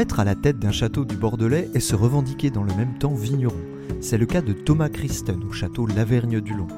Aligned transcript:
Être 0.00 0.20
à 0.20 0.24
la 0.24 0.34
tête 0.34 0.58
d'un 0.58 0.72
château 0.72 1.04
du 1.04 1.16
Bordelais 1.16 1.70
et 1.74 1.80
se 1.80 1.94
revendiquer 1.94 2.50
dans 2.50 2.62
le 2.62 2.74
même 2.74 2.98
temps 2.98 3.14
vigneron. 3.14 3.60
C'est 4.00 4.18
le 4.18 4.26
cas 4.26 4.40
de 4.40 4.52
Thomas 4.52 4.88
Christen 4.88 5.42
au 5.44 5.52
château 5.52 5.86
Lavergne 5.86 6.40
du 6.40 6.54
Long. 6.54 6.68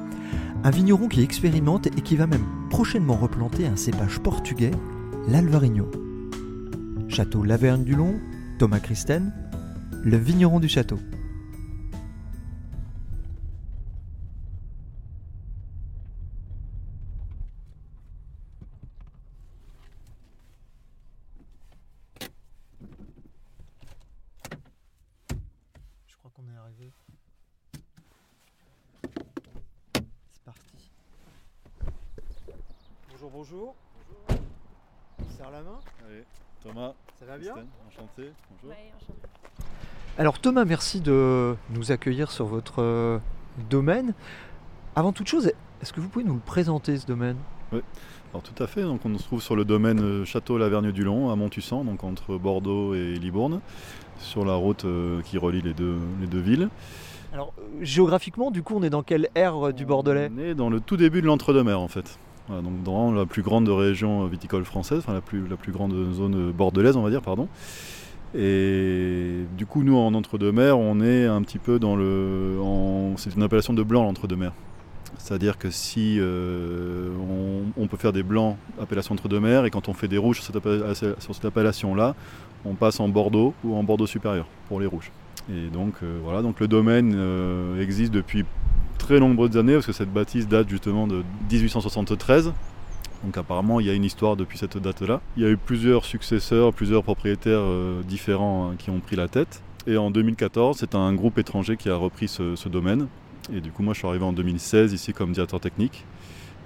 Un 0.63 0.71
vigneron 0.71 1.07
qui 1.07 1.21
expérimente 1.21 1.87
et 1.87 2.01
qui 2.01 2.15
va 2.15 2.27
même 2.27 2.45
prochainement 2.69 3.15
replanter 3.15 3.67
un 3.67 3.75
cépage 3.75 4.19
portugais, 4.19 4.71
l'Alvarinho. 5.27 5.89
Château 7.07 7.43
Lavergne 7.43 7.83
du 7.83 7.95
Long, 7.95 8.19
Thomas 8.59 8.79
Christen, 8.79 9.31
le 10.03 10.17
vigneron 10.17 10.59
du 10.59 10.67
château. 10.67 10.99
Je 26.07 26.15
crois 26.17 26.31
qu'on 26.35 26.47
est 26.49 26.57
arrivé. 26.57 26.93
C'est 30.31 30.43
parti. 30.43 30.91
Bonjour, 33.11 33.29
bonjour. 33.31 33.75
Bonjour. 34.29 34.41
Serre 35.37 35.51
la 35.51 35.61
main. 35.61 35.79
Allez, 36.07 36.23
Thomas, 36.67 36.93
Ça 37.19 37.25
va 37.25 37.37
bien 37.37 37.53
Christine, 37.53 37.69
enchanté. 37.87 38.31
Bonjour. 38.61 38.75
Alors 40.17 40.39
Thomas, 40.39 40.65
merci 40.65 40.99
de 40.99 41.55
nous 41.69 41.91
accueillir 41.91 42.31
sur 42.31 42.45
votre 42.45 42.81
euh, 42.81 43.19
domaine. 43.69 44.13
Avant 44.95 45.13
toute 45.13 45.27
chose, 45.27 45.47
est-ce 45.81 45.93
que 45.93 46.01
vous 46.01 46.09
pouvez 46.09 46.25
nous 46.25 46.33
le 46.33 46.39
présenter 46.39 46.97
ce 46.97 47.05
domaine? 47.05 47.37
Alors 47.71 48.43
tout 48.43 48.61
à 48.61 48.67
fait, 48.67 48.83
donc 48.83 49.05
on 49.05 49.17
se 49.17 49.23
trouve 49.23 49.41
sur 49.41 49.55
le 49.55 49.63
domaine 49.63 50.01
euh, 50.01 50.25
Château 50.25 50.57
Lavergne 50.57 50.91
du 50.91 51.03
Long 51.03 51.29
à 51.29 51.35
Montussan, 51.35 51.85
donc 51.85 52.03
entre 52.03 52.37
Bordeaux 52.37 52.93
et 52.95 53.13
Libourne, 53.13 53.61
sur 54.19 54.43
la 54.43 54.55
route 54.55 54.83
euh, 54.83 55.21
qui 55.21 55.37
relie 55.37 55.61
les 55.61 55.73
deux, 55.73 55.97
les 56.19 56.27
deux 56.27 56.41
villes. 56.41 56.69
Alors 57.31 57.53
géographiquement, 57.81 58.51
du 58.51 58.63
coup, 58.63 58.75
on 58.75 58.83
est 58.83 58.89
dans 58.89 59.03
quelle 59.03 59.29
ère 59.35 59.67
euh, 59.67 59.71
du 59.71 59.85
Bordelais? 59.85 60.29
On 60.35 60.39
est 60.39 60.55
dans 60.55 60.69
le 60.69 60.81
tout 60.81 60.97
début 60.97 61.21
de 61.21 61.27
l'entre-deux-mer 61.27 61.79
en 61.79 61.87
fait. 61.87 62.19
Voilà, 62.47 62.61
donc 62.61 62.83
dans 62.83 63.11
la 63.11 63.25
plus 63.25 63.41
grande 63.41 63.67
région 63.67 64.25
viticole 64.27 64.63
française, 64.63 64.99
enfin 64.99 65.13
la 65.13 65.21
plus, 65.21 65.47
la 65.47 65.57
plus 65.57 65.71
grande 65.71 65.93
zone 66.13 66.51
bordelaise 66.51 66.95
on 66.95 67.01
va 67.01 67.09
dire, 67.09 67.21
pardon. 67.21 67.47
Et 68.35 69.43
du 69.57 69.65
coup 69.65 69.83
nous 69.83 69.97
en 69.97 70.13
entre-deux-mer, 70.13 70.77
on 70.77 71.01
est 71.01 71.25
un 71.25 71.41
petit 71.41 71.59
peu 71.59 71.79
dans 71.79 71.95
le... 71.95 72.57
C'est 73.17 73.35
une 73.35 73.43
appellation 73.43 73.73
de 73.73 73.83
blanc 73.83 74.03
l'entre-deux-mer. 74.03 74.53
C'est-à-dire 75.17 75.57
que 75.57 75.69
si 75.69 76.17
euh, 76.19 77.09
on, 77.77 77.87
peut 77.87 77.97
faire 77.97 78.13
des 78.13 78.23
blancs, 78.23 78.57
appellation 78.81 79.13
entre-deux-mer, 79.13 79.65
et 79.65 79.71
quand 79.71 79.89
on 79.89 79.93
fait 79.93 80.07
des 80.07 80.17
rouges 80.17 80.41
sur 80.41 80.53
cette, 80.53 81.45
appellation-là, 81.45 82.15
on 82.65 82.75
passe 82.75 82.99
en 82.99 83.09
Bordeaux 83.09 83.53
ou 83.63 83.75
en 83.75 83.83
Bordeaux 83.83 84.07
supérieur 84.07 84.47
pour 84.67 84.79
les 84.79 84.85
rouges. 84.85 85.11
Et 85.49 85.67
donc 85.67 85.95
euh, 86.03 86.19
voilà, 86.23 86.41
donc 86.41 86.59
le 86.59 86.67
domaine 86.67 87.13
euh, 87.15 87.81
existe 87.81 88.13
depuis 88.13 88.45
très 89.07 89.21
nombreuses 89.21 89.55
années 89.55 89.73
parce 89.73 89.85
que 89.85 89.93
cette 89.93 90.11
bâtisse 90.11 90.49
date 90.49 90.67
justement 90.67 91.07
de 91.07 91.23
1873. 91.49 92.51
Donc 93.23 93.37
apparemment 93.37 93.79
il 93.79 93.87
y 93.87 93.89
a 93.89 93.93
une 93.93 94.03
histoire 94.03 94.35
depuis 94.35 94.57
cette 94.57 94.77
date-là. 94.77 95.21
Il 95.37 95.43
y 95.43 95.45
a 95.45 95.49
eu 95.49 95.55
plusieurs 95.55 96.03
successeurs, 96.03 96.73
plusieurs 96.73 97.03
propriétaires 97.03 97.61
euh, 97.61 98.01
différents 98.03 98.69
hein, 98.69 98.75
qui 98.77 98.89
ont 98.89 98.99
pris 98.99 99.15
la 99.15 99.29
tête. 99.29 99.61
Et 99.87 99.95
en 99.95 100.11
2014, 100.11 100.77
c'est 100.77 100.93
un 100.93 101.13
groupe 101.13 101.37
étranger 101.37 101.77
qui 101.77 101.89
a 101.89 101.95
repris 101.95 102.27
ce, 102.27 102.57
ce 102.57 102.67
domaine. 102.67 103.07
Et 103.53 103.61
du 103.61 103.71
coup 103.71 103.81
moi 103.81 103.93
je 103.93 103.99
suis 103.99 104.07
arrivé 104.09 104.25
en 104.25 104.33
2016 104.33 104.91
ici 104.91 105.13
comme 105.13 105.31
directeur 105.31 105.61
technique. 105.61 106.03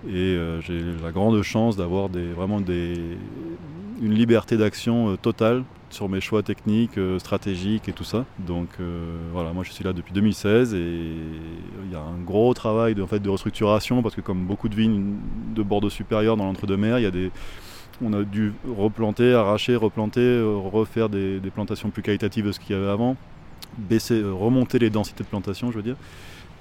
Et 0.08 0.36
euh, 0.36 0.62
j'ai 0.62 0.82
la 1.04 1.12
grande 1.12 1.42
chance 1.44 1.78
d'avoir 1.78 2.10
vraiment 2.10 2.60
une 2.60 4.14
liberté 4.14 4.58
d'action 4.58 5.12
euh, 5.12 5.18
totale 5.18 5.64
sur 5.92 6.10
mes 6.10 6.22
choix 6.22 6.42
techniques, 6.42 6.98
euh, 6.98 7.20
stratégiques 7.20 7.88
et 7.88 7.94
tout 7.94 8.04
ça. 8.04 8.26
Donc 8.40 8.70
voilà, 9.34 9.54
moi 9.54 9.64
je 9.64 9.72
suis 9.72 9.84
là 9.84 9.94
depuis 9.94 10.14
2016 10.14 10.74
et 10.74 10.78
il 10.78 11.92
y 11.92 11.96
a 11.96 12.00
un 12.00 12.22
gros 12.26 12.54
travail 12.54 12.96
de, 12.96 13.02
restructuration 13.30 14.02
parce 14.02 14.16
que 14.16 14.22
comme 14.22 14.46
beaucoup 14.46 14.70
de 14.70 14.76
vignes 14.76 15.18
de 15.54 15.62
Bordeaux 15.62 15.90
supérieur 15.90 16.38
dans 16.38 16.46
l'entre-deux-mer, 16.46 16.98
il 17.00 17.04
y 17.04 17.08
a 17.08 17.12
des, 17.12 17.30
on 18.02 18.14
a 18.14 18.24
dû 18.24 18.54
replanter, 18.78 19.34
arracher, 19.34 19.76
replanter, 19.76 20.42
refaire 20.72 21.10
des, 21.10 21.40
des 21.40 21.52
plantations 21.52 21.92
plus 21.92 22.02
qualitatives 22.02 22.48
de 22.48 22.52
ce 22.52 22.60
qu'il 22.60 22.76
y 22.76 22.80
avait 22.80 22.90
avant, 22.90 23.18
baisser, 23.78 24.24
remonter 24.24 24.80
les 24.80 24.90
densités 24.90 25.24
de 25.24 25.30
plantation, 25.30 25.72
je 25.72 25.78
veux 25.78 25.84
dire. 25.84 25.98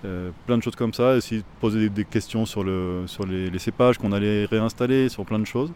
Euh, 0.05 0.31
plein 0.47 0.56
de 0.56 0.62
choses 0.62 0.77
comme 0.77 0.94
ça, 0.94 1.16
essayer 1.16 1.43
de 1.43 1.47
poser 1.61 1.81
des, 1.81 1.88
des 1.91 2.05
questions 2.05 2.47
sur, 2.47 2.65
le, 2.65 3.03
sur 3.06 3.27
les, 3.27 3.50
les 3.50 3.59
cépages 3.59 3.99
qu'on 3.99 4.12
allait 4.12 4.47
réinstaller, 4.47 5.09
sur 5.09 5.25
plein 5.25 5.38
de 5.38 5.44
choses. 5.44 5.71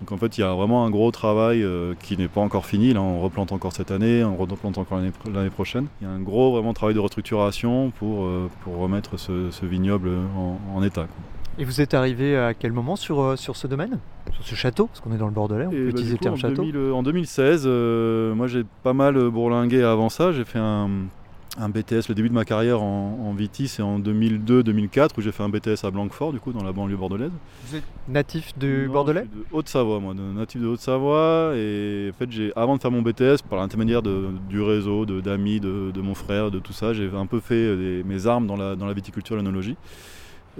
Donc 0.00 0.10
en 0.10 0.16
fait, 0.16 0.36
il 0.36 0.40
y 0.40 0.44
a 0.44 0.52
vraiment 0.52 0.84
un 0.84 0.90
gros 0.90 1.10
travail 1.12 1.62
euh, 1.62 1.94
qui 2.02 2.16
n'est 2.16 2.26
pas 2.28 2.40
encore 2.40 2.66
fini. 2.66 2.92
Là, 2.92 3.00
on 3.00 3.20
replante 3.20 3.52
encore 3.52 3.72
cette 3.72 3.92
année, 3.92 4.24
on 4.24 4.36
replante 4.36 4.76
encore 4.76 4.98
l'année 4.98 5.12
pro- 5.12 5.30
l'année 5.30 5.50
prochaine. 5.50 5.86
Il 6.00 6.06
y 6.08 6.10
a 6.10 6.12
un 6.12 6.18
gros 6.20 6.50
vraiment 6.52 6.72
travail 6.74 6.94
de 6.96 7.00
restructuration 7.00 7.90
pour, 7.98 8.24
euh, 8.24 8.48
pour 8.64 8.76
remettre 8.78 9.18
ce, 9.18 9.50
ce 9.52 9.64
vignoble 9.64 10.10
en, 10.36 10.58
en 10.74 10.82
état. 10.82 11.02
quoi. 11.02 11.16
Et 11.56 11.64
vous 11.64 11.80
êtes 11.80 11.94
arrivé 11.94 12.36
à 12.36 12.52
quel 12.54 12.72
moment 12.72 12.96
sur, 12.96 13.38
sur 13.38 13.54
ce 13.56 13.68
domaine? 13.68 14.00
Sur 14.32 14.44
ce 14.44 14.54
château? 14.56 14.88
Parce 14.88 14.98
qu'on 15.00 15.12
est 15.14 15.18
dans 15.18 15.28
le 15.28 15.32
Bordelais, 15.32 15.66
on 15.66 15.70
Et 15.70 15.76
peut 15.76 15.82
bah, 15.84 15.88
utiliser 15.90 16.14
du 16.14 16.18
le 16.18 16.18
terme 16.18 16.34
en, 16.34 16.38
château. 16.38 16.64
2000, 16.64 16.92
en 16.92 17.02
2016, 17.04 17.62
euh, 17.64 18.34
moi 18.34 18.48
j'ai 18.48 18.64
pas 18.82 18.92
mal 18.94 19.16
bourlingué 19.30 19.84
avant 19.84 20.08
ça. 20.08 20.32
J'ai 20.32 20.44
fait 20.44 20.58
un, 20.58 20.88
un 21.56 21.68
BTS, 21.68 22.08
le 22.08 22.14
début 22.14 22.28
de 22.28 22.34
ma 22.34 22.44
carrière 22.44 22.82
en, 22.82 23.18
en 23.28 23.32
Vitis, 23.32 23.68
c'est 23.68 23.82
en 23.82 24.00
2002-2004 24.00 25.10
où 25.16 25.20
j'ai 25.20 25.30
fait 25.30 25.42
un 25.44 25.48
BTS 25.48 25.84
à 25.84 25.90
Blanquefort, 25.90 26.32
du 26.32 26.40
coup, 26.40 26.52
dans 26.52 26.64
la 26.64 26.72
banlieue 26.72 26.96
bordelaise. 26.96 27.30
Vous 27.66 27.76
êtes 27.76 27.84
natif 28.08 28.58
du 28.58 28.84
Non, 28.88 28.92
Bordelais 28.92 29.20
je 29.24 29.38
suis 29.38 29.38
de 29.50 29.56
Haute-Savoie, 29.56 30.00
moi, 30.00 30.14
de, 30.14 30.20
natif 30.22 30.60
de 30.60 30.66
Haute-Savoie. 30.66 31.52
Et 31.56 32.10
en 32.12 32.18
fait, 32.18 32.30
j'ai, 32.32 32.52
avant 32.56 32.76
de 32.76 32.80
faire 32.82 32.90
mon 32.90 33.02
BTS, 33.02 33.42
par 33.48 33.58
l'intermédiaire 33.60 34.02
du 34.02 34.60
réseau, 34.62 35.06
de, 35.06 35.20
d'amis, 35.20 35.60
de, 35.60 35.90
de 35.92 36.00
mon 36.00 36.14
frère, 36.14 36.50
de 36.50 36.58
tout 36.58 36.72
ça, 36.72 36.92
j'ai 36.92 37.08
un 37.14 37.26
peu 37.26 37.38
fait 37.40 37.54
euh, 37.54 37.76
des- 38.02 38.04
mes 38.04 38.26
armes 38.26 38.46
dans 38.48 38.56
la, 38.56 38.74
dans 38.74 38.86
la 38.86 38.92
viticulture 38.92 39.34
et 39.34 39.38
l'œnologie. 39.38 39.76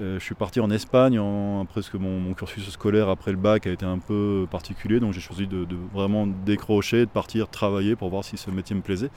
Euh, 0.01 0.19
je 0.19 0.25
suis 0.25 0.35
parti 0.35 0.59
en 0.61 0.71
Espagne, 0.71 1.19
en, 1.19 1.63
après 1.63 1.81
que 1.83 1.97
mon, 1.97 2.19
mon 2.21 2.35
cursus 2.35 2.69
scolaire 2.71 3.09
après 3.09 3.31
le 3.33 3.37
bac 3.37 3.67
a 3.67 3.71
été 3.71 3.85
un 3.87 3.99
peu 3.99 4.45
particulier, 4.51 4.99
donc 5.01 5.13
j'ai 5.13 5.21
choisi 5.21 5.47
de, 5.47 5.65
de 5.65 5.77
vraiment 5.93 6.27
décrocher, 6.27 7.01
de 7.01 7.11
partir 7.11 7.49
travailler 7.49 7.95
pour 7.97 8.11
voir 8.11 8.25
si 8.25 8.37
ce 8.37 8.51
métier 8.51 8.75
me 8.77 8.81
plaisait. 8.81 9.11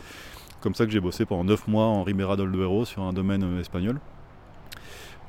Comme 0.62 0.75
ça 0.75 0.85
que 0.85 0.91
j'ai 0.91 1.00
bossé 1.00 1.25
pendant 1.25 1.44
9 1.44 1.68
mois 1.68 1.85
en 1.85 2.03
Ribera 2.03 2.35
del 2.35 2.51
Duero 2.51 2.85
sur 2.85 3.03
un 3.03 3.13
domaine 3.13 3.44
euh, 3.44 3.59
espagnol 3.59 4.00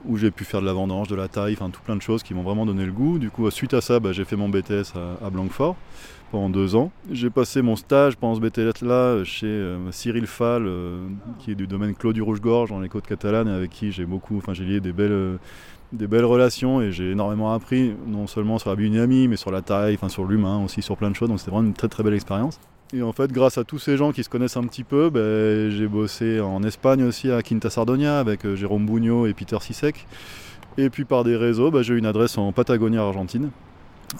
où 0.04 0.16
j'ai 0.16 0.30
pu 0.30 0.44
faire 0.44 0.60
de 0.60 0.66
la 0.66 0.72
vendange, 0.72 1.08
de 1.08 1.16
la 1.16 1.28
taille, 1.28 1.54
enfin 1.54 1.70
tout 1.70 1.80
plein 1.82 1.96
de 1.96 2.02
choses 2.02 2.22
qui 2.22 2.34
m'ont 2.34 2.42
vraiment 2.42 2.66
donné 2.66 2.84
le 2.84 2.92
goût. 2.92 3.18
Du 3.18 3.30
coup, 3.30 3.50
suite 3.50 3.74
à 3.74 3.80
ça, 3.80 3.98
bah, 3.98 4.12
j'ai 4.12 4.24
fait 4.24 4.36
mon 4.36 4.48
BTS 4.48 4.94
à, 4.94 5.26
à 5.26 5.30
Blanquefort 5.30 5.76
pendant 6.30 6.50
deux 6.50 6.76
ans. 6.76 6.90
J'ai 7.10 7.30
passé 7.30 7.62
mon 7.62 7.76
stage 7.76 8.16
pendant 8.16 8.34
ce 8.34 8.40
BTS-là 8.40 9.24
chez 9.24 9.46
euh, 9.46 9.90
Cyril 9.90 10.26
Fall, 10.26 10.66
euh, 10.66 11.06
qui 11.38 11.52
est 11.52 11.54
du 11.54 11.66
domaine 11.66 11.94
Clos 11.94 12.12
du 12.12 12.22
Rouge-Gorge 12.22 12.70
dans 12.70 12.80
les 12.80 12.88
côtes 12.88 13.06
catalanes, 13.06 13.48
avec 13.48 13.70
qui 13.70 13.92
j'ai 13.92 14.04
beaucoup, 14.04 14.36
enfin 14.36 14.52
j'ai 14.52 14.64
lié 14.64 14.80
des 14.80 14.92
belles, 14.92 15.12
euh, 15.12 15.36
des 15.92 16.06
belles 16.06 16.24
relations 16.24 16.82
et 16.82 16.92
j'ai 16.92 17.12
énormément 17.12 17.52
appris, 17.52 17.94
non 18.06 18.26
seulement 18.26 18.58
sur 18.58 18.70
la 18.70 18.76
biodynamie, 18.76 19.28
mais 19.28 19.36
sur 19.36 19.50
la 19.50 19.62
taille, 19.62 19.94
enfin 19.94 20.08
sur 20.08 20.24
l'humain 20.24 20.62
aussi, 20.62 20.82
sur 20.82 20.96
plein 20.96 21.10
de 21.10 21.16
choses. 21.16 21.28
Donc 21.28 21.38
c'était 21.38 21.50
vraiment 21.50 21.68
une 21.68 21.74
très 21.74 21.88
très 21.88 22.02
belle 22.02 22.14
expérience. 22.14 22.60
Et 22.94 23.02
en 23.02 23.12
fait, 23.12 23.30
grâce 23.32 23.58
à 23.58 23.64
tous 23.64 23.78
ces 23.78 23.96
gens 23.98 24.12
qui 24.12 24.24
se 24.24 24.30
connaissent 24.30 24.56
un 24.56 24.64
petit 24.64 24.84
peu, 24.84 25.10
ben, 25.10 25.70
j'ai 25.70 25.86
bossé 25.86 26.40
en 26.40 26.62
Espagne 26.62 27.02
aussi 27.04 27.30
à 27.30 27.42
Quinta 27.42 27.68
Sardonia 27.68 28.18
avec 28.18 28.46
euh, 28.46 28.56
Jérôme 28.56 28.86
Bugno 28.86 29.26
et 29.26 29.34
Peter 29.34 29.58
Sisek. 29.60 30.06
Et 30.78 30.88
puis 30.88 31.04
par 31.04 31.22
des 31.24 31.36
réseaux, 31.36 31.70
ben, 31.70 31.82
j'ai 31.82 31.94
eu 31.94 31.98
une 31.98 32.06
adresse 32.06 32.38
en 32.38 32.50
Patagonie 32.52 32.96
Argentine. 32.96 33.50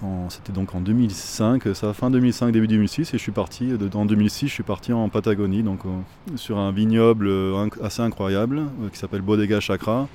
En- 0.02 0.28
C'était 0.28 0.52
donc 0.52 0.74
en 0.74 0.80
2005, 0.82 1.62
ça 1.74 1.94
fin 1.94 2.10
2005, 2.10 2.52
début 2.52 2.68
2006, 2.68 3.14
et 3.14 3.16
je 3.16 3.22
suis 3.22 3.32
parti, 3.32 3.68
de- 3.68 3.88
en 3.96 4.04
2006, 4.04 4.48
je 4.48 4.52
suis 4.52 4.62
parti 4.62 4.92
en 4.92 5.08
Patagonie, 5.08 5.62
donc 5.62 5.80
euh, 5.86 5.88
sur 6.36 6.58
un 6.58 6.70
vignoble 6.70 7.26
euh, 7.28 7.66
assez 7.82 8.02
incroyable 8.02 8.58
euh, 8.58 8.90
qui 8.92 8.98
s'appelle 8.98 9.22
Bodega 9.22 9.60
Chacra, 9.60 10.08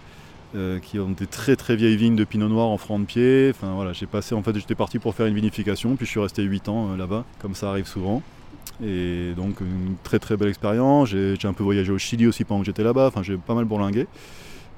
euh, 0.55 0.77
qui 0.77 0.99
ont 0.99 1.09
des 1.09 1.25
très 1.25 1.55
très 1.55 1.75
vieilles 1.75 1.97
vignes 1.97 2.15
de 2.15 2.23
pinot 2.23 2.49
noir 2.49 2.67
en 2.67 2.77
franc 2.77 2.99
de 2.99 3.05
pied. 3.05 3.49
Enfin 3.49 3.73
voilà, 3.73 3.93
j'ai 3.93 4.05
passé, 4.05 4.35
en 4.35 4.43
fait, 4.43 4.53
j'étais 4.55 4.75
parti 4.75 4.99
pour 4.99 5.15
faire 5.15 5.25
une 5.25 5.33
vinification, 5.33 5.95
puis 5.95 6.05
je 6.05 6.11
suis 6.11 6.19
resté 6.19 6.43
8 6.43 6.69
ans 6.69 6.91
euh, 6.91 6.97
là-bas, 6.97 7.25
comme 7.41 7.55
ça 7.55 7.71
arrive 7.71 7.87
souvent. 7.87 8.21
Et 8.81 9.33
donc 9.35 9.59
une 9.61 9.95
très 10.03 10.19
très 10.19 10.37
belle 10.37 10.49
expérience. 10.49 11.09
J'ai 11.09 11.37
un 11.43 11.53
peu 11.53 11.63
voyagé 11.63 11.91
au 11.91 11.97
Chili 11.97 12.27
aussi 12.27 12.43
pendant 12.43 12.61
que 12.61 12.65
j'étais 12.65 12.83
là-bas. 12.83 13.07
Enfin, 13.07 13.23
j'ai 13.23 13.37
pas 13.37 13.53
mal 13.53 13.65
bourlingué. 13.65 14.07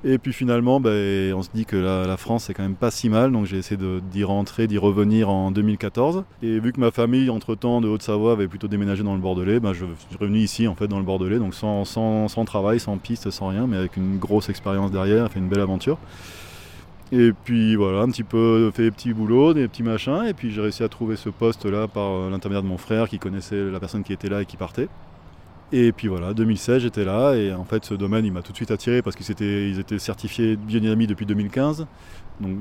Et 0.07 0.19
puis 0.19 0.33
finalement, 0.33 0.79
ben, 0.79 1.33
on 1.33 1.41
se 1.41 1.49
dit 1.51 1.65
que 1.65 1.75
la, 1.77 2.15
France 2.17 2.43
c'est 2.43 2.53
quand 2.53 2.61
même 2.61 2.75
pas 2.75 2.91
si 2.91 3.09
mal, 3.09 3.31
donc 3.31 3.45
j'ai 3.47 3.57
essayé 3.57 3.79
d'y 4.11 4.23
rentrer, 4.23 4.67
d'y 4.67 4.77
revenir 4.77 5.29
en 5.29 5.49
2014. 5.49 6.25
Et 6.43 6.59
vu 6.59 6.73
que 6.73 6.79
ma 6.79 6.91
famille, 6.91 7.27
entre-temps 7.31 7.81
de 7.81 7.87
Haute-Savoie, 7.87 8.33
avait 8.33 8.47
plutôt 8.47 8.67
déménagé 8.67 9.01
dans 9.01 9.15
le 9.15 9.21
Bordelais, 9.21 9.59
ben, 9.59 9.73
je 9.73 9.85
suis 9.85 10.17
revenu 10.19 10.39
ici 10.39 10.67
en 10.67 10.75
fait 10.75 10.87
dans 10.87 10.99
le 10.99 11.05
Bordelais, 11.05 11.39
donc 11.39 11.55
sans, 11.55 11.85
sans- 11.85 12.27
sans 12.27 12.45
travail, 12.45 12.79
sans 12.79 12.97
piste, 12.97 13.31
sans 13.31 13.47
rien, 13.47 13.65
mais 13.65 13.77
avec 13.77 13.97
une 13.97 14.19
grosse 14.19 14.49
expérience 14.49 14.91
derrière, 14.91 15.31
fait 15.31 15.39
une 15.39 15.49
belle 15.49 15.61
aventure. 15.61 15.97
Et 17.11 17.31
puis 17.33 17.75
voilà, 17.75 17.99
un 18.01 18.09
petit 18.09 18.23
peu 18.23 18.71
fait 18.71 18.83
des 18.83 18.91
petits 18.91 19.13
boulots, 19.13 19.53
des 19.53 19.67
petits 19.67 19.83
machins, 19.83 20.23
et 20.25 20.33
puis 20.33 20.51
j'ai 20.51 20.61
réussi 20.61 20.83
à 20.83 20.89
trouver 20.89 21.15
ce 21.15 21.29
poste-là 21.29 21.87
par 21.87 22.11
euh, 22.11 22.29
l'intermédiaire 22.31 22.63
de 22.63 22.67
mon 22.67 22.79
frère 22.79 23.07
qui 23.09 23.19
connaissait 23.19 23.69
la 23.69 23.79
personne 23.79 24.03
qui 24.03 24.11
était 24.13 24.29
là 24.29 24.41
et 24.41 24.45
qui 24.45 24.57
partait. 24.57 24.89
Et 25.71 25.91
puis 25.93 26.07
voilà, 26.07 26.33
2016 26.33 26.83
j'étais 26.83 27.03
là 27.05 27.33
et 27.35 27.51
en 27.53 27.65
fait 27.65 27.85
ce 27.85 27.95
domaine 27.95 28.23
il 28.23 28.31
m'a 28.31 28.43
tout 28.43 28.51
de 28.51 28.57
suite 28.57 28.71
attiré 28.71 29.01
parce 29.01 29.15
qu'ils 29.15 29.31
étaient, 29.31 29.69
ils 29.69 29.79
étaient 29.79 29.99
certifiés 29.99 30.57
biodynamie 30.57 31.07
depuis 31.07 31.25
2015. 31.25 31.87
Donc 32.39 32.55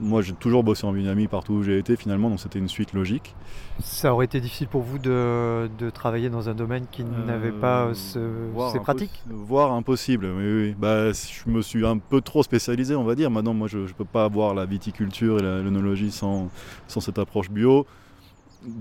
moi 0.00 0.22
j'ai 0.22 0.34
toujours 0.34 0.64
bossé 0.64 0.84
en 0.86 0.92
biodynamie 0.92 1.28
partout 1.28 1.54
où 1.54 1.62
j'ai 1.62 1.78
été 1.78 1.96
finalement, 1.96 2.30
donc 2.30 2.40
c'était 2.40 2.58
une 2.58 2.68
suite 2.68 2.92
logique. 2.94 3.34
Ça 3.80 4.12
aurait 4.12 4.24
été 4.24 4.40
difficile 4.40 4.66
pour 4.66 4.82
vous 4.82 4.98
de, 4.98 5.70
de 5.78 5.90
travailler 5.90 6.30
dans 6.30 6.48
un 6.48 6.54
domaine 6.54 6.86
qui 6.90 7.04
n'avait 7.04 7.52
pas 7.52 7.86
Euh, 7.86 7.94
ce- 7.94 8.72
ces 8.72 8.80
pratiques? 8.80 9.22
Voire 9.30 9.72
impossible, 9.72 10.26
oui, 10.26 10.44
oui. 10.68 10.74
Bah, 10.76 11.12
je 11.12 11.48
me 11.50 11.62
suis 11.62 11.86
un 11.86 11.98
peu 11.98 12.20
trop 12.20 12.42
spécialisé, 12.42 12.96
on 12.96 13.04
va 13.04 13.14
dire. 13.14 13.30
Maintenant, 13.30 13.54
moi, 13.54 13.68
je 13.68 13.78
ne 13.78 13.86
peux 13.86 14.04
pas 14.04 14.24
avoir 14.24 14.54
la 14.54 14.66
viticulture 14.66 15.38
et 15.38 15.42
l'œnologie 15.42 16.10
sans, 16.10 16.50
sans 16.88 17.00
cette 17.00 17.18
approche 17.18 17.50
bio 17.50 17.86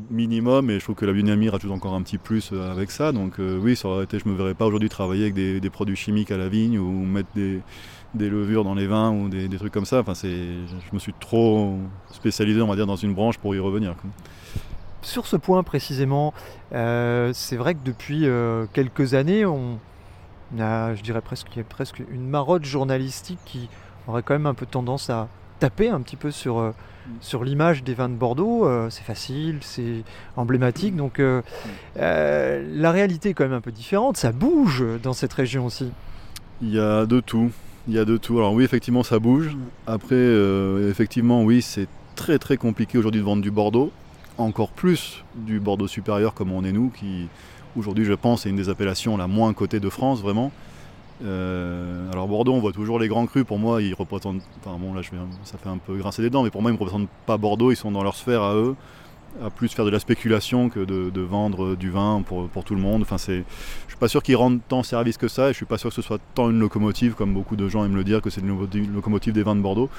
minimum 0.09 0.69
et 0.69 0.79
je 0.79 0.83
trouve 0.83 0.95
que 0.95 1.06
la 1.06 1.13
biodynamie 1.13 1.50
rajoute 1.50 1.71
encore 1.71 1.94
un 1.94 2.01
petit 2.01 2.18
plus 2.18 2.50
euh, 2.51 2.71
avec 2.71 2.89
ça 2.89 3.12
donc 3.12 3.39
euh, 3.39 3.59
oui 3.62 3.75
ça 3.75 3.88
aurait 3.88 4.06
été 4.06 4.18
je 4.18 4.27
me 4.27 4.35
verrais 4.35 4.56
pas 4.56 4.65
aujourd'hui 4.65 4.89
travailler 4.89 5.24
avec 5.24 5.33
des, 5.35 5.69
produits 5.69 5.95
chimiques 5.95 6.31
à 6.31 6.38
la 6.38 6.50
vigne 6.50 6.79
ou 6.79 7.06
mettre 7.06 7.29
des, 7.35 7.62
levures 8.15 8.63
dans 8.63 8.74
les 8.74 8.88
vins 8.88 9.12
ou 9.12 9.29
des, 9.29 9.50
trucs 9.57 9.74
comme 9.74 9.85
ça 9.85 10.00
enfin 10.00 10.15
c'est 10.15 10.29
je 10.29 10.94
me 10.94 11.00
suis 11.00 11.13
trop 11.19 11.77
spécialisé 12.12 12.62
on 12.62 12.68
va 12.68 12.75
dire 12.75 12.88
dans 12.88 12.95
une 12.95 13.13
branche 13.13 13.38
pour 13.38 13.56
y 13.56 13.59
revenir. 13.59 13.95
Sur 15.03 15.27
ce 15.27 15.38
point 15.38 15.62
précisément, 15.63 16.33
euh, 16.73 17.31
c'est 17.33 17.56
vrai 17.56 17.75
que 17.75 17.83
depuis 17.85 18.27
quelques 18.73 19.13
années, 19.13 19.45
on 19.45 19.80
a, 20.59 20.95
je 20.95 21.03
dirais 21.03 21.21
presque, 21.21 21.56
y 21.56 21.59
a 21.59 21.63
presque 21.63 22.01
une 22.12 22.27
marotte 22.27 22.65
journalistique 22.65 23.39
qui 23.45 23.69
aurait 24.07 24.23
quand 24.23 24.33
même 24.33 24.47
un 24.47 24.56
peu 24.56 24.65
tendance 24.65 25.09
à 25.09 25.30
taper 25.59 25.89
un 25.89 26.01
petit 26.01 26.18
peu 26.18 26.31
sur, 26.31 26.73
sur 27.21 27.44
l'image 27.44 27.83
des 27.83 27.94
vins 27.94 28.09
de 28.09 28.15
Bordeaux. 28.15 28.65
Euh, 28.65 28.89
c'est 28.89 29.04
facile, 29.04 29.57
c'est 29.62 30.04
emblématique, 30.36 30.95
donc 30.95 31.19
euh, 31.19 31.42
euh, 31.98 32.63
la 32.74 32.92
réalité 32.92 33.30
est 33.30 33.33
quand 33.33 33.45
même 33.45 33.54
un 33.54 33.62
peu 33.62 33.71
différente. 33.71 34.18
Ça 34.18 34.31
bouge 34.31 34.83
dans 35.01 35.13
cette 35.13 35.33
région 35.33 35.65
aussi. 35.65 35.92
Il 36.62 36.74
y 36.74 36.80
a 36.80 37.06
de 37.06 37.19
tout. 37.19 37.51
Il 37.88 37.94
y 37.94 38.00
a 38.00 38.06
de 38.06 38.18
tout. 38.18 38.38
Alors 38.38 38.54
oui, 38.54 38.63
effectivement, 38.63 39.04
ça 39.04 39.19
bouge. 39.19 39.56
Après, 39.86 40.15
euh, 40.15 40.89
effectivement, 40.89 41.44
oui, 41.44 41.62
c'est 41.62 41.88
très 42.15 42.38
très 42.38 42.57
compliqué 42.57 42.98
aujourd'hui 42.98 43.21
de 43.21 43.25
vendre 43.25 43.42
du 43.42 43.51
Bordeaux. 43.51 43.92
Encore 44.38 44.71
plus 44.71 45.24
du 45.36 45.59
Bordeaux 45.59 45.88
supérieur 45.88 46.33
comme 46.33 46.51
on 46.51 46.63
est 46.63 46.71
nous, 46.71 46.89
qui 46.89 47.27
aujourd'hui, 47.77 48.06
je 48.06 48.13
pense, 48.13 48.45
est 48.45 48.50
une 48.50 48.56
des 48.56 48.69
appellations 48.69 49.18
la 49.18 49.27
moins 49.27 49.54
cotée 49.54 49.80
de 49.80 49.89
France, 49.89 50.21
vraiment. 50.21 50.51
Euh, 51.23 52.11
alors 52.11 52.27
Bordeaux, 52.27 52.53
on 52.53 52.59
voit 52.59 52.71
toujours 52.71 52.99
les 52.99 53.07
grands 53.07 53.25
crus. 53.25 53.43
Pour 53.43 53.59
moi, 53.59 53.81
ils 53.81 53.93
représentent. 53.93 54.41
Enfin 54.59 54.77
bon, 54.79 54.93
là, 54.93 55.01
ça 55.43 55.57
fait 55.57 55.69
un 55.69 55.77
peu 55.77 55.95
grincer 55.97 56.21
des 56.21 56.29
dents, 56.29 56.43
mais 56.43 56.51
pour 56.51 56.61
moi, 56.61 56.71
ils 56.71 56.75
ne 56.75 56.79
représentent 56.79 57.09
pas 57.25 57.37
Bordeaux. 57.37 57.71
Ils 57.71 57.75
sont 57.75 57.91
dans 57.91 58.03
leur 58.03 58.15
sphère 58.15 58.41
à 58.43 58.55
eux, 58.55 58.75
à 59.43 59.49
plus 59.49 59.69
faire 59.69 59.85
de 59.85 59.89
la 59.89 59.99
spéculation 59.99 60.69
que 60.69 60.83
de, 60.85 61.21
vendre 61.21 61.75
du 61.75 61.89
vin 61.89 62.21
pour, 62.21 62.63
tout 62.63 62.75
le 62.75 62.81
monde. 62.81 63.01
Enfin, 63.01 63.17
c'est, 63.17 63.43
je 63.85 63.91
suis 63.91 63.99
pas 63.99 64.07
sûr 64.07 64.21
qu'ils 64.21 64.35
rendent 64.35 64.59
tant 64.67 64.83
service 64.83 65.17
que 65.17 65.27
ça, 65.27 65.49
et 65.49 65.53
je 65.53 65.57
suis 65.57 65.65
pas 65.65 65.77
sûr 65.77 65.89
que 65.89 65.95
ce 65.95 66.01
soit 66.01 66.19
tant 66.35 66.49
une 66.49 66.59
locomotive 66.59 67.13
comme 67.13 67.33
beaucoup 67.33 67.55
de 67.55 67.67
gens 67.67 67.85
aiment 67.85 67.95
le 67.95 68.03
dire 68.03 68.21
que 68.21 68.29
c'est 68.29 68.41
une 68.41 68.49
loco- 68.49 68.67
une 68.73 68.93
locomotive 68.93 69.33
des 69.33 69.43
vins 69.43 69.55
de 69.55 69.61
Bordeaux. 69.61 69.89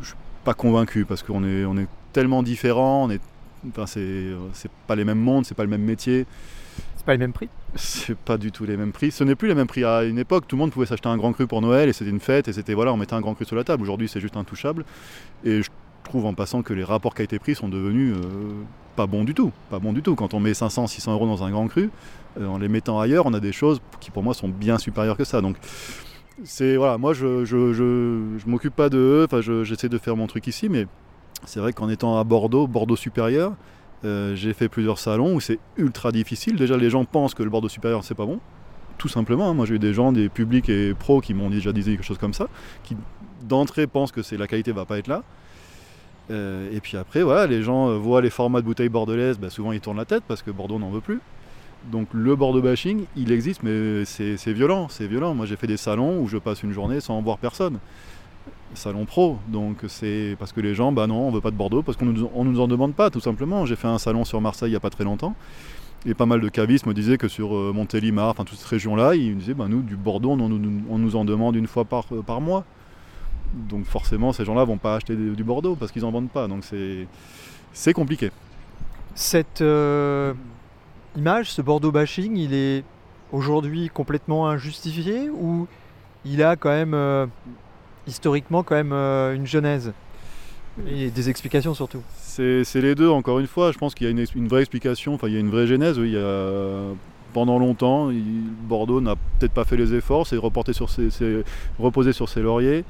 Je 0.00 0.08
suis 0.08 0.16
pas 0.44 0.54
convaincu 0.54 1.04
parce 1.04 1.22
qu'on 1.22 1.44
est, 1.44 1.88
tellement 2.12 2.42
différents. 2.42 3.04
On 3.04 3.10
est, 3.10 3.20
enfin, 3.68 3.86
c'est, 3.86 4.34
pas 4.86 4.96
les 4.96 5.04
mêmes 5.04 5.18
mondes, 5.18 5.44
c'est 5.44 5.54
pas 5.54 5.64
le 5.64 5.70
même 5.70 5.82
métier. 5.82 6.26
C'est 6.96 7.04
pas 7.04 7.12
le 7.12 7.18
même 7.18 7.32
prix? 7.32 7.48
C'est 7.76 8.16
pas 8.16 8.38
du 8.38 8.52
tout 8.52 8.64
les 8.64 8.76
mêmes 8.76 8.92
prix. 8.92 9.10
Ce 9.10 9.22
n'est 9.24 9.34
plus 9.34 9.48
les 9.48 9.54
mêmes 9.54 9.66
prix. 9.66 9.84
À 9.84 10.04
une 10.04 10.18
époque, 10.18 10.46
tout 10.48 10.56
le 10.56 10.60
monde 10.60 10.72
pouvait 10.72 10.86
s'acheter 10.86 11.08
un 11.08 11.16
grand 11.16 11.32
cru 11.32 11.46
pour 11.46 11.60
Noël 11.60 11.88
et 11.88 11.92
c'était 11.92 12.10
une 12.10 12.20
fête 12.20 12.48
et 12.48 12.52
c'était 12.52 12.74
voilà, 12.74 12.92
on 12.92 12.96
mettait 12.96 13.14
un 13.14 13.20
grand 13.20 13.34
cru 13.34 13.44
sur 13.44 13.56
la 13.56 13.64
table. 13.64 13.82
Aujourd'hui, 13.82 14.08
c'est 14.08 14.20
juste 14.20 14.36
intouchable. 14.36 14.84
Et 15.44 15.62
je 15.62 15.70
trouve 16.04 16.26
en 16.26 16.34
passant 16.34 16.62
que 16.62 16.72
les 16.72 16.84
rapports 16.84 17.14
qualité-prix 17.14 17.54
sont 17.54 17.68
devenus 17.68 18.14
euh, 18.14 18.50
pas 18.96 19.06
bons 19.06 19.24
du 19.24 19.34
tout. 19.34 19.52
Pas 19.70 19.78
bons 19.78 19.92
du 19.92 20.02
tout. 20.02 20.14
Quand 20.14 20.34
on 20.34 20.40
met 20.40 20.54
500, 20.54 20.86
600 20.86 21.12
euros 21.12 21.26
dans 21.26 21.44
un 21.44 21.50
grand 21.50 21.66
cru, 21.68 21.90
euh, 22.40 22.46
en 22.46 22.58
les 22.58 22.68
mettant 22.68 23.00
ailleurs, 23.00 23.26
on 23.26 23.34
a 23.34 23.40
des 23.40 23.52
choses 23.52 23.80
qui 24.00 24.10
pour 24.10 24.22
moi 24.22 24.32
sont 24.34 24.48
bien 24.48 24.78
supérieures 24.78 25.16
que 25.16 25.24
ça. 25.24 25.40
Donc 25.40 25.56
c'est 26.44 26.76
voilà, 26.76 26.98
moi 26.98 27.14
je 27.14 27.44
je, 27.44 27.72
je, 27.72 28.20
je 28.38 28.46
m'occupe 28.48 28.74
pas 28.74 28.88
de 28.88 28.98
eux. 28.98 29.24
Enfin, 29.24 29.40
je- 29.40 29.64
j'essaie 29.64 29.88
de 29.88 29.98
faire 29.98 30.16
mon 30.16 30.26
truc 30.26 30.46
ici, 30.46 30.68
mais 30.68 30.86
c'est 31.44 31.60
vrai 31.60 31.72
qu'en 31.72 31.88
étant 31.88 32.18
à 32.18 32.24
Bordeaux, 32.24 32.66
Bordeaux 32.66 32.96
supérieur. 32.96 33.52
Euh, 34.06 34.34
j'ai 34.34 34.52
fait 34.52 34.68
plusieurs 34.68 34.98
salons 34.98 35.34
où 35.34 35.40
c'est 35.40 35.58
ultra 35.76 36.12
difficile. 36.12 36.56
Déjà, 36.56 36.76
les 36.76 36.90
gens 36.90 37.04
pensent 37.04 37.34
que 37.34 37.42
le 37.42 37.50
Bordeaux 37.50 37.68
supérieur, 37.68 38.04
c'est 38.04 38.14
pas 38.14 38.24
bon. 38.26 38.38
Tout 38.98 39.08
simplement. 39.08 39.50
hein. 39.50 39.54
Moi, 39.54 39.66
j'ai 39.66 39.74
eu 39.74 39.78
des 39.78 39.92
gens, 39.92 40.12
des 40.12 40.28
publics 40.28 40.68
et 40.68 40.94
pros 40.94 41.20
qui 41.20 41.34
m'ont 41.34 41.50
déjà 41.50 41.72
dit 41.72 41.82
quelque 41.82 42.04
chose 42.04 42.18
comme 42.18 42.32
ça, 42.32 42.48
qui 42.84 42.96
d'entrée 43.42 43.86
pensent 43.86 44.12
que 44.12 44.22
c'est 44.22 44.36
la 44.36 44.46
qualité 44.46 44.72
va 44.72 44.84
pas 44.84 44.98
être 44.98 45.08
là. 45.08 45.22
Euh, 46.30 46.68
et 46.72 46.80
puis 46.80 46.96
après, 46.96 47.22
voilà, 47.22 47.46
les 47.46 47.62
gens 47.62 47.88
euh, 47.88 47.98
voient 47.98 48.22
les 48.22 48.30
formats 48.30 48.60
de 48.60 48.66
bouteilles 48.66 48.88
bordelaises, 48.88 49.38
bah, 49.38 49.50
souvent 49.50 49.72
ils 49.72 49.80
tournent 49.80 49.98
la 49.98 50.04
tête 50.04 50.24
parce 50.26 50.42
que 50.42 50.50
Bordeaux 50.50 50.78
n'en 50.78 50.90
veut 50.90 51.00
plus. 51.00 51.20
Donc 51.92 52.08
le 52.12 52.34
Bordeaux 52.34 52.62
bashing, 52.62 53.04
il 53.16 53.30
existe, 53.30 53.62
mais 53.62 54.04
c'est 54.04 54.52
violent, 54.52 54.88
c'est 54.88 55.06
violent. 55.06 55.34
Moi, 55.34 55.46
j'ai 55.46 55.56
fait 55.56 55.68
des 55.68 55.76
salons 55.76 56.20
où 56.20 56.26
je 56.26 56.38
passe 56.38 56.64
une 56.64 56.72
journée 56.72 57.00
sans 57.00 57.20
voir 57.22 57.38
personne. 57.38 57.78
Salon 58.74 59.04
pro, 59.06 59.38
donc 59.48 59.78
c'est 59.88 60.36
parce 60.38 60.52
que 60.52 60.60
les 60.60 60.74
gens, 60.74 60.92
bah 60.92 61.06
non, 61.06 61.28
on 61.28 61.30
veut 61.30 61.40
pas 61.40 61.50
de 61.50 61.56
Bordeaux 61.56 61.82
parce 61.82 61.96
qu'on 61.96 62.04
nous, 62.06 62.28
on 62.34 62.44
nous 62.44 62.60
en 62.60 62.68
demande 62.68 62.94
pas, 62.94 63.10
tout 63.10 63.20
simplement. 63.20 63.64
J'ai 63.64 63.76
fait 63.76 63.88
un 63.88 63.98
salon 63.98 64.24
sur 64.24 64.40
Marseille 64.40 64.70
il 64.70 64.74
y 64.74 64.76
a 64.76 64.80
pas 64.80 64.90
très 64.90 65.04
longtemps. 65.04 65.34
Et 66.04 66.14
pas 66.14 66.26
mal 66.26 66.40
de 66.40 66.48
cavistes 66.48 66.86
me 66.86 66.92
disaient 66.94 67.16
que 67.18 67.26
sur 67.26 67.56
euh, 67.56 67.72
Montélimar, 67.74 68.28
enfin 68.28 68.44
toute 68.44 68.58
cette 68.58 68.68
région-là, 68.68 69.14
ils 69.14 69.34
me 69.34 69.40
disaient, 69.40 69.54
bah, 69.54 69.66
nous, 69.68 69.80
du 69.80 69.96
Bordeaux, 69.96 70.32
on, 70.32 70.36
nous- 70.36 70.82
on 70.90 70.98
nous 70.98 71.16
en 71.16 71.24
demande 71.24 71.56
une 71.56 71.66
fois 71.66 71.84
par, 71.84 72.04
euh, 72.12 72.22
par 72.22 72.40
mois. 72.40 72.64
Donc 73.54 73.86
forcément, 73.86 74.32
ces 74.32 74.44
gens-là 74.44 74.64
vont 74.64 74.76
pas 74.78 74.96
acheter 74.96 75.16
du 75.16 75.42
Bordeaux 75.44 75.74
parce 75.74 75.90
qu'ils 75.90 76.04
en 76.04 76.10
vendent 76.10 76.30
pas. 76.30 76.46
Donc 76.46 76.64
c'est 77.72 77.92
compliqué. 77.94 78.30
Cette 79.14 79.62
euh, 79.62 80.34
image, 81.16 81.50
ce 81.52 81.62
Bordeaux 81.62 81.92
bashing, 81.92 82.36
il 82.36 82.52
est 82.52 82.84
aujourd'hui 83.32 83.88
complètement 83.88 84.48
injustifié 84.48 85.30
ou 85.30 85.66
il 86.24 86.42
a 86.42 86.56
quand 86.56 86.68
même 86.70 86.94
historiquement 88.06 88.62
quand 88.62 88.74
même 88.74 88.92
euh, 88.92 89.34
une 89.34 89.46
genèse 89.46 89.92
et 90.88 91.10
des 91.10 91.30
explications 91.30 91.74
surtout. 91.74 92.02
C'est 92.18 92.62
les 92.82 92.94
deux, 92.94 93.08
encore 93.08 93.38
une 93.38 93.46
fois. 93.46 93.72
Je 93.72 93.78
pense 93.78 93.94
qu'il 93.94 94.06
y 94.06 94.08
a 94.08 94.10
une, 94.10 94.48
vraie 94.48 94.60
explication, 94.60 95.14
enfin 95.14 95.28
il 95.28 95.34
y 95.34 95.36
a 95.36 95.40
une 95.40 95.50
vraie 95.50 95.66
genèse. 95.66 95.98
oui, 95.98 96.08
il 96.08 96.14
y 96.14 96.18
a- 96.18 96.94
pendant 97.32 97.58
longtemps, 97.58 98.10
il- 98.10 98.22
Bordeaux 98.68 99.00
n'a 99.00 99.14
peut-être 99.38 99.52
pas 99.52 99.64
fait 99.64 99.76
les 99.76 99.94
efforts, 99.94 100.26
c'est 100.26 100.36
reporté 100.36 100.72
sur 100.72 100.90
ses, 100.90 101.10
ses- 101.10 101.42
reposé 101.78 102.12
sur 102.12 102.28
ses 102.28 102.40
lauriers. 102.42 102.84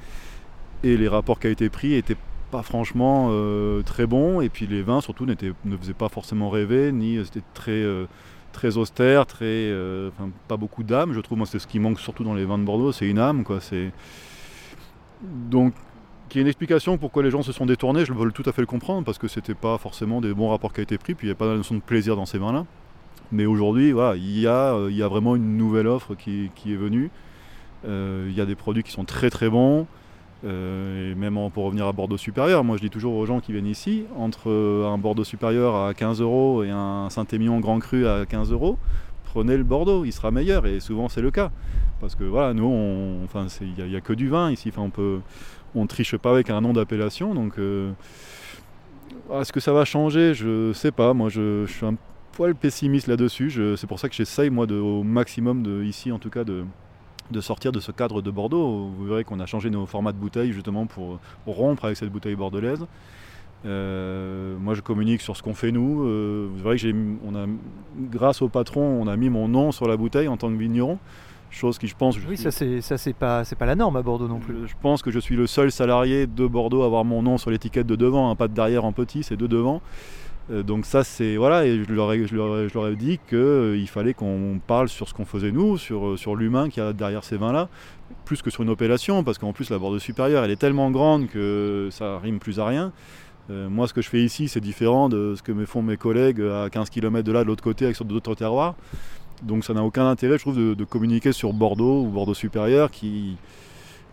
Et 0.84 0.96
les 0.96 1.08
rapports 1.08 1.38
qualité-prix 1.38 1.94
étaient 1.94 2.16
pas 2.50 2.62
franchement 2.62 3.28
euh, 3.30 3.82
très 3.82 4.06
bons. 4.06 4.40
Et 4.40 4.48
puis 4.48 4.66
les 4.66 4.82
vins 4.82 5.00
surtout 5.00 5.24
n'étaient- 5.26 5.52
ne 5.64 5.76
faisaient 5.76 5.94
pas 5.94 6.08
forcément 6.08 6.50
rêver, 6.50 6.90
ni 6.92 7.16
euh, 7.18 7.24
c'était 7.24 7.42
très, 7.54 7.70
euh, 7.72 8.06
très 8.52 8.76
austère, 8.76 9.26
très, 9.26 9.44
euh, 9.46 10.10
enfin, 10.10 10.30
pas 10.48 10.56
beaucoup 10.56 10.82
d'âme. 10.82 11.12
Je 11.12 11.20
trouve, 11.20 11.38
moi, 11.38 11.46
c'est 11.46 11.58
ce 11.60 11.66
qui 11.66 11.78
manque 11.78 12.00
surtout 12.00 12.24
dans 12.24 12.34
les 12.34 12.44
vins 12.44 12.58
de 12.58 12.64
Bordeaux, 12.64 12.90
c'est 12.92 13.06
une 13.06 13.18
âme. 13.18 13.44
Quoi. 13.44 13.60
C'est... 13.60 13.90
Donc 15.22 15.74
qu'il 16.28 16.38
y 16.38 16.40
ait 16.40 16.42
une 16.42 16.48
explication 16.48 16.98
pourquoi 16.98 17.22
les 17.22 17.30
gens 17.30 17.42
se 17.42 17.52
sont 17.52 17.66
détournés, 17.66 18.04
je 18.04 18.12
veux 18.12 18.32
tout 18.32 18.42
à 18.46 18.52
fait 18.52 18.62
le 18.62 18.66
comprendre, 18.66 19.04
parce 19.04 19.18
que 19.18 19.28
c'était 19.28 19.54
pas 19.54 19.78
forcément 19.78 20.20
des 20.20 20.34
bons 20.34 20.48
rapports 20.48 20.72
qui 20.72 20.80
a 20.80 20.82
été 20.82 20.98
pris, 20.98 21.14
puis 21.14 21.26
il 21.26 21.30
n'y 21.30 21.32
a 21.32 21.36
pas 21.36 21.46
la 21.46 21.56
notion 21.56 21.74
de 21.74 21.80
plaisir 21.80 22.16
dans 22.16 22.26
ces 22.26 22.38
vins-là. 22.38 22.66
Mais 23.32 23.46
aujourd'hui, 23.46 23.92
voilà, 23.92 24.16
il 24.16 24.38
y, 24.38 24.46
a, 24.46 24.74
euh, 24.74 25.08
vraiment 25.08 25.34
une 25.36 25.56
nouvelle 25.56 25.86
offre 25.86 26.14
qui, 26.14 26.50
est 26.66 26.76
venue. 26.76 27.10
Euh, 27.86 28.26
il 28.28 28.36
y 28.36 28.40
a 28.40 28.46
des 28.46 28.54
produits 28.54 28.82
qui 28.82 28.92
sont 28.92 29.04
très 29.04 29.30
très 29.30 29.48
bons. 29.48 29.86
Euh, 30.44 31.12
et 31.12 31.14
même 31.14 31.38
pour 31.52 31.64
revenir 31.64 31.86
à 31.86 31.92
Bordeaux 31.92 32.18
supérieur, 32.18 32.62
moi 32.62 32.76
je 32.76 32.82
dis 32.82 32.90
toujours 32.90 33.14
aux 33.14 33.24
gens 33.24 33.40
qui 33.40 33.52
viennent 33.52 33.66
ici, 33.66 34.04
entre 34.16 34.50
un 34.50 34.98
Bordeaux 34.98 35.24
supérieur 35.24 35.74
à 35.74 35.94
15 35.94 36.20
euros 36.20 36.62
et 36.62 36.70
un 36.70 37.08
Saint-Émilion 37.08 37.58
Grand 37.58 37.78
Cru 37.78 38.06
à 38.06 38.26
15 38.26 38.52
euros, 38.52 38.78
prenez 39.36 39.58
le 39.58 39.64
Bordeaux, 39.64 40.06
il 40.06 40.12
sera 40.12 40.30
meilleur. 40.30 40.64
Et 40.64 40.80
souvent 40.80 41.10
c'est 41.10 41.20
le 41.20 41.30
cas. 41.30 41.50
Parce 42.00 42.14
que 42.14 42.24
voilà, 42.24 42.54
nous, 42.54 42.64
on- 42.64 43.22
enfin, 43.24 43.46
il 43.60 43.84
n'y 43.84 43.96
a, 43.96 44.00
que 44.00 44.14
du 44.14 44.28
vin 44.28 44.50
ici. 44.50 44.70
Enfin, 44.70 44.82
on 44.82 44.90
peut, 44.90 45.20
on 45.74 45.86
triche 45.86 46.16
pas 46.16 46.30
avec 46.30 46.48
un 46.48 46.60
nom 46.62 46.72
d'appellation. 46.72 47.34
Donc, 47.34 47.58
euh, 47.58 47.92
est-ce 49.34 49.52
que 49.52 49.60
ça 49.60 49.72
va 49.74 49.84
changer? 49.84 50.32
Je 50.32 50.72
sais 50.72 50.90
pas. 50.90 51.12
Moi, 51.12 51.28
je, 51.28 51.66
suis 51.66 51.84
un 51.84 51.96
poil 52.32 52.54
pessimiste 52.54 53.08
là-dessus. 53.08 53.50
C'est 53.76 53.86
pour 53.86 53.98
ça 53.98 54.08
que 54.08 54.14
j'essaye, 54.14 54.48
moi, 54.48 54.66
de, 54.66 54.76
au 54.76 55.02
maximum 55.02 55.62
de, 55.62 55.82
ici, 55.84 56.12
en 56.12 56.18
tout 56.18 56.30
cas, 56.30 56.44
de, 56.44 56.64
de 57.30 57.40
sortir 57.40 57.72
de 57.72 57.80
ce 57.80 57.92
cadre 57.92 58.22
de 58.22 58.30
Bordeaux. 58.30 58.88
Vous 58.96 59.04
verrez 59.04 59.24
qu'on 59.24 59.40
a 59.40 59.46
changé 59.46 59.68
nos 59.68 59.84
formats 59.84 60.12
de 60.12 60.18
bouteilles 60.18 60.52
justement 60.52 60.86
pour 60.86 61.18
rompre 61.46 61.84
avec 61.86 61.96
cette 61.98 62.10
bouteille 62.10 62.36
bordelaise. 62.36 62.86
Euh, 63.64 64.56
moi, 64.60 64.74
je 64.74 64.80
communique 64.80 65.20
sur 65.22 65.36
ce 65.36 65.42
qu'on 65.42 65.54
fait 65.54 65.72
nous. 65.72 66.04
Euh, 66.04 66.48
vous 66.54 66.76
j'ai, 66.76 66.94
on 67.24 67.34
a, 67.34 67.46
grâce 68.10 68.42
au 68.42 68.48
patron, 68.48 68.82
on 68.82 69.06
a 69.08 69.16
mis 69.16 69.30
mon 69.30 69.48
nom 69.48 69.72
sur 69.72 69.88
la 69.88 69.96
bouteille 69.96 70.28
en 70.28 70.36
tant 70.36 70.50
que 70.50 70.56
vigneron. 70.56 70.98
Chose 71.50 71.78
qui, 71.78 71.86
je 71.86 71.96
pense, 71.96 72.18
je 72.18 72.26
Oui, 72.28 72.36
suis- 72.36 72.44
ça 72.44 72.50
c'est 72.50 72.80
ça 72.80 72.98
c'est 72.98 73.12
pas 73.14 73.44
c'est 73.44 73.56
pas 73.56 73.66
la 73.66 73.76
norme 73.76 73.96
à 73.96 74.02
Bordeaux 74.02 74.28
non 74.28 74.40
plus. 74.40 74.54
je, 74.62 74.66
je 74.66 74.74
pense 74.82 75.00
que 75.00 75.10
je 75.10 75.18
suis 75.18 75.36
le 75.36 75.46
seul 75.46 75.70
salarié 75.70 76.26
de 76.26 76.46
Bordeaux 76.46 76.82
à 76.82 76.86
avoir 76.86 77.04
mon 77.04 77.22
nom 77.22 77.38
sur 77.38 77.50
l'étiquette 77.50 77.86
de 77.86 77.94
devant, 77.96 78.28
hein, 78.30 78.34
pas 78.34 78.48
de 78.48 78.52
derrière 78.52 78.84
en 78.84 78.92
petit, 78.92 79.22
c'est 79.22 79.36
de 79.36 79.46
devant. 79.46 79.80
Euh, 80.50 80.62
donc 80.62 80.84
ça 80.84 81.02
c'est 81.04 81.36
voilà 81.36 81.64
et 81.64 81.82
je 81.82 81.92
leur 81.92 82.12
ai, 82.12 82.26
je 82.26 82.34
leur 82.34 82.58
ai- 82.58 82.68
je 82.68 82.74
leur 82.74 82.88
ai 82.88 82.96
dit 82.96 83.18
qu'il 83.28 83.88
fallait 83.88 84.12
qu'on 84.12 84.60
parle 84.66 84.88
sur 84.88 85.08
ce 85.08 85.14
qu'on 85.14 85.24
faisait 85.24 85.50
nous, 85.52 85.78
sur, 85.78 86.18
sur 86.18 86.34
l'humain 86.36 86.68
qu'il 86.68 86.82
y 86.82 86.86
a 86.86 86.92
derrière 86.92 87.24
ces 87.24 87.36
vins 87.36 87.52
là, 87.52 87.68
plus 88.24 88.42
que 88.42 88.50
sur 88.50 88.62
une 88.64 88.70
appellation 88.70 89.22
parce 89.24 89.38
qu'en 89.38 89.52
plus 89.52 89.70
la 89.70 89.78
Bordeaux 89.78 89.98
supérieure 90.00 90.44
elle 90.44 90.50
est 90.50 90.56
tellement 90.60 90.90
grande 90.90 91.28
que 91.28 91.88
ça 91.92 92.18
rime 92.18 92.38
plus 92.40 92.58
à 92.60 92.66
rien. 92.66 92.92
Euh, 93.50 93.68
moi 93.68 93.86
ce 93.86 93.94
que 93.94 94.02
je 94.02 94.08
fais 94.08 94.22
ici 94.22 94.48
c'est 94.48 94.60
différent 94.60 95.08
de 95.08 95.34
ce 95.36 95.42
que 95.42 95.52
me 95.52 95.66
font 95.66 95.80
mes 95.80 95.96
collègues 95.96 96.40
à 96.40 96.68
15 96.68 96.90
km 96.90 97.24
de 97.24 97.32
là 97.32 97.42
de 97.42 97.46
l'autre 97.46 97.62
côté 97.62 97.84
avec 97.84 98.02
d'autres 98.02 98.34
terroirs. 98.34 98.74
Donc 99.42 99.64
ça 99.64 99.74
n'a 99.74 99.84
aucun 99.84 100.08
intérêt 100.08 100.36
je 100.38 100.42
trouve 100.42 100.56
de, 100.74 100.84
communiquer 100.84 101.32
sur 101.32 101.52
Bordeaux 101.52 102.02
ou 102.02 102.08
Bordeaux 102.08 102.34
supérieur 102.34 102.90
qui, 102.90 103.36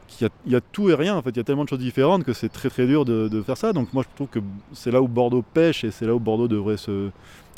qu'il 0.08 0.28
y 0.28 0.30
a- 0.30 0.34
il 0.46 0.52
y, 0.52 0.56
a 0.56 0.62
tout 0.62 0.90
et 0.90 0.96
rien 0.96 1.16
en 1.16 1.22
fait, 1.22 1.32
il 1.32 1.38
y 1.38 1.40
a 1.40 1.44
tellement 1.44 1.64
de 1.64 1.70
choses 1.70 1.80
différentes 1.80 2.24
que 2.24 2.34
c'est 2.34 2.50
très 2.50 2.70
très 2.70 2.86
dur 2.86 3.06
de, 3.06 3.42
faire 3.42 3.58
ça. 3.58 3.74
Donc 3.74 3.92
moi 3.94 4.04
je 4.04 4.16
trouve 4.16 4.28
que 4.28 4.40
c'est 4.74 4.92
là 4.92 5.02
où 5.02 5.08
Bordeaux 5.08 5.42
pêche 5.42 5.84
et 5.84 5.92
c'est 5.92 6.06
là 6.06 6.14
où 6.14 6.20
Bordeaux 6.20 6.48
devrait 6.48 6.78
se, 6.78 7.10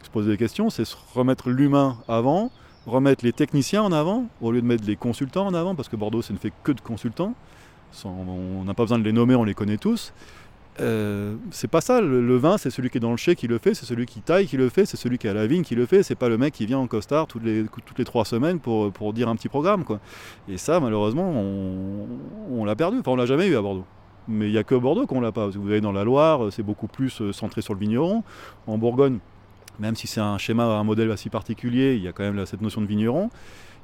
se 0.03 0.09
poser 0.11 0.31
des 0.31 0.37
questions, 0.37 0.69
c'est 0.69 0.85
se 0.85 0.95
remettre 1.13 1.49
l'humain 1.49 1.97
avant, 2.07 2.51
remettre 2.85 3.25
les 3.25 3.33
techniciens 3.33 3.83
en 3.83 3.91
avant, 3.91 4.27
au 4.41 4.51
lieu 4.51 4.61
de 4.61 4.67
mettre 4.67 4.85
les 4.85 4.95
consultants 4.95 5.47
en 5.47 5.53
avant, 5.53 5.75
parce 5.75 5.89
que 5.89 5.95
Bordeaux 5.95 6.21
ça 6.21 6.33
ne 6.33 6.37
fait 6.37 6.53
que 6.63 6.71
de 6.71 6.81
consultants. 6.81 7.33
On 8.03 8.63
n'a 8.65 8.73
pas 8.73 8.83
besoin 8.83 8.99
de 8.99 9.03
les 9.05 9.13
nommer, 9.13 9.35
on 9.35 9.45
les 9.45 9.53
connaît 9.53 9.77
tous. 9.77 10.11
Euh, 10.81 11.35
c'est 11.51 11.69
pas 11.69 11.79
ça, 11.79 12.01
le, 12.01 12.35
vin 12.35 12.57
c'est 12.57 12.69
celui 12.69 12.89
qui 12.89 12.97
est 12.97 13.01
dans 13.01 13.11
le 13.11 13.17
chai 13.17 13.35
qui 13.35 13.47
le 13.47 13.57
fait, 13.59 13.73
c'est 13.73 13.85
celui 13.85 14.05
qui 14.05 14.19
taille 14.19 14.45
qui 14.45 14.57
le 14.57 14.67
fait, 14.67 14.85
c'est 14.85 14.97
celui 14.97 15.17
qui 15.17 15.25
est 15.27 15.29
à 15.29 15.33
la 15.33 15.47
vigne 15.47 15.63
qui 15.63 15.73
le 15.73 15.85
fait, 15.85 16.03
c'est 16.03 16.15
pas 16.15 16.27
le 16.27 16.37
mec 16.37 16.53
qui 16.53 16.65
vient 16.65 16.79
en 16.79 16.87
costard 16.87 17.27
toutes 17.27 17.43
les, 17.43 17.63
toutes 17.85 17.97
les 17.97 18.03
trois 18.03 18.25
semaines 18.25 18.59
pour, 18.59 18.91
pour 18.91 19.13
dire 19.13 19.29
un 19.29 19.37
petit 19.37 19.47
programme 19.47 19.85
quoi. 19.85 20.01
Et 20.49 20.57
ça, 20.57 20.81
malheureusement, 20.81 21.31
on, 22.51 22.65
l'a 22.65 22.75
perdu. 22.75 22.99
Enfin, 22.99 23.11
on 23.11 23.15
l'a 23.15 23.25
jamais 23.25 23.47
eu 23.47 23.55
à 23.55 23.61
Bordeaux. 23.61 23.85
Mais 24.27 24.47
il 24.47 24.51
n'y 24.51 24.57
a 24.57 24.63
que 24.63 24.75
Bordeaux 24.75 25.05
qu'on 25.05 25.21
l'a 25.21 25.31
pas. 25.31 25.47
Vous 25.47 25.69
allez 25.69 25.81
dans 25.81 25.91
la 25.93 26.03
Loire, 26.03 26.51
c'est 26.51 26.63
beaucoup 26.63 26.87
plus 26.87 27.21
euh, 27.21 27.31
centré 27.31 27.61
sur 27.61 27.73
le 27.73 27.79
vigneron. 27.79 28.23
En 28.67 28.77
Bourgogne, 28.77 29.19
même 29.79 29.95
si 29.95 30.07
c'est 30.07 30.21
un 30.21 30.37
schéma, 30.37 30.65
un 30.65 30.83
modèle 30.83 31.11
assez 31.11 31.29
particulier, 31.29 31.95
il 31.95 32.03
y 32.03 32.07
a 32.07 32.11
quand 32.11 32.23
même 32.23 32.45
cette 32.45 32.61
notion 32.61 32.81
de 32.81 32.87
vigneron. 32.87 33.29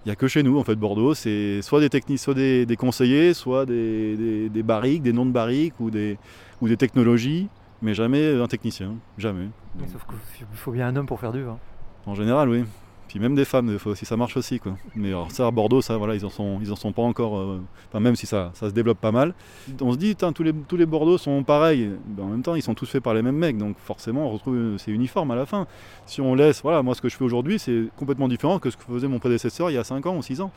Il 0.04 0.10
n'y 0.10 0.12
a 0.12 0.16
que 0.16 0.28
chez 0.28 0.42
nous, 0.42 0.58
en 0.58 0.64
fait, 0.64 0.76
Bordeaux, 0.76 1.14
c'est 1.14 1.62
soit 1.62 1.80
des 1.80 1.90
techniques, 1.90 2.18
soit 2.18 2.34
des, 2.34 2.76
conseillers, 2.76 3.36
soit 3.36 3.68
des 3.68 4.64
barriques, 4.64 5.04
des 5.04 5.14
noms 5.14 5.28
de 5.28 5.32
barriques 5.32 5.80
ou 5.80 5.92
des, 5.92 6.18
ou 6.62 6.68
des 6.68 6.78
technologies, 6.78 7.48
mais 7.82 7.94
jamais 7.94 8.40
un 8.40 8.48
technicien, 8.48 8.96
jamais. 9.18 9.48
Oui, 9.80 9.86
Sauf 9.92 10.06
qu'il 10.06 10.46
faut 10.54 10.72
bien 10.72 10.88
un 10.88 10.96
homme 10.96 11.08
pour 11.08 11.20
faire 11.20 11.32
du 11.32 11.44
vin. 11.44 11.58
En 12.06 12.16
général, 12.16 12.50
oui. 12.50 12.64
Puis 13.08 13.20
même 13.20 13.36
des 13.36 13.44
femmes, 13.44 13.68
des 13.68 13.78
fois 13.78 13.92
aussi, 13.92 14.06
ça 14.06 14.16
marche 14.16 14.38
aussi. 14.38 14.60
Quoi. 14.62 14.78
Mais 14.96 15.10
alors 15.10 15.30
ça, 15.32 15.46
à 15.46 15.52
Bordeaux, 15.52 15.82
ça, 15.82 15.98
voilà, 15.98 16.16
ils 16.16 16.26
en 16.26 16.30
sont, 16.30 16.60
ils 16.62 16.72
en 16.72 16.78
sont 16.78 16.94
pas 16.94 17.02
encore. 17.02 17.38
euh, 17.38 17.60
Enfin, 17.90 18.00
même 18.00 18.16
si 18.16 18.26
ça, 18.26 18.52
ça 18.54 18.70
se 18.70 18.74
développe 18.74 19.00
pas 19.00 19.12
mal. 19.12 19.34
On 19.82 19.92
se 19.92 19.98
dit, 19.98 20.16
tous 20.16 20.44
les, 20.44 20.54
tous 20.54 20.78
les 20.78 20.86
Bordeaux 20.86 21.18
sont 21.18 21.44
pareils. 21.44 21.92
Ben, 22.06 22.24
en 22.24 22.28
même 22.28 22.42
temps, 22.42 22.56
ils 22.56 22.62
sont 22.62 22.74
tous 22.74 22.86
faits 22.90 23.04
par 23.04 23.14
les 23.14 23.22
mêmes 23.22 23.36
mecs. 23.36 23.58
Donc 23.58 23.76
forcément, 23.80 24.28
on 24.28 24.30
retrouve, 24.30 24.78
c'est 24.78 24.92
uniforme 24.92 25.30
à 25.32 25.36
la 25.36 25.46
fin. 25.46 25.68
Si 26.06 26.22
on 26.22 26.36
laisse, 26.36 26.62
voilà, 26.62 26.82
moi, 26.84 26.96
ce 26.96 27.02
que 27.02 27.10
je 27.10 27.18
fais 27.18 27.26
aujourd'hui, 27.26 27.60
c'est 27.60 27.84
complètement 27.98 28.30
différent 28.30 28.60
que 28.60 28.70
ce 28.70 28.78
que 28.78 28.84
faisait 28.84 29.10
mon 29.10 29.20
prédécesseur 29.20 29.70
il 29.70 29.74
y 29.74 29.78
a 29.78 29.84
5 29.84 30.06
ans 30.06 30.16
ou 30.16 30.22
6 30.22 30.40
ans 30.40 30.52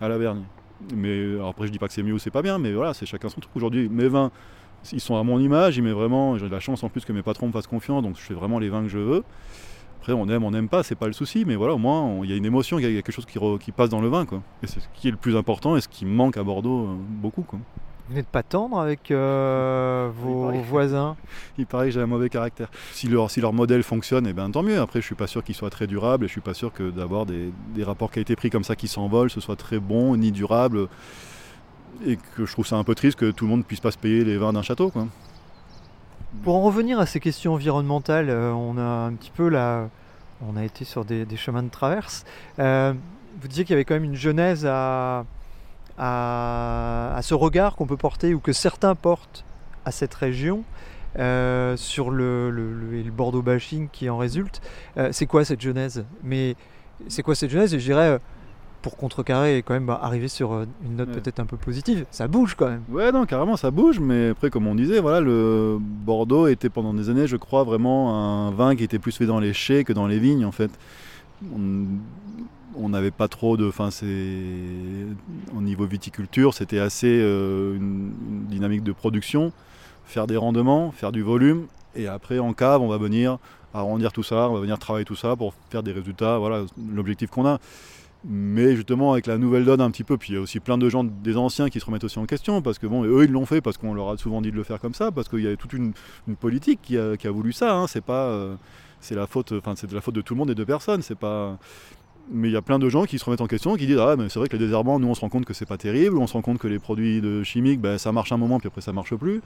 à 0.00 0.08
la 0.08 0.18
Vergne. 0.18 0.42
Mais 0.96 1.34
alors 1.34 1.50
après, 1.50 1.68
je 1.68 1.72
dis 1.72 1.78
pas 1.78 1.86
que 1.86 1.92
c'est 1.94 2.02
mieux 2.02 2.14
ou 2.14 2.18
c'est 2.18 2.30
pas 2.32 2.42
bien, 2.42 2.58
mais 2.58 2.72
voilà, 2.72 2.92
c'est 2.92 3.06
chacun 3.06 3.28
son 3.28 3.40
truc. 3.40 3.54
Aujourd'hui, 3.54 3.88
mes 3.88 4.08
vins, 4.08 4.32
ils 4.92 5.00
sont 5.00 5.16
à 5.16 5.22
mon 5.22 5.38
image. 5.38 5.80
Vraiment, 5.80 6.36
j'ai 6.38 6.46
de 6.46 6.52
la 6.52 6.60
chance 6.60 6.82
en 6.84 6.88
plus 6.88 7.04
que 7.04 7.12
mes 7.12 7.22
patrons 7.22 7.46
me 7.46 7.52
fassent 7.52 7.66
confiance. 7.66 8.02
Donc 8.02 8.16
je 8.16 8.22
fais 8.22 8.34
vraiment 8.34 8.58
les 8.58 8.68
vins 8.68 8.82
que 8.82 8.88
je 8.88 8.98
veux. 8.98 9.24
Après, 10.00 10.12
on 10.14 10.26
aime, 10.30 10.44
on 10.44 10.50
n'aime 10.50 10.68
pas, 10.70 10.82
c'est 10.82 10.94
pas 10.94 11.06
le 11.08 11.12
souci, 11.12 11.44
mais 11.46 11.56
voilà, 11.56 11.74
au 11.74 11.78
moins, 11.78 12.20
il 12.24 12.30
y 12.30 12.32
a 12.32 12.36
une 12.36 12.46
émotion, 12.46 12.78
il 12.78 12.90
y 12.90 12.98
a 12.98 13.02
quelque 13.02 13.12
chose 13.14 13.26
qui, 13.26 13.38
re- 13.38 13.58
qui 13.58 13.70
passe 13.70 13.90
dans 13.90 14.00
le 14.00 14.08
vin, 14.08 14.24
quoi. 14.24 14.40
Et 14.62 14.66
c'est 14.66 14.80
ce 14.80 14.86
qui 14.94 15.08
est 15.08 15.10
le 15.10 15.18
plus 15.18 15.36
important 15.36 15.76
et 15.76 15.82
ce 15.82 15.88
qui 15.88 16.06
manque 16.06 16.38
à 16.38 16.42
Bordeaux 16.42 16.86
euh, 16.86 16.94
beaucoup, 16.98 17.42
quoi. 17.42 17.58
Vous 18.08 18.14
n'êtes 18.16 18.26
pas 18.26 18.42
tendre 18.42 18.80
avec 18.80 19.10
euh, 19.10 20.08
vos 20.22 20.46
paraît. 20.46 20.62
voisins? 20.62 21.16
Il 21.58 21.66
paraît 21.66 21.88
que 21.88 21.90
j'ai 21.92 22.00
un 22.00 22.06
mauvais 22.06 22.30
caractère. 22.30 22.68
Si 22.92 23.08
leur, 23.08 23.30
si 23.30 23.42
leur 23.42 23.52
modèle 23.52 23.82
fonctionne, 23.82 24.26
eh 24.26 24.32
ben, 24.32 24.50
tant 24.50 24.62
mieux. 24.62 24.80
Après, 24.80 25.02
je 25.02 25.06
suis 25.06 25.14
pas 25.14 25.26
sûr 25.26 25.44
qu'il 25.44 25.54
soit 25.54 25.70
très 25.70 25.86
durable 25.86 26.24
et 26.24 26.28
je 26.28 26.32
suis 26.32 26.40
pas 26.40 26.54
sûr 26.54 26.72
que 26.72 26.90
d'avoir 26.90 27.26
des, 27.26 27.52
des 27.74 27.84
rapports 27.84 28.10
qualité-prix 28.10 28.48
comme 28.48 28.64
ça 28.64 28.76
qui 28.76 28.88
s'envolent, 28.88 29.30
ce 29.30 29.40
soit 29.42 29.56
très 29.56 29.78
bon 29.80 30.16
ni 30.16 30.32
durable. 30.32 30.88
Et 32.06 32.16
que 32.36 32.46
je 32.46 32.52
trouve 32.52 32.66
ça 32.66 32.76
un 32.76 32.84
peu 32.84 32.94
triste 32.94 33.18
que 33.18 33.30
tout 33.30 33.44
le 33.44 33.50
monde 33.50 33.64
puisse 33.64 33.80
pas 33.80 33.90
se 33.90 33.98
payer 33.98 34.24
les 34.24 34.38
vins 34.38 34.52
d'un 34.52 34.62
château. 34.62 34.92
Pour 36.42 36.54
en 36.56 36.62
revenir 36.62 36.98
à 36.98 37.06
ces 37.06 37.20
questions 37.20 37.54
environnementales, 37.54 38.30
euh, 38.30 38.52
on 38.52 38.78
a 38.78 38.82
un 38.82 39.12
petit 39.12 39.30
peu 39.30 39.48
là, 39.48 39.88
on 40.46 40.56
a 40.56 40.64
été 40.64 40.84
sur 40.84 41.04
des, 41.04 41.26
chemins 41.36 41.62
de 41.62 41.68
traverse. 41.68 42.24
Euh, 42.58 42.94
vous 43.40 43.48
disiez 43.48 43.64
qu'il 43.64 43.74
y 43.74 43.74
avait 43.74 43.84
quand 43.84 43.94
même 43.94 44.04
une 44.04 44.14
genèse 44.14 44.66
à, 44.66 45.24
à, 45.98 47.20
ce 47.22 47.34
regard 47.34 47.76
qu'on 47.76 47.86
peut 47.86 47.96
porter 47.96 48.32
ou 48.32 48.40
que 48.40 48.52
certains 48.52 48.94
portent 48.94 49.44
à 49.84 49.90
cette 49.90 50.14
région 50.14 50.62
euh, 51.18 51.76
sur 51.76 52.10
le, 52.10 52.50
le- 52.50 53.02
Bordeaux 53.10 53.42
bashing 53.42 53.88
qui 53.90 54.08
en 54.08 54.16
résulte. 54.16 54.62
C'est 55.10 55.26
quoi 55.26 55.44
cette 55.44 55.60
genèse? 55.60 56.04
Mais 56.22 56.54
c'est 57.08 57.22
quoi 57.22 57.34
cette 57.34 57.50
genèse? 57.50 57.72
Je 57.72 57.84
dirais, 57.84 58.18
pour 58.82 58.96
contrecarrer 58.96 59.58
et 59.58 59.62
quand 59.62 59.74
même 59.74 59.86
bah, 59.86 59.98
arriver 60.02 60.28
sur 60.28 60.52
euh, 60.52 60.64
une 60.84 60.96
note 60.96 61.08
Ouais. 61.08 61.14
peut-être 61.20 61.38
un 61.40 61.46
peu 61.46 61.56
positive, 61.56 62.06
ça 62.10 62.28
bouge 62.28 62.54
quand 62.54 62.68
même. 62.68 62.82
Ouais, 62.90 63.12
non, 63.12 63.26
carrément, 63.26 63.56
ça 63.56 63.70
bouge, 63.70 64.00
mais 64.00 64.30
après, 64.30 64.48
comme 64.50 64.66
on 64.66 64.74
disait, 64.74 65.00
voilà, 65.00 65.20
le 65.20 65.76
Bordeaux 65.80 66.46
était 66.46 66.70
pendant 66.70 66.94
des 66.94 67.10
années, 67.10 67.26
je 67.26 67.36
crois, 67.36 67.62
vraiment 67.64 68.46
un 68.48 68.50
vin 68.52 68.74
qui 68.76 68.84
était 68.84 68.98
plus 68.98 69.12
fait 69.16 69.26
dans 69.26 69.38
les 69.40 69.52
chais 69.52 69.84
que 69.84 69.92
dans 69.92 70.06
les 70.06 70.18
vignes, 70.18 70.44
en 70.46 70.52
fait. 70.52 70.70
On- 71.54 71.84
On 72.76 72.88
n'avait 72.88 73.10
pas 73.10 73.26
trop 73.26 73.56
de. 73.56 73.66
Enfin, 73.68 73.90
c'est. 73.90 74.06
Au 75.56 75.60
niveau 75.60 75.86
viticulture, 75.86 76.54
c'était 76.54 76.78
assez 76.78 77.08
euh, 77.20 77.74
une, 77.76 78.12
une 78.30 78.44
dynamique 78.46 78.84
de 78.84 78.92
production, 78.92 79.52
faire 80.04 80.28
des 80.28 80.36
rendements, 80.36 80.92
faire 80.92 81.10
du 81.10 81.22
volume, 81.22 81.66
et 81.96 82.06
après, 82.06 82.38
en 82.38 82.52
cave, 82.52 82.80
on 82.80 82.86
va 82.88 82.96
venir 82.96 83.38
arrondir 83.74 84.12
tout 84.12 84.22
ça, 84.22 84.48
on 84.48 84.54
va 84.54 84.60
venir 84.60 84.78
travailler 84.78 85.04
tout 85.04 85.16
ça 85.16 85.34
pour 85.34 85.52
faire 85.70 85.82
des 85.82 85.90
résultats, 85.92 86.38
voilà, 86.38 86.62
l'objectif 86.94 87.28
qu'on 87.30 87.44
a. 87.44 87.58
Mais 88.24 88.76
justement, 88.76 89.12
avec 89.12 89.26
la 89.26 89.38
nouvelle 89.38 89.64
donne 89.64 89.80
un 89.80 89.90
petit 89.90 90.04
peu, 90.04 90.18
puis 90.18 90.32
il 90.32 90.34
y 90.34 90.38
a 90.38 90.40
aussi 90.42 90.60
plein 90.60 90.76
de 90.76 90.88
gens, 90.90 91.04
des 91.04 91.36
anciens 91.38 91.70
qui 91.70 91.80
se 91.80 91.86
remettent 91.86 92.04
aussi 92.04 92.18
en 92.18 92.26
question, 92.26 92.60
parce 92.60 92.78
que 92.78 92.86
bon, 92.86 93.04
eux 93.04 93.24
ils 93.24 93.30
l'ont 93.30 93.46
fait 93.46 93.62
parce 93.62 93.78
qu'on 93.78 93.94
leur 93.94 94.10
a 94.10 94.16
souvent 94.18 94.42
dit 94.42 94.50
de 94.50 94.56
le 94.56 94.62
faire 94.62 94.78
comme 94.78 94.92
ça, 94.92 95.10
parce 95.10 95.28
qu'il 95.28 95.40
y 95.40 95.48
a 95.48 95.56
toute 95.56 95.72
une, 95.72 95.92
politique 96.38 96.80
qui 96.82 96.98
a, 96.98 97.16
qui 97.16 97.26
a 97.26 97.30
voulu 97.30 97.52
ça. 97.52 97.74
hein. 97.74 97.86
C'est 97.86 98.04
pas, 98.04 98.26
euh, 98.26 98.56
c'est 99.00 99.14
la 99.14 99.26
faute, 99.26 99.52
enfin 99.52 99.74
c'est 99.74 99.88
de 99.88 99.94
la 99.94 100.02
faute 100.02 100.14
de 100.14 100.20
tout 100.20 100.34
le 100.34 100.38
monde 100.38 100.50
et 100.50 100.54
de 100.54 100.64
personne. 100.64 101.00
C'est 101.02 101.18
pas. 101.18 101.58
Mais 102.32 102.48
il 102.48 102.52
y 102.52 102.56
a 102.56 102.62
plein 102.62 102.78
de 102.78 102.88
gens 102.88 103.06
qui 103.06 103.18
se 103.18 103.24
remettent 103.24 103.40
en 103.40 103.46
question, 103.46 103.74
qui 103.76 103.86
disent 103.86 103.98
ah 103.98 104.14
mais 104.16 104.28
c'est 104.28 104.38
vrai 104.38 104.48
que 104.48 104.56
les 104.56 104.64
désherbants, 104.64 105.00
nous 105.00 105.08
on 105.08 105.14
se 105.14 105.20
rend 105.20 105.30
compte 105.30 105.46
que 105.46 105.54
c'est 105.54 105.66
pas 105.66 105.78
terrible, 105.78 106.18
on 106.18 106.26
se 106.26 106.34
rend 106.34 106.42
compte 106.42 106.58
que 106.58 106.68
les 106.68 106.78
produits 106.78 107.20
de 107.20 107.42
chimiques, 107.42 107.80
ben, 107.80 107.98
ça 107.98 108.12
marche 108.12 108.32
un 108.32 108.36
moment 108.36 108.60
puis 108.60 108.68
après 108.68 108.82
ça 108.82 108.92
marche 108.92 109.14
plus. 109.16 109.40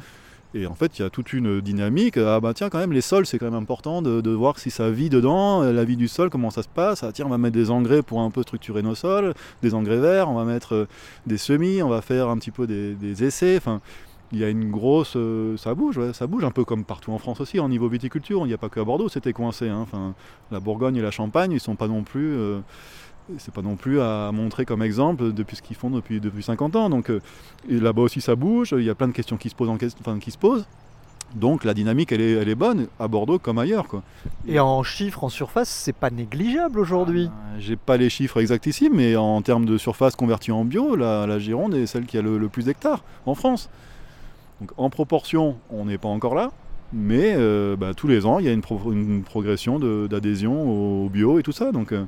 Et 0.54 0.66
en 0.68 0.74
fait, 0.74 0.98
il 0.98 1.02
y 1.02 1.04
a 1.04 1.10
toute 1.10 1.32
une 1.32 1.60
dynamique. 1.60 2.16
Ah 2.16 2.38
bah 2.38 2.54
tiens, 2.54 2.70
quand 2.70 2.78
même, 2.78 2.92
les 2.92 3.00
sols, 3.00 3.26
c'est 3.26 3.38
quand 3.38 3.50
même 3.50 3.60
important 3.60 4.02
de, 4.02 4.30
voir 4.30 4.58
si 4.58 4.70
ça 4.70 4.88
vit 4.88 5.10
dedans, 5.10 5.62
la 5.62 5.84
vie 5.84 5.96
du 5.96 6.06
sol, 6.06 6.30
comment 6.30 6.50
ça 6.50 6.62
se 6.62 6.68
passe? 6.68 7.02
Ah 7.02 7.10
tiens, 7.12 7.26
on 7.26 7.30
va 7.30 7.38
mettre 7.38 7.54
des 7.54 7.70
engrais 7.72 8.02
pour 8.02 8.20
un 8.20 8.30
peu 8.30 8.42
structurer 8.42 8.82
nos 8.82 8.94
sols, 8.94 9.34
des 9.62 9.74
engrais 9.74 9.98
verts, 9.98 10.30
on 10.30 10.34
va 10.34 10.44
mettre 10.44 10.74
euh, 10.74 10.88
des 11.26 11.38
semis, 11.38 11.82
on 11.82 11.88
va 11.88 12.02
faire 12.02 12.28
un 12.28 12.38
petit 12.38 12.52
peu 12.52 12.68
des, 12.68 13.24
essais. 13.24 13.56
Enfin, 13.56 13.80
il 14.30 14.38
y 14.38 14.44
a 14.44 14.48
une 14.48 14.70
grosse. 14.70 15.14
euh, 15.16 15.56
ça 15.56 15.74
bouge, 15.74 15.98
ouais, 15.98 16.12
ça 16.12 16.28
bouge 16.28 16.44
un 16.44 16.52
peu 16.52 16.64
comme 16.64 16.84
partout 16.84 17.12
en 17.12 17.18
France 17.18 17.40
aussi, 17.40 17.58
en 17.58 17.68
niveau 17.68 17.88
viticulture. 17.88 18.42
Il 18.44 18.48
n'y 18.48 18.54
a 18.54 18.58
pas 18.58 18.68
que 18.68 18.78
à 18.78 18.84
Bordeaux, 18.84 19.08
c'était 19.08 19.32
coincé. 19.32 19.68
hein. 19.68 19.80
Enfin, 19.82 20.14
la 20.52 20.60
Bourgogne 20.60 20.96
et 20.96 21.02
la 21.02 21.10
Champagne, 21.10 21.50
ils 21.50 21.60
sont 21.60 21.76
pas 21.76 21.88
non 21.88 22.04
plus. 22.04 22.32
euh, 22.36 22.60
c'est 23.38 23.52
pas 23.54 23.62
non 23.62 23.76
plus 23.76 24.00
à 24.00 24.30
montrer 24.32 24.64
comme 24.64 24.82
exemple 24.82 25.32
depuis 25.32 25.56
ce 25.56 25.62
qu'ils 25.62 25.76
font 25.76 25.90
depuis, 25.90 26.20
depuis 26.20 26.42
50 26.42 26.76
ans. 26.76 26.90
Donc 26.90 27.10
euh, 27.10 27.20
là-bas 27.68 28.02
aussi 28.02 28.20
ça 28.20 28.36
bouge, 28.36 28.74
il 28.76 28.84
y 28.84 28.90
a 28.90 28.94
plein 28.94 29.08
de 29.08 29.12
questions 29.12 29.36
qui 29.36 29.48
se 29.48 29.54
posent, 29.54 29.68
en 29.70 29.78
enfin, 30.00 30.18
qui 30.18 30.30
se 30.30 30.38
posent. 30.38 30.66
Donc 31.34 31.64
la 31.64 31.74
dynamique 31.74 32.12
elle 32.12 32.20
est, 32.20 32.32
elle 32.32 32.48
est 32.48 32.54
bonne 32.54 32.86
à 33.00 33.08
Bordeaux 33.08 33.38
comme 33.40 33.58
ailleurs. 33.58 33.88
Quoi. 33.88 34.02
Et 34.46 34.60
en 34.60 34.82
chiffres, 34.84 35.24
en 35.24 35.28
surface, 35.28 35.68
c'est 35.68 35.92
pas 35.94 36.10
négligeable 36.10 36.78
aujourd'hui. 36.78 37.24
Euh, 37.24 37.56
J'ai 37.58 37.74
pas 37.76 37.96
les 37.96 38.08
chiffres 38.08 38.40
exacts 38.40 38.66
ici, 38.66 38.88
mais 38.92 39.16
en 39.16 39.42
termes 39.42 39.64
de 39.64 39.76
surface 39.76 40.14
convertie 40.14 40.52
en 40.52 40.64
bio, 40.64 40.94
la, 40.94 41.26
la 41.26 41.38
Gironde 41.40 41.74
est 41.74 41.86
celle 41.86 42.06
qui 42.06 42.18
a 42.18 42.22
le, 42.22 42.38
le 42.38 42.48
plus 42.48 42.66
d'hectares 42.66 43.02
en 43.26 43.34
France. 43.34 43.68
Donc 44.60 44.70
en 44.76 44.90
proportion, 44.90 45.56
on 45.70 45.86
n'est 45.86 45.98
pas 45.98 46.08
encore 46.08 46.36
là, 46.36 46.52
mais 46.92 47.34
euh, 47.36 47.74
bah, 47.74 47.94
tous 47.94 48.06
les 48.06 48.24
ans, 48.26 48.38
il 48.38 48.44
y 48.44 48.48
a 48.48 48.52
une, 48.52 48.60
pro- 48.60 48.92
une 48.92 49.24
progression 49.24 49.80
d'adhésion 50.06 51.04
au 51.04 51.08
bio 51.08 51.40
et 51.40 51.42
tout 51.42 51.50
ça. 51.50 51.72
Donc 51.72 51.90
euh, 51.90 52.04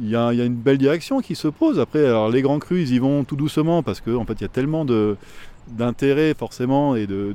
il 0.00 0.08
y, 0.08 0.16
a, 0.16 0.32
une 0.32 0.54
belle 0.54 0.78
direction 0.78 1.20
qui 1.20 1.34
se 1.34 1.48
pose. 1.48 1.78
Après, 1.80 2.04
alors, 2.04 2.30
les 2.30 2.42
grands 2.42 2.58
crus, 2.58 2.88
ils 2.90 2.94
y 2.96 2.98
vont 2.98 3.24
tout 3.24 3.36
doucement 3.36 3.82
parce 3.82 4.00
qu'en 4.00 4.16
en 4.16 4.24
fait, 4.24 4.34
il 4.34 4.42
y 4.42 4.44
a 4.44 4.48
tellement 4.48 4.84
de 4.84 5.16
d'intérêt 5.68 6.32
forcément 6.34 6.94
et 6.94 7.08
de, 7.08 7.34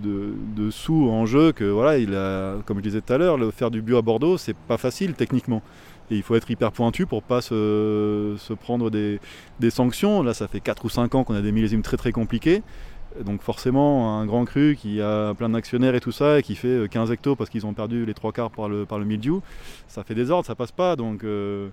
sous 0.69 1.09
en 1.09 1.25
jeu 1.25 1.51
que 1.51 1.65
voilà 1.65 1.97
il 1.97 2.15
a 2.15 2.55
comme 2.65 2.77
je 2.77 2.83
disais 2.83 3.01
tout 3.01 3.11
à 3.11 3.17
l'heure 3.17 3.35
le 3.35 3.51
faire 3.51 3.69
du 3.69 3.81
bio 3.81 3.97
à 3.97 4.01
Bordeaux 4.01 4.37
c'est 4.37 4.55
pas 4.55 4.77
facile 4.77 5.15
techniquement 5.15 5.61
et 6.11 6.15
il 6.15 6.23
faut 6.23 6.35
être 6.35 6.51
hyper 6.51 6.71
pointu 6.71 7.05
pour 7.05 7.23
pas 7.23 7.41
se, 7.41 8.53
prendre 8.55 8.89
des, 8.89 9.19
sanctions. 9.69 10.21
Là, 10.21 10.33
ça 10.33 10.47
fait 10.47 10.59
4 10.59 10.85
ou 10.85 10.89
5 10.89 11.15
ans 11.15 11.23
qu'on 11.23 11.35
a 11.35 11.41
des 11.41 11.51
millésimes 11.51 11.81
très 11.81 11.97
très 11.97 12.11
compliqués. 12.11 12.61
Donc 13.25 13.41
forcément, 13.41 14.19
un 14.19 14.25
grand 14.25 14.45
cru 14.45 14.77
qui 14.79 15.01
a 15.01 15.33
plein 15.33 15.49
d'actionnaires 15.49 15.95
et 15.95 15.99
tout 15.99 16.11
ça, 16.11 16.39
et 16.39 16.43
qui 16.43 16.55
fait 16.55 16.89
15 16.89 17.11
hectos 17.11 17.35
parce 17.35 17.49
qu'ils 17.49 17.65
ont 17.65 17.73
perdu 17.73 18.05
les 18.05 18.13
trois 18.13 18.31
quarts 18.31 18.51
par 18.51 18.69
le, 18.69 18.85
par 18.85 18.99
le 18.99 19.05
mildiou, 19.05 19.41
ça 19.87 20.03
fait 20.03 20.15
des 20.15 20.31
ordres, 20.31 20.45
ça 20.45 20.55
passe 20.55 20.71
pas. 20.71 20.95
Donc 20.95 21.23
euh, 21.23 21.69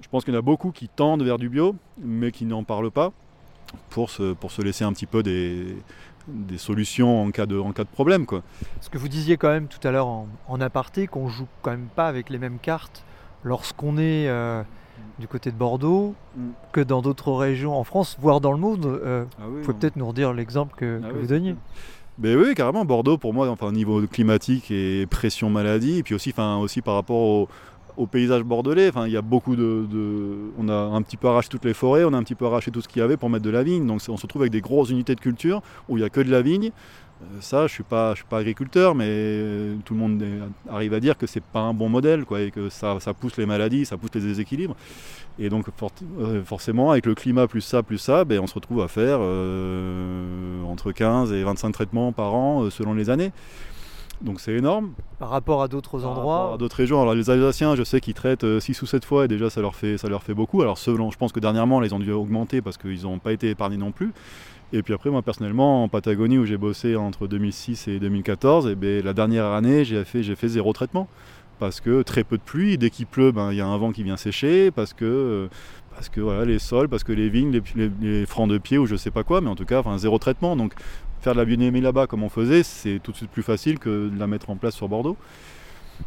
Je 0.00 0.08
pense 0.08 0.24
qu'il 0.24 0.34
y 0.34 0.36
en 0.36 0.40
a 0.40 0.42
beaucoup 0.42 0.70
qui 0.70 0.88
tendent 0.88 1.22
vers 1.22 1.38
du 1.38 1.48
bio, 1.48 1.74
mais 1.98 2.30
qui 2.30 2.44
n'en 2.44 2.62
parlent 2.64 2.90
pas 2.90 3.12
pour 3.90 4.10
se, 4.10 4.32
pour 4.34 4.50
se 4.52 4.62
laisser 4.62 4.84
un 4.84 4.92
petit 4.92 5.06
peu 5.06 5.22
des, 5.22 5.76
des 6.28 6.58
solutions 6.58 7.22
en 7.22 7.30
cas 7.30 7.46
de, 7.46 7.58
en 7.58 7.72
cas 7.72 7.84
de 7.84 7.88
problème. 7.88 8.26
Quoi. 8.26 8.42
Ce 8.80 8.90
que 8.90 8.98
vous 8.98 9.08
disiez 9.08 9.36
quand 9.36 9.48
même 9.48 9.66
tout 9.66 9.86
à 9.86 9.90
l'heure 9.90 10.06
en, 10.06 10.28
en 10.48 10.60
aparté, 10.60 11.06
qu'on 11.06 11.28
joue 11.28 11.46
quand 11.62 11.70
même 11.70 11.88
pas 11.94 12.06
avec 12.08 12.30
les 12.30 12.38
mêmes 12.38 12.58
cartes 12.60 13.04
lorsqu'on 13.44 13.96
est 13.98 14.28
euh, 14.28 14.62
du 15.18 15.26
côté 15.28 15.50
de 15.50 15.56
Bordeaux 15.56 16.14
Mm. 16.36 16.50
que 16.72 16.80
dans 16.80 17.00
d'autres 17.00 17.32
régions 17.32 17.78
en 17.78 17.84
France, 17.84 18.16
voire 18.20 18.40
dans 18.40 18.50
le 18.50 18.58
monde. 18.58 18.86
Euh, 18.86 19.24
Ah 19.38 19.44
vous 19.46 19.60
pouvez 19.62 19.78
peut-être 19.78 19.94
nous 19.96 20.06
redire 20.08 20.32
l'exemple 20.32 20.74
que, 20.76 21.00
Ah 21.04 21.08
que 21.08 21.14
oui, 21.14 21.20
vous 21.20 21.26
donniez. 21.28 21.54
Mais 22.18 22.34
oui, 22.34 22.54
carrément, 22.54 22.84
Bordeaux, 22.84 23.18
pour 23.18 23.32
moi, 23.34 23.48
enfin, 23.48 23.70
niveau 23.72 24.02
climatique 24.08 24.70
et 24.72 25.06
pression 25.06 25.48
maladie, 25.50 25.98
et 25.98 26.02
puis 26.02 26.14
aussi, 26.14 26.30
enfin, 26.30 26.56
aussi 26.58 26.80
par 26.80 26.94
rapport 26.94 27.20
au, 27.20 27.48
au 27.96 28.06
paysage 28.06 28.42
bordelais, 28.42 28.88
enfin, 28.88 29.06
il 29.06 29.12
y 29.12 29.16
a 29.16 29.22
beaucoup 29.22 29.56
de, 29.56 29.86
On 30.58 30.68
a 30.68 30.74
un 30.74 31.02
petit 31.02 31.16
peu 31.16 31.28
arraché 31.28 31.48
toutes 31.48 31.64
les 31.64 31.74
forêts, 31.74 32.04
on 32.04 32.12
a 32.12 32.16
un 32.16 32.22
petit 32.22 32.34
peu 32.34 32.46
arraché 32.46 32.70
tout 32.70 32.80
ce 32.80 32.88
qu'il 32.88 33.00
y 33.00 33.02
avait 33.02 33.16
pour 33.16 33.30
mettre 33.30 33.44
de 33.44 33.50
la 33.50 33.62
vigne, 33.62 33.86
donc 33.86 34.00
on 34.08 34.16
se 34.16 34.22
retrouve 34.22 34.42
avec 34.42 34.52
des 34.52 34.60
grosses 34.60 34.90
unités 34.90 35.14
de 35.14 35.20
culture 35.20 35.62
où 35.88 35.96
il 35.96 36.00
n'y 36.00 36.06
a 36.06 36.10
que 36.10 36.20
de 36.20 36.30
la 36.30 36.42
vigne. 36.42 36.70
Euh, 37.22 37.40
Ça, 37.40 37.66
je 37.68 37.72
suis 37.72 37.84
pas, 37.84 38.14
suis 38.16 38.24
pas 38.24 38.38
agriculteur, 38.38 38.94
mais 38.94 39.76
tout 39.84 39.94
le 39.94 40.00
monde 40.00 40.24
arrive 40.68 40.94
à 40.94 41.00
dire 41.00 41.16
que 41.16 41.26
c'est 41.26 41.42
pas 41.42 41.60
un 41.60 41.72
bon 41.72 41.88
modèle, 41.88 42.24
quoi, 42.24 42.40
et 42.40 42.50
que 42.50 42.68
ça, 42.68 42.98
ça 43.00 43.14
pousse 43.14 43.36
les 43.36 43.46
maladies, 43.46 43.86
ça 43.86 43.96
pousse 43.96 44.10
les 44.14 44.20
déséquilibres. 44.20 44.74
Et 45.38 45.48
donc 45.48 45.66
euh, 45.68 46.42
forcément, 46.44 46.92
avec 46.92 47.06
le 47.06 47.14
climat 47.14 47.46
plus 47.46 47.60
ça, 47.60 47.82
plus 47.82 47.98
ça, 47.98 48.24
ben, 48.24 48.40
on 48.40 48.46
se 48.46 48.54
retrouve 48.54 48.82
à 48.82 48.88
faire 48.88 49.18
euh, 49.20 50.62
entre 50.64 50.92
15 50.92 51.32
et 51.32 51.42
25 51.42 51.72
traitements 51.72 52.12
par 52.12 52.34
an 52.34 52.70
selon 52.70 52.94
les 52.94 53.10
années. 53.10 53.32
Donc 54.22 54.40
c'est 54.40 54.52
énorme. 54.54 54.92
Par 55.18 55.28
rapport 55.30 55.62
à 55.62 55.68
d'autres 55.68 56.04
endroits, 56.04 56.54
à 56.54 56.56
d'autres 56.58 56.76
régions. 56.76 57.00
Alors 57.02 57.14
les 57.14 57.30
Alsaciens, 57.30 57.74
je 57.76 57.82
sais 57.84 58.00
qu'ils 58.00 58.14
traitent 58.14 58.46
6 58.60 58.80
ou 58.82 58.86
7 58.86 59.04
fois 59.04 59.24
et 59.24 59.28
déjà 59.28 59.50
ça 59.50 59.60
leur 59.60 59.74
fait, 59.74 59.98
ça 59.98 60.08
leur 60.08 60.22
fait 60.22 60.34
beaucoup. 60.34 60.62
Alors 60.62 60.78
selon, 60.78 61.10
je 61.10 61.18
pense 61.18 61.32
que 61.32 61.40
dernièrement, 61.40 61.80
là, 61.80 61.86
ils 61.86 61.94
ont 61.94 61.98
dû 61.98 62.10
augmenter 62.12 62.62
parce 62.62 62.78
qu'ils 62.78 63.02
n'ont 63.02 63.18
pas 63.18 63.32
été 63.32 63.50
épargnés 63.50 63.76
non 63.76 63.92
plus. 63.92 64.12
Et 64.72 64.82
puis 64.82 64.94
après, 64.94 65.10
moi 65.10 65.22
personnellement, 65.22 65.84
en 65.84 65.88
Patagonie 65.88 66.38
où 66.38 66.46
j'ai 66.46 66.56
bossé 66.56 66.96
entre 66.96 67.26
2006 67.26 67.88
et 67.88 67.98
2014, 68.00 68.66
et 68.68 68.74
ben, 68.74 69.04
la 69.04 69.12
dernière 69.12 69.46
année, 69.46 69.84
j'ai 69.84 70.04
fait, 70.04 70.22
j'ai 70.22 70.36
fait 70.36 70.48
zéro 70.48 70.72
traitement. 70.72 71.06
Parce 71.60 71.80
que 71.80 72.02
très 72.02 72.24
peu 72.24 72.36
de 72.36 72.42
pluie, 72.42 72.78
dès 72.78 72.90
qu'il 72.90 73.06
pleut, 73.06 73.30
ben, 73.30 73.52
il 73.52 73.56
y 73.58 73.60
a 73.60 73.66
un 73.66 73.76
vent 73.78 73.92
qui 73.92 74.02
vient 74.02 74.16
sécher, 74.16 74.72
parce 74.72 74.92
que, 74.92 75.04
euh, 75.04 75.46
parce 75.94 76.08
que 76.08 76.20
voilà, 76.20 76.44
les 76.44 76.58
sols, 76.58 76.88
parce 76.88 77.04
que 77.04 77.12
les 77.12 77.28
vignes, 77.28 77.52
les, 77.52 77.62
les- 77.76 77.90
les 78.00 78.26
francs 78.26 78.50
de 78.50 78.58
pied 78.58 78.76
ou 78.76 78.86
je 78.86 78.96
sais 78.96 79.12
pas 79.12 79.22
quoi, 79.22 79.40
mais 79.40 79.48
en 79.48 79.54
tout 79.54 79.64
cas, 79.64 79.78
enfin, 79.78 79.96
zéro 79.96 80.18
traitement. 80.18 80.56
Donc 80.56 80.72
faire 81.24 81.32
de 81.32 81.38
la 81.38 81.44
biodynamie 81.44 81.80
là-bas 81.80 82.06
comme 82.06 82.22
on 82.22 82.28
faisait, 82.28 82.62
c'est 82.62 83.00
tout 83.02 83.10
de 83.10 83.16
suite 83.16 83.30
plus 83.30 83.42
facile 83.42 83.78
que 83.78 84.08
de 84.08 84.18
la 84.18 84.26
mettre 84.26 84.50
en 84.50 84.56
place 84.56 84.74
sur 84.74 84.88
Bordeaux. 84.88 85.16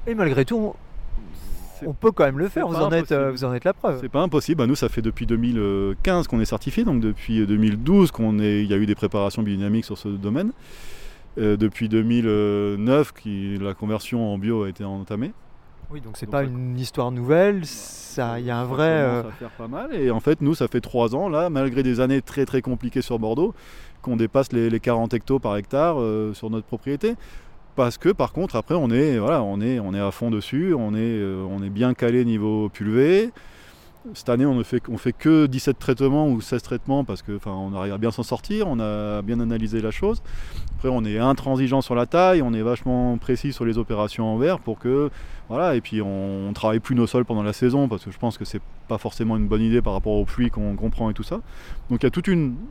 et 0.06 0.14
malgré 0.16 0.46
tout, 0.46 0.74
on, 1.86 1.94
peut 1.94 2.12
quand 2.12 2.24
même 2.26 2.40
le 2.40 2.48
faire. 2.50 2.68
Vous 2.68 2.76
en, 2.76 2.92
êtes, 2.92 3.12
euh, 3.12 3.32
vous 3.32 3.44
en 3.44 3.54
êtes 3.54 3.66
la 3.66 3.74
preuve. 3.74 4.00
C'est 4.02 4.10
pas 4.10 4.22
impossible. 4.22 4.60
Bah, 4.60 4.68
nous, 4.68 4.76
ça 4.76 4.90
fait 4.90 5.02
depuis 5.02 5.26
2015 5.26 6.28
qu'on 6.28 6.40
est 6.40 6.46
certifié, 6.46 6.84
donc 6.84 7.02
depuis 7.02 7.46
2012 7.46 8.12
qu'on 8.12 8.40
est, 8.40 8.64
il 8.64 8.70
y 8.70 8.74
a 8.74 8.78
eu 8.78 8.86
des 8.86 8.96
préparations 8.96 9.44
biodynamiques 9.44 9.86
sur 9.86 9.98
ce 9.98 10.08
domaine. 10.08 10.52
Euh, 11.40 11.56
depuis 11.56 11.88
2009, 11.88 13.14
qui, 13.14 13.58
la 13.60 13.74
conversion 13.76 14.34
en 14.34 14.38
bio 14.40 14.64
a 14.64 14.70
été 14.70 14.84
entamée. 14.84 15.34
Oui, 15.90 16.02
donc 16.02 16.18
c'est 16.18 16.26
pas 16.26 16.44
ça- 16.44 16.50
une 16.50 16.78
histoire 16.80 17.12
nouvelle. 17.12 17.66
Ça, 17.66 18.40
il 18.40 18.46
y 18.46 18.50
a 18.52 18.58
un 18.58 18.64
Ça 18.64 18.68
vrai. 18.68 18.88
euh, 18.90 19.22
commence 19.22 19.34
à 19.34 19.38
faire 19.38 19.50
pas 19.52 19.68
mal. 19.68 19.94
Et 19.94 20.10
en 20.12 20.20
fait, 20.20 20.42
nous, 20.42 20.56
ça 20.56 20.68
fait 20.68 20.82
trois 20.82 21.16
ans, 21.16 21.30
là, 21.30 21.50
malgré 21.50 21.84
des 21.84 22.00
années 22.00 22.22
très 22.22 22.46
très 22.46 22.62
compliquées 22.62 23.04
sur 23.04 23.20
Bordeaux, 23.20 23.54
qu'on 24.02 24.16
dépasse 24.16 24.52
les, 24.52 24.70
les 24.70 24.80
40 24.80 25.14
hectos 25.14 25.40
par 25.40 25.58
hectare 25.58 26.00
euh, 26.00 26.34
sur 26.34 26.50
notre 26.50 26.68
propriété. 26.68 27.16
Parce 27.76 27.98
que 27.98 28.10
par 28.10 28.34
contre, 28.34 28.56
après, 28.56 28.76
on 28.76 28.90
est, 28.90 29.18
voilà, 29.20 29.44
on 29.44 29.62
est, 29.62 29.80
on 29.80 29.94
est 29.94 30.00
à 30.00 30.12
fond 30.12 30.32
dessus, 30.32 30.74
on 30.74 30.96
est, 30.96 31.00
euh, 31.00 31.46
on 31.50 31.62
est 31.62 31.70
bien 31.70 31.94
calé 31.94 32.26
niveau 32.26 32.70
pulvé. 32.70 33.32
Cette 34.14 34.30
année, 34.30 34.46
on 34.46 34.56
ne 34.56 34.64
fait, 34.64 34.82
on 34.90 34.98
fait 34.98 35.14
que 35.14 35.46
17 35.46 35.78
traitements 35.80 36.28
ou 36.30 36.42
16 36.42 36.62
traitements 36.62 37.04
parce 37.04 37.22
que, 37.22 37.36
enfin, 37.36 37.52
on 37.52 37.74
arrive 37.76 37.94
à 37.94 37.98
bien 37.98 38.12
s'en 38.12 38.24
sortir, 38.24 38.68
on 38.68 38.80
a 38.80 39.22
bien 39.22 39.40
analysé 39.40 39.82
la 39.82 39.92
chose. 39.92 40.22
Après, 40.78 40.90
on 40.90 41.04
est 41.06 41.18
intransigeant 41.18 41.82
sur 41.82 41.96
la 41.96 42.06
taille, 42.06 42.42
on 42.42 42.54
est 42.54 42.62
vachement 42.62 43.18
précis 43.18 43.54
sur 43.54 43.66
les 43.66 43.78
opérations 43.78 44.26
en 44.26 44.38
verre 44.38 44.60
pour 44.60 44.80
que, 44.80 45.10
voilà, 45.50 45.76
et 45.76 45.82
puis 45.82 46.02
on, 46.02 46.50
on 46.50 46.54
travaille 46.54 46.80
plus 46.80 46.96
nos 46.96 47.08
sols 47.08 47.26
pendant 47.26 47.44
la 47.44 47.54
saison 47.54 47.88
parce 47.88 48.06
que 48.06 48.12
je 48.12 48.18
pense 48.18 48.38
que 48.38 48.46
c'est 48.46 48.62
pas 48.88 48.98
forcément 48.98 49.38
une 49.38 49.48
bonne 49.48 49.62
idée 49.62 49.82
par 49.82 49.94
rapport 49.94 50.14
aux 50.14 50.26
pluies 50.26 50.50
qu'on 50.50 50.76
qu'on 50.76 50.90
prend 50.90 51.10
et 51.10 51.14
tout 51.14 51.24
ça. 51.24 51.42
Donc 51.90 52.04
il 52.04 52.06
y 52.06 52.08
a 52.08 52.12
tout 52.12 52.24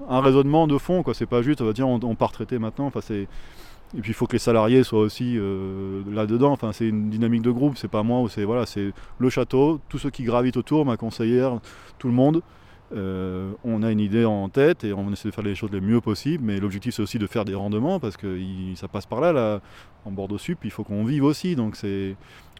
un 0.09 0.21
raisonnement 0.21 0.67
de 0.67 0.79
fond, 0.79 1.03
quoi. 1.03 1.15
C'est 1.15 1.27
pas 1.27 1.43
juste, 1.43 1.61
on 1.61 1.67
va 1.67 1.73
dire, 1.73 1.89
on, 1.89 2.01
on 2.03 2.15
part 2.15 2.33
traiter 2.33 2.59
maintenant. 2.59 2.87
Enfin, 2.87 3.01
c'est 3.03 3.29
et 3.97 4.01
puis 4.01 4.11
il 4.11 4.15
faut 4.15 4.27
que 4.27 4.35
les 4.35 4.39
salariés 4.39 4.85
soient 4.85 5.01
aussi 5.01 5.37
euh, 5.39 6.03
là-dedans. 6.13 6.53
Enfin, 6.53 6.73
c'est 6.73 6.87
une 6.87 7.09
dynamique 7.09 7.43
de 7.43 7.51
groupe. 7.51 7.77
C'est 7.77 7.89
pas 7.89 8.03
moi 8.03 8.21
ou 8.21 8.29
c'est 8.29 8.45
voilà, 8.45 8.65
le 9.19 9.31
château, 9.31 9.81
tous 9.89 9.99
ceux 9.99 10.11
qui 10.11 10.25
gravitent 10.25 10.59
autour, 10.59 10.85
ma 10.85 10.99
conseillère, 10.99 11.61
tout 11.99 12.09
le 12.09 12.13
monde. 12.13 12.43
Euh, 12.95 13.51
on 13.65 13.83
a 13.83 13.91
une 13.91 13.99
idée 13.99 14.25
en 14.25 14.49
tête 14.49 14.85
et 14.85 14.93
on 14.93 15.11
essaie 15.13 15.29
de 15.29 15.35
faire 15.35 15.43
les 15.43 15.55
choses 15.55 15.71
les 15.73 15.81
mieux 15.81 16.03
possible. 16.03 16.45
Mais 16.45 16.61
l'objectif 16.61 16.95
c'est 16.95 17.03
aussi 17.03 17.19
de 17.19 17.27
faire 17.27 17.47
des 17.47 17.55
rendements 17.55 17.99
parce 17.99 18.19
que 18.19 18.39
ça 18.75 18.87
passe 18.87 19.07
par 19.07 19.21
là, 19.23 19.33
là 19.33 19.61
en 20.05 20.11
Bordeaux 20.11 20.39
Sup. 20.39 20.59
Il 20.65 20.71
faut 20.71 20.85
qu'on 20.85 21.05
vive 21.05 21.25
aussi. 21.25 21.57
Donc 21.57 21.79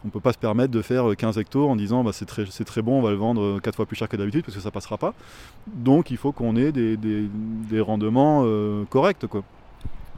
on 0.03 0.09
peut 0.09 0.19
pas 0.19 0.33
se 0.33 0.39
permettre 0.39 0.73
de 0.73 0.81
faire 0.81 1.15
15 1.15 1.37
hectos 1.37 1.69
en 1.69 1.75
disant 1.75 2.03
bah, 2.03 2.13
c'est 2.13 2.25
très, 2.25 2.81
bon, 2.81 2.97
on 2.97 3.01
va 3.03 3.11
le 3.11 3.15
vendre 3.17 3.59
4 3.59 3.75
fois 3.75 3.85
plus 3.85 3.95
cher 3.95 4.09
que 4.09 4.17
d'habitude 4.17 4.43
parce 4.43 4.55
que 4.57 4.63
ça 4.63 4.71
passera 4.71 4.97
pas. 4.97 5.13
Donc 5.67 6.09
il 6.09 6.17
faut 6.17 6.31
qu'on 6.31 6.55
ait 6.55 6.71
des, 6.71 7.79
rendements 7.79 8.41
euh, 8.43 8.85
corrects. 8.85 9.23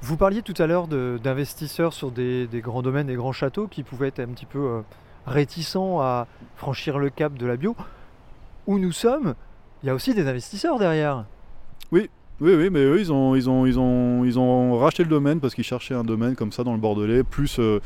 Vous 0.02 0.16
parliez 0.16 0.42
tout 0.42 0.54
à 0.58 0.66
l'heure 0.66 0.88
d'investisseurs 0.88 1.94
sur 1.94 2.12
des, 2.12 2.48
grands 2.54 2.82
domaines, 2.82 3.08
des 3.08 3.16
grands 3.16 3.34
châteaux 3.34 3.68
qui 3.68 3.84
pouvaient 3.84 4.08
être 4.08 4.20
un 4.20 4.28
petit 4.28 4.46
peu 4.46 4.60
euh, 4.60 4.82
réticents 5.28 6.00
à 6.00 6.28
franchir 6.56 7.00
le 7.00 7.10
cap 7.10 7.34
de 7.34 7.46
la 7.46 7.58
bio. 7.58 7.76
Où 8.66 8.80
nous 8.80 8.92
sommes, 8.92 9.36
il 9.84 9.88
y 9.88 9.90
a 9.90 9.96
aussi 9.96 10.14
des 10.14 10.28
investisseurs 10.28 10.80
derrière. 10.80 11.26
Oui, 11.92 12.56
oui, 12.56 12.70
mais 12.70 12.80
eux, 12.80 13.00
ils 13.00 13.12
ont, 13.12 14.78
racheté 14.78 15.04
le 15.04 15.10
domaine 15.10 15.40
parce 15.42 15.54
qu'ils 15.54 15.66
cherchaient 15.66 15.96
un 15.96 16.04
domaine 16.04 16.36
comme 16.36 16.54
ça 16.54 16.64
dans 16.64 16.74
le 16.74 16.80
Bordelais. 16.80 17.24
Plus, 17.24 17.60
euh, 17.60 17.80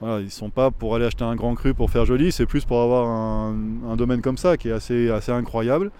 ils 0.00 0.30
sont 0.30 0.50
pas 0.50 0.70
pour 0.70 0.94
aller 0.94 1.04
acheter 1.04 1.24
un 1.24 1.36
grand 1.36 1.54
cru 1.54 1.74
pour 1.74 1.90
faire 1.90 2.06
joli, 2.06 2.32
c'est 2.32 2.46
plus 2.46 2.64
pour 2.64 2.80
avoir 2.80 3.06
un, 3.08 3.96
domaine 3.96 4.22
comme 4.22 4.38
ça 4.38 4.56
qui 4.56 4.68
est 4.68 4.72
assez 4.72 5.32
incroyable. 5.32 5.90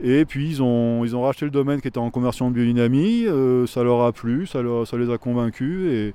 Et 0.00 0.24
puis 0.24 0.48
ils 0.48 0.62
ont, 0.62 1.04
ils 1.04 1.16
ont 1.16 1.22
racheté 1.22 1.44
le 1.44 1.50
domaine 1.50 1.80
qui 1.80 1.88
était 1.88 1.98
en 1.98 2.10
conversion 2.10 2.50
de 2.50 2.54
biodynamie. 2.54 3.26
euh, 3.26 3.66
ça 3.66 3.82
leur 3.82 4.02
a 4.02 4.12
plu, 4.12 4.46
ça, 4.46 4.62
leur- 4.62 4.86
ça 4.86 4.96
les 4.96 5.10
a 5.10 5.18
convaincus 5.18 5.90
et, 5.90 6.14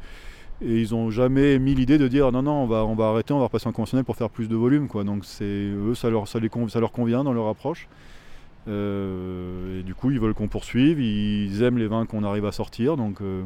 et 0.65 0.82
ils 0.82 0.91
n'ont 0.91 1.10
jamais 1.12 1.60
mis 1.60 1.76
l'idée 1.76 1.98
de 1.98 2.08
dire 2.08 2.32
non, 2.32 2.43
non, 2.43 2.63
on 2.63 2.67
va, 2.67 2.86
on 2.86 2.96
va 2.96 3.08
arrêter, 3.10 3.34
on 3.34 3.39
va 3.39 3.46
repasser 3.46 3.67
en 3.67 3.74
conventionnel 3.74 4.06
pour 4.06 4.15
faire 4.15 4.30
plus 4.30 4.48
de 4.48 4.56
volume. 4.56 4.88
Quoi. 4.88 5.04
Donc 5.04 5.24
eux, 5.41 5.93
ça 5.96 6.10
leur, 6.10 6.28
ça, 6.28 6.39
les, 6.39 6.50
ça 6.69 6.80
leur 6.80 6.91
convient 6.91 7.24
dans 7.24 7.34
leur 7.34 7.48
approche. 7.48 7.88
Euh, 8.69 9.80
et 9.80 9.84
du 9.84 9.93
coup, 9.93 10.12
ils 10.12 10.19
veulent 10.19 10.34
qu'on 10.34 10.48
poursuive, 10.48 11.02
ils 11.02 11.62
aiment 11.63 11.78
les 11.78 11.88
vins 11.88 12.06
qu'on 12.06 12.24
arrive 12.24 12.46
à 12.46 12.54
sortir. 12.54 12.96
Donc, 12.96 13.19
euh, 13.22 13.43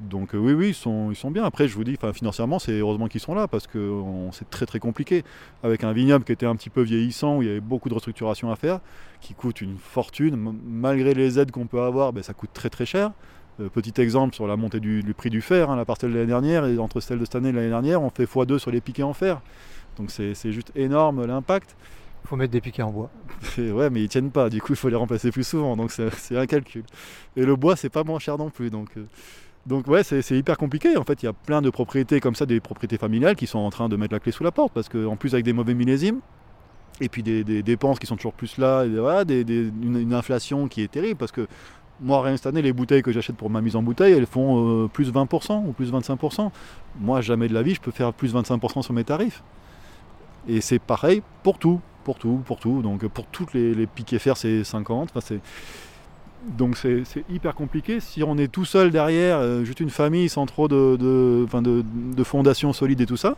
donc 0.00 0.34
euh, 0.34 0.38
oui, 0.38 0.52
oui, 0.52 0.68
ils 0.68 0.74
sont, 0.74 1.10
ils 1.10 1.16
sont 1.16 1.30
bien. 1.30 1.44
Après, 1.44 1.66
je 1.68 1.74
vous 1.74 1.82
dis, 1.84 1.96
financièrement, 2.14 2.58
c'est 2.58 2.78
heureusement 2.78 3.08
qu'ils 3.08 3.20
sont 3.20 3.34
là 3.34 3.48
parce 3.48 3.66
que 3.66 3.78
on- 3.78 4.30
c'est 4.32 4.48
très 4.48 4.64
très 4.66 4.78
compliqué. 4.78 5.24
Avec 5.62 5.82
un 5.84 5.92
vignoble 5.92 6.24
qui 6.24 6.32
était 6.32 6.46
un 6.46 6.54
petit 6.56 6.70
peu 6.70 6.82
vieillissant, 6.82 7.38
où 7.38 7.42
il 7.42 7.48
y 7.48 7.50
avait 7.50 7.60
beaucoup 7.60 7.88
de 7.88 7.94
restructuration 7.94 8.50
à 8.52 8.56
faire, 8.56 8.80
qui 9.20 9.34
coûte 9.34 9.60
une 9.60 9.76
fortune. 9.76 10.34
M- 10.34 10.58
Malgré 10.64 11.14
les 11.14 11.38
aides 11.38 11.50
qu'on 11.50 11.66
peut 11.66 11.80
avoir, 11.82 12.12
ben, 12.12 12.22
ça 12.22 12.32
coûte 12.34 12.50
très 12.52 12.70
très 12.70 12.86
cher. 12.86 13.10
Euh, 13.60 13.68
petit 13.68 14.00
exemple 14.00 14.34
sur 14.36 14.46
la 14.46 14.56
montée 14.56 14.78
du, 14.78 15.02
du 15.02 15.14
prix 15.14 15.30
du 15.30 15.40
fer, 15.40 15.68
hein, 15.70 15.74
la 15.76 15.84
parcelle 15.84 16.10
de 16.10 16.14
l'année 16.16 16.28
dernière 16.28 16.64
et 16.66 16.78
entre 16.78 17.00
celle 17.00 17.18
de 17.18 17.24
cette 17.24 17.34
année 17.34 17.48
et 17.48 17.52
l'année 17.52 17.68
dernière, 17.70 18.00
on 18.02 18.10
fait 18.10 18.24
x2 18.24 18.58
sur 18.58 18.70
les 18.70 18.80
piquets 18.80 19.02
en 19.02 19.14
fer. 19.14 19.40
Donc 19.96 20.12
c'est 20.12 20.34
c'est 20.34 20.52
juste 20.52 20.70
énorme 20.76 21.26
l'impact. 21.26 21.74
Il 22.24 22.28
faut 22.28 22.36
mettre 22.36 22.52
des 22.52 22.60
piquets 22.60 22.82
en 22.82 22.90
bois. 22.92 23.10
Et 23.58 23.72
ouais, 23.72 23.90
mais 23.90 24.02
ils 24.02 24.08
tiennent 24.08 24.30
pas, 24.30 24.48
du 24.50 24.60
coup 24.60 24.72
il 24.72 24.76
faut 24.76 24.88
les 24.88 24.96
remplacer 24.96 25.30
plus 25.32 25.46
souvent, 25.46 25.76
donc 25.76 25.90
c'est 25.90 26.10
c'est 26.14 26.36
un 26.36 26.46
calcul. 26.46 26.84
Et 27.36 27.44
le 27.44 27.56
bois, 27.56 27.74
c'est 27.74 27.88
pas 27.88 28.04
moins 28.04 28.18
cher 28.20 28.36
non 28.38 28.50
plus, 28.50 28.70
donc, 28.70 28.90
euh, 28.96 29.06
donc 29.68 29.86
ouais, 29.86 30.02
c'est 30.02 30.30
hyper 30.30 30.56
compliqué. 30.56 30.96
En 30.96 31.04
fait, 31.04 31.22
il 31.22 31.26
y 31.26 31.28
a 31.28 31.34
plein 31.34 31.60
de 31.60 31.68
propriétés 31.68 32.20
comme 32.20 32.34
ça, 32.34 32.46
des 32.46 32.58
propriétés 32.58 32.96
familiales 32.96 33.36
qui 33.36 33.46
sont 33.46 33.58
en 33.58 33.70
train 33.70 33.88
de 33.88 33.96
mettre 33.96 34.14
la 34.14 34.20
clé 34.20 34.32
sous 34.32 34.42
la 34.42 34.50
porte, 34.50 34.72
parce 34.72 34.88
qu'en 34.88 35.16
plus 35.16 35.34
avec 35.34 35.44
des 35.44 35.52
mauvais 35.52 35.74
millésimes, 35.74 36.20
et 37.00 37.08
puis 37.08 37.22
des, 37.22 37.44
dépenses 37.62 37.98
qui 37.98 38.06
sont 38.06 38.16
toujours 38.16 38.32
plus 38.32 38.56
là, 38.58 38.84
et 38.84 38.88
voilà, 38.88 39.24
une, 39.28 40.12
inflation 40.14 40.68
qui 40.68 40.82
est 40.82 40.90
terrible, 40.90 41.16
parce 41.16 41.32
que 41.32 41.46
moi, 42.00 42.22
rien 42.22 42.36
cette 42.36 42.46
année, 42.46 42.62
les 42.62 42.72
bouteilles 42.72 43.02
que 43.02 43.12
j'achète 43.12 43.36
pour 43.36 43.50
ma 43.50 43.60
mise 43.60 43.76
en 43.76 43.82
bouteille, 43.82 44.14
elles 44.14 44.26
font 44.26 44.84
euh, 44.84 44.88
plus 44.88 45.12
20% 45.12 45.66
ou 45.66 45.72
plus 45.72 45.92
25%. 45.92 46.50
Moi, 47.00 47.20
jamais 47.20 47.48
de 47.48 47.54
la 47.54 47.62
vie, 47.62 47.74
je 47.74 47.80
peux 47.80 47.90
faire 47.90 48.12
plus 48.12 48.34
25% 48.34 48.82
sur 48.82 48.94
mes 48.94 49.04
tarifs. 49.04 49.42
Et 50.46 50.60
c'est 50.60 50.78
pareil 50.78 51.22
pour 51.42 51.58
tout, 51.58 51.80
pour 52.04 52.18
tout, 52.18 52.40
pour 52.46 52.58
tout. 52.60 52.82
Donc 52.82 53.06
pour 53.08 53.26
toutes 53.26 53.52
les, 53.52 53.86
piquets 53.86 54.20
fer, 54.20 54.36
c'est 54.36 54.62
50. 54.62 55.10
Enfin. 55.14 55.36
Donc 56.46 56.76
c'est, 56.76 57.02
hyper 57.28 57.54
compliqué. 57.54 58.00
Si 58.00 58.22
on 58.22 58.38
est 58.38 58.48
tout 58.48 58.64
seul 58.64 58.90
derrière, 58.90 59.38
euh, 59.38 59.64
juste 59.64 59.80
une 59.80 59.90
famille 59.90 60.28
sans 60.28 60.46
trop 60.46 60.68
de, 60.68 60.96
de, 60.96 61.42
enfin, 61.44 61.62
de, 61.62 61.84
de 61.84 62.24
fondation 62.24 62.72
solide 62.72 63.00
et 63.00 63.06
tout 63.06 63.16
ça, 63.16 63.36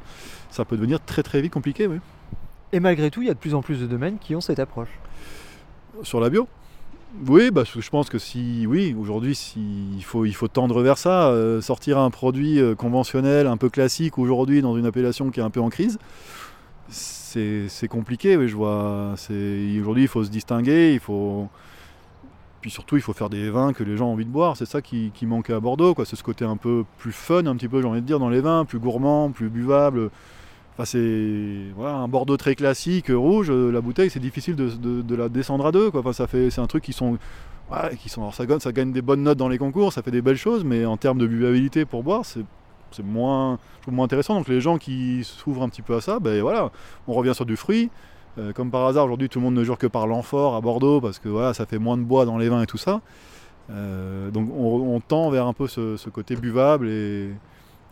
ça 0.50 0.64
peut 0.64 0.76
devenir 0.76 1.00
très 1.00 1.22
très 1.22 1.40
vite 1.40 1.52
compliqué. 1.52 1.86
Oui. 1.86 1.96
Et 2.72 2.80
malgré 2.80 3.10
tout, 3.10 3.22
il 3.22 3.28
y 3.28 3.30
a 3.30 3.34
de 3.34 3.38
plus 3.38 3.54
en 3.54 3.62
plus 3.62 3.80
de 3.80 3.86
domaines 3.86 4.18
qui 4.18 4.34
ont 4.34 4.40
cette 4.40 4.60
approche. 4.60 4.90
Sur 6.02 6.20
la 6.20 6.30
bio? 6.30 6.46
Oui, 7.26 7.50
bah, 7.50 7.64
je 7.64 7.90
pense 7.90 8.08
que 8.08 8.18
si, 8.18 8.66
oui, 8.68 8.94
aujourd'hui, 8.98 9.34
si, 9.34 9.60
il, 9.96 10.04
faut, 10.04 10.24
il 10.24 10.34
faut 10.34 10.46
tendre 10.46 10.80
vers 10.80 10.96
ça, 10.96 11.28
euh, 11.28 11.60
sortir 11.60 11.98
un 11.98 12.10
produit 12.10 12.60
euh, 12.60 12.76
conventionnel, 12.76 13.48
un 13.48 13.56
peu 13.56 13.68
classique 13.68 14.16
aujourd'hui 14.16 14.62
dans 14.62 14.76
une 14.76 14.86
appellation 14.86 15.30
qui 15.30 15.40
est 15.40 15.42
un 15.42 15.50
peu 15.50 15.60
en 15.60 15.70
crise, 15.70 15.98
c'est 16.88 17.88
compliqué. 17.88 18.36
oui, 18.36 18.48
je 18.48 18.54
vois. 18.54 19.14
Aujourd'hui, 19.80 20.04
il 20.04 20.08
faut 20.08 20.24
se 20.24 20.30
distinguer, 20.30 20.92
il 20.94 21.00
faut. 21.00 21.48
Puis 22.60 22.70
surtout, 22.70 22.96
il 22.96 23.02
faut 23.02 23.12
faire 23.12 23.30
des 23.30 23.50
vins 23.50 23.72
que 23.72 23.82
les 23.82 23.96
gens 23.96 24.08
ont 24.08 24.12
envie 24.12 24.26
de 24.26 24.30
boire. 24.30 24.56
C'est 24.56 24.66
ça 24.66 24.82
qui, 24.82 25.12
manquait 25.22 25.54
à 25.54 25.60
Bordeaux. 25.60 25.94
C'est 26.04 26.16
ce 26.16 26.22
côté 26.22 26.44
un 26.44 26.56
peu 26.56 26.84
plus 26.98 27.12
fun, 27.12 27.46
un 27.46 27.56
petit 27.56 27.68
peu, 27.68 27.80
j'ai 27.80 27.88
envie 27.88 28.02
de 28.02 28.06
dire, 28.06 28.18
dans 28.18 28.28
les 28.28 28.40
vins, 28.40 28.64
plus 28.64 28.78
gourmand, 28.78 29.30
plus 29.30 29.48
buvable. 29.48 30.10
Enfin, 30.74 30.84
c'est 30.84 31.72
voilà, 31.74 31.96
un 31.96 32.08
Bordeaux 32.08 32.36
très 32.36 32.54
classique, 32.54 33.06
rouge. 33.08 33.50
euh, 33.50 33.70
La 33.70 33.80
bouteille, 33.80 34.10
c'est 34.10 34.20
difficile 34.20 34.56
de 34.56 35.14
la 35.14 35.28
descendre 35.28 35.66
à 35.66 35.72
deux. 35.72 35.90
Quoi. 35.90 36.00
Enfin, 36.00 36.12
ça 36.12 36.26
fait, 36.26 36.50
c'est 36.50 36.60
un 36.60 36.66
truc 36.66 36.84
qui 36.84 36.92
sont, 36.92 37.18
ouais, 37.70 37.96
qui 37.96 38.08
sont. 38.08 38.22
alors, 38.22 38.34
ça 38.34 38.46
gagne, 38.46 38.60
ça 38.60 38.72
gagne 38.72 38.92
des 38.92 39.02
bonnes 39.02 39.22
notes 39.22 39.38
dans 39.38 39.48
les 39.48 39.58
concours, 39.58 39.92
ça 39.92 40.02
fait 40.02 40.10
des 40.10 40.22
belles 40.22 40.36
choses, 40.36 40.64
mais 40.64 40.84
en 40.84 40.96
termes 40.96 41.18
de 41.18 41.26
buvabilité 41.26 41.84
pour 41.84 42.02
boire, 42.02 42.24
c'est 42.24 42.44
c'est 42.92 43.04
moins, 43.04 43.58
je 43.78 43.82
trouve 43.82 43.94
moins 43.94 44.04
intéressant. 44.06 44.34
Donc 44.36 44.48
les 44.48 44.60
gens 44.60 44.78
qui 44.78 45.22
s'ouvrent 45.24 45.62
un 45.62 45.68
petit 45.68 45.82
peu 45.82 45.94
à 45.94 46.00
ça, 46.00 46.18
ben 46.18 46.40
voilà, 46.40 46.70
on 47.06 47.14
revient 47.14 47.34
sur 47.34 47.46
du 47.46 47.56
fruit. 47.56 47.90
Euh, 48.38 48.52
comme 48.52 48.70
par 48.70 48.86
hasard, 48.86 49.04
aujourd'hui, 49.06 49.28
tout 49.28 49.38
le 49.40 49.44
monde 49.44 49.54
ne 49.54 49.64
jure 49.64 49.76
que 49.78 49.86
par 49.88 50.06
l'amphore 50.06 50.54
à 50.54 50.60
Bordeaux 50.60 51.00
parce 51.00 51.18
que 51.18 51.28
voilà, 51.28 51.52
ça 51.54 51.66
fait 51.66 51.78
moins 51.78 51.96
de 51.96 52.02
bois 52.02 52.24
dans 52.24 52.38
les 52.38 52.48
vins 52.48 52.62
et 52.62 52.66
tout 52.66 52.78
ça. 52.78 53.00
Euh, 53.70 54.30
donc 54.30 54.48
on, 54.56 54.94
on 54.94 55.00
tend 55.00 55.30
vers 55.30 55.46
un 55.46 55.52
peu 55.52 55.66
ce, 55.68 55.96
ce 55.96 56.10
côté 56.10 56.36
buvable 56.36 56.88
et, 56.88 57.30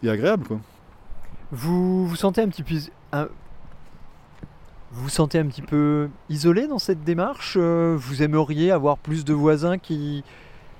et 0.02 0.08
agréable. 0.10 0.46
Quoi. 0.46 0.58
Vous 1.50 2.06
vous 2.06 2.16
sentez 2.16 2.40
un 2.40 2.48
petit 2.48 2.62
peu 2.62 2.74
un- 3.12 3.28
vous 4.90 5.08
sentez 5.10 5.38
un 5.38 5.46
petit 5.46 5.60
peu 5.62 6.08
isolé 6.30 6.66
dans 6.66 6.78
cette 6.78 7.04
démarche 7.04 7.56
euh, 7.60 7.94
Vous 7.98 8.22
aimeriez 8.22 8.70
avoir 8.70 8.96
plus 8.96 9.24
de 9.24 9.34
voisins 9.34 9.76
qui 9.76 10.24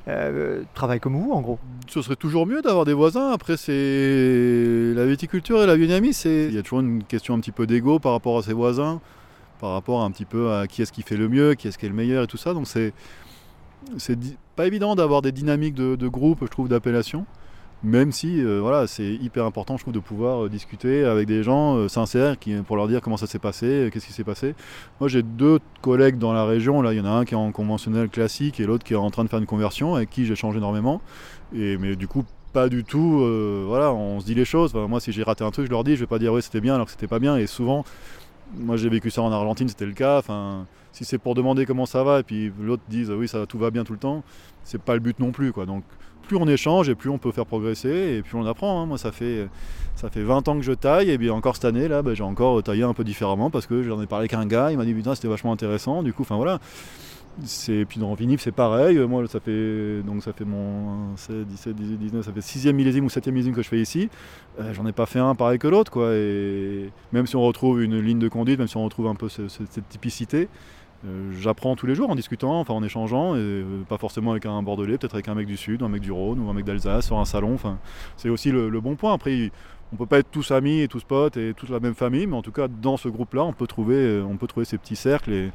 euh, 0.09 0.63
travaillent 0.73 1.01
comme 1.01 1.17
vous, 1.17 1.33
en 1.33 1.43
gros? 1.43 1.59
Ce 1.89 2.01
serait 2.01 2.17
toujours 2.17 2.47
mieux 2.47 2.63
d'avoir 2.63 2.87
des 2.87 2.95
voisins. 2.95 3.31
Après, 3.33 3.59
c'est 3.59 4.95
la 4.95 5.05
viticulture 5.05 5.63
et 5.63 5.67
la 5.67 5.77
biodynamie, 5.77 6.15
c'est 6.15 6.47
il 6.47 6.55
y 6.55 6.59
a 6.59 6.63
toujours 6.63 6.81
une 6.81 7.05
question 7.05 7.35
un 7.35 7.41
petit 7.41 7.53
peu 7.53 7.67
d'ego 7.67 7.99
par 7.99 8.13
rapport 8.13 8.39
à 8.39 8.43
ses 8.43 8.55
voisins, 8.55 9.01
par 9.59 9.73
rapport 9.73 10.03
un 10.03 10.11
petit 10.11 10.25
peu 10.25 10.53
à 10.53 10.67
qui 10.67 10.83
est-ce 10.83 10.93
qui 10.93 11.03
fait 11.03 11.17
le 11.17 11.29
mieux, 11.29 11.55
qui 11.55 11.69
est-ce 11.69 11.79
qui 11.79 11.87
est 11.87 11.91
le 11.91 11.95
meilleur 11.95 12.25
et 12.25 12.27
tout 12.27 12.37
ça. 12.37 12.55
Donc 12.55 12.67
c'est 12.67 12.93
c'est 13.97 14.19
pas 14.57 14.67
évident 14.67 14.95
d'avoir 14.95 15.23
des 15.23 15.33
dynamiques 15.33 15.75
de, 15.75 15.97
de 15.97 16.09
groupe, 16.09 16.41
je 16.43 16.51
trouve, 16.51 16.69
d'appellation. 16.69 17.27
Même 17.85 18.11
si, 18.11 18.43
euh, 18.43 18.59
voilà, 18.61 18.89
c'est 18.89 19.15
hyper 19.15 19.45
important, 19.45 19.77
je 19.77 19.85
trouve, 19.85 19.95
de 19.95 20.01
pouvoir 20.01 20.45
euh, 20.45 20.49
discuter 20.49 21.05
avec 21.05 21.29
des 21.29 21.45
gens 21.45 21.77
euh, 21.77 21.87
sincères 21.87 22.37
qui, 22.37 22.53
pour 22.57 22.77
leur 22.77 22.89
dire 22.89 23.01
comment 23.01 23.17
ça 23.17 23.29
s'est 23.29 23.39
passé, 23.39 23.89
qu'est-ce 23.93 24.07
qui 24.07 24.13
s'est 24.13 24.25
passé. 24.25 24.57
Moi, 24.99 25.09
j'ai 25.09 25.23
deux 25.23 25.61
collègues 25.81 26.19
dans 26.19 26.33
la 26.33 26.45
région. 26.45 26.83
Là, 26.83 26.93
il 26.93 26.99
y 26.99 27.01
en 27.01 27.05
a 27.05 27.11
un 27.11 27.25
qui 27.25 27.35
est 27.35 27.37
en 27.37 27.53
conventionnel 27.53 28.09
classique 28.09 28.59
et 28.59 28.67
l'autre 28.67 28.85
qui 28.85 28.95
est 28.95 28.97
en 28.97 29.11
train 29.11 29.23
de 29.23 29.29
faire 29.29 29.39
une 29.39 29.47
conversion, 29.47 29.95
avec 29.95 30.11
qui 30.11 30.27
j'échange 30.27 30.57
énormément. 30.57 31.01
Et, 31.55 31.79
mais 31.79 31.95
du 31.95 32.09
coup, 32.09 32.25
pas 32.53 32.69
du 32.69 32.83
tout. 32.83 33.25
voilà, 33.69 33.93
on 33.93 34.19
se 34.19 34.27
dit 34.27 34.35
les 34.35 34.45
choses. 34.45 34.75
Moi, 34.75 34.99
si 34.99 35.13
j'ai 35.13 35.23
raté 35.23 35.45
un 35.45 35.51
truc, 35.53 35.67
je 35.67 35.71
leur 35.71 35.85
dis. 35.85 35.95
Je 35.95 36.01
vais 36.01 36.07
pas 36.07 36.19
dire 36.19 36.33
oui, 36.33 36.43
c'était 36.43 36.61
bien 36.61 36.75
alors 36.75 36.87
que 36.87 36.93
c'était 36.93 37.07
pas 37.07 37.21
bien. 37.21 37.37
Et 37.37 37.47
souvent, 37.47 37.85
moi, 38.57 38.77
j'ai 38.77 38.89
vécu 38.89 39.11
ça 39.11 39.23
en 39.23 39.33
Argentine, 39.33 39.69
c'était 39.69 39.87
le 39.87 39.93
cas. 39.93 40.19
Enfin, 40.19 40.67
si 40.93 41.05
c'est 41.05 41.19
pour 41.19 41.35
demander 41.35 41.67
comment 41.67 41.87
ça 41.87 42.03
va 42.03 42.21
et 42.21 42.23
puis 42.23 42.53
l'autre 42.61 42.83
dise 42.89 43.11
oui, 43.11 43.29
ça 43.29 43.47
tout 43.47 43.59
va 43.59 43.71
bien 43.71 43.85
tout 43.85 43.93
le 43.93 43.99
temps, 43.99 44.23
c'est 44.65 44.81
pas 44.81 44.95
le 44.95 45.01
but 45.01 45.19
non 45.21 45.33
plus, 45.33 45.53
quoi. 45.53 45.67
Donc, 45.67 45.85
plus 46.27 46.37
on 46.37 46.47
échange 46.47 46.89
et 46.91 46.95
plus 46.95 47.09
on 47.09 47.19
peut 47.19 47.33
faire 47.33 47.47
progresser 47.47 48.17
et 48.19 48.23
plus 48.23 48.37
on 48.37 48.45
apprend. 48.45 48.83
hein. 48.83 48.87
Moi, 48.87 48.99
ça 48.99 49.13
fait 49.13 49.49
ça 49.97 50.11
fait 50.11 50.23
20 50.23 50.47
ans 50.49 50.57
que 50.57 50.63
je 50.63 50.73
taille 50.73 51.11
et 51.11 51.19
bien 51.19 51.33
encore 51.33 51.57
cette 51.57 51.65
année 51.65 51.89
là, 51.89 52.03
ben, 52.03 52.15
j'ai 52.15 52.23
encore 52.23 52.63
taillé 52.63 52.83
un 52.83 52.93
peu 52.95 53.03
différemment 53.03 53.51
parce 53.51 53.67
que 53.67 53.83
j'en 53.83 54.01
ai 54.03 54.07
parlé 54.07 54.23
avec 54.23 54.35
un 54.35 54.47
gars, 54.47 54.71
il 54.71 54.77
m'a 54.77 54.85
dit 54.85 54.93
putain 54.95 55.15
c'était 55.15 55.29
vachement 55.29 55.53
intéressant. 55.53 56.03
Du 56.03 56.13
coup, 56.13 56.23
enfin 56.23 56.37
voilà. 56.37 56.59
C'est 57.45 57.85
puis 57.85 58.01
dans 58.01 58.15
Vinif 58.15 58.41
c'est 58.41 58.53
pareil. 58.53 58.99
Moi 58.99 59.27
ça 59.29 59.39
fait 59.41 60.03
donc 60.03 60.23
ça 60.23 60.33
fait 60.33 60.45
mon 60.45 61.17
16, 61.17 61.47
17, 61.47 61.77
18, 61.77 61.97
19, 61.99 62.25
ça 62.25 62.33
fait 62.33 62.41
sixième 62.41 62.75
millésime 62.77 63.05
ou 63.05 63.09
septième 63.11 63.35
millésime 63.35 63.55
que 63.55 63.63
je 63.63 63.69
fais 63.69 63.81
ici. 63.81 64.09
Euh, 64.61 64.73
J'en 64.75 64.87
ai 64.87 64.93
pas 64.93 65.07
fait 65.07 65.21
un 65.21 65.35
pareil 65.35 65.59
que 65.59 65.69
l'autre 65.69 65.93
quoi. 65.93 66.15
Et 66.15 66.91
même 67.13 67.27
si 67.27 67.37
on 67.37 67.43
retrouve 67.43 67.83
une 67.83 67.99
ligne 68.01 68.19
de 68.19 68.29
conduite, 68.29 68.59
même 68.59 68.67
si 68.69 68.77
on 68.77 68.85
retrouve 68.85 69.07
un 69.07 69.15
peu 69.15 69.29
ce- 69.29 69.47
ce- 69.47 69.63
cette 69.71 69.89
typicité, 69.89 70.49
euh, 71.07 71.31
j'apprends 71.39 71.77
tous 71.77 71.87
les 71.87 71.95
jours 71.95 72.11
en 72.11 72.17
discutant, 72.17 72.59
enfin 72.59 72.75
en 72.75 72.83
échangeant, 72.83 73.37
et 73.37 73.39
euh, 73.39 73.83
pas 73.89 73.99
forcément 73.99 74.33
avec 74.33 74.45
un 74.47 74.61
Bordelais, 74.65 74.99
peut-être 74.99 75.15
avec 75.15 75.29
un 75.29 75.35
mec 75.37 75.47
du 75.47 75.57
Sud, 75.57 75.83
un 75.85 75.89
mec 75.89 76.03
du 76.03 76.11
Rhône 76.11 76.41
ou 76.41 76.51
un 76.51 76.55
mec 76.55 76.65
d'Alsace 76.65 77.07
sur 77.07 77.19
un 77.19 77.25
salon. 77.25 77.55
Enfin, 77.55 77.79
c'est 78.17 78.31
aussi 78.31 78.51
le, 78.51 78.69
bon 78.81 78.97
point. 78.97 79.13
Après, 79.15 79.53
on 79.93 79.97
peut 79.97 80.07
pas 80.07 80.19
être 80.19 80.31
tous 80.33 80.51
amis 80.51 80.81
et 80.81 80.89
tous 80.89 81.05
potes 81.05 81.37
et 81.37 81.55
toute 81.55 81.69
la 81.71 81.79
même 81.79 81.95
famille, 81.95 82.27
mais 82.27 82.35
en 82.37 82.43
tout 82.43 82.51
cas 82.53 82.67
dans 82.67 82.97
ce 82.97 83.09
groupe-là, 83.09 83.45
on 83.45 83.53
peut 83.53 83.69
trouver, 83.69 83.95
euh, 83.95 84.25
on 84.29 84.37
peut 84.37 84.49
trouver 84.49 84.67
ces 84.67 84.77
petits 84.77 84.97
cercles 84.97 85.51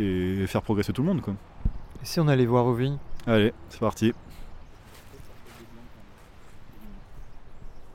et 0.00 0.46
faire 0.46 0.62
progresser 0.62 0.92
tout 0.92 1.02
le 1.02 1.08
monde. 1.08 1.20
Quoi. 1.20 1.34
Et 2.02 2.06
si 2.06 2.20
on 2.20 2.28
allait 2.28 2.46
voir 2.46 2.66
aux 2.66 2.74
vignes 2.74 2.98
Allez, 3.26 3.52
c'est 3.68 3.80
parti. 3.80 4.12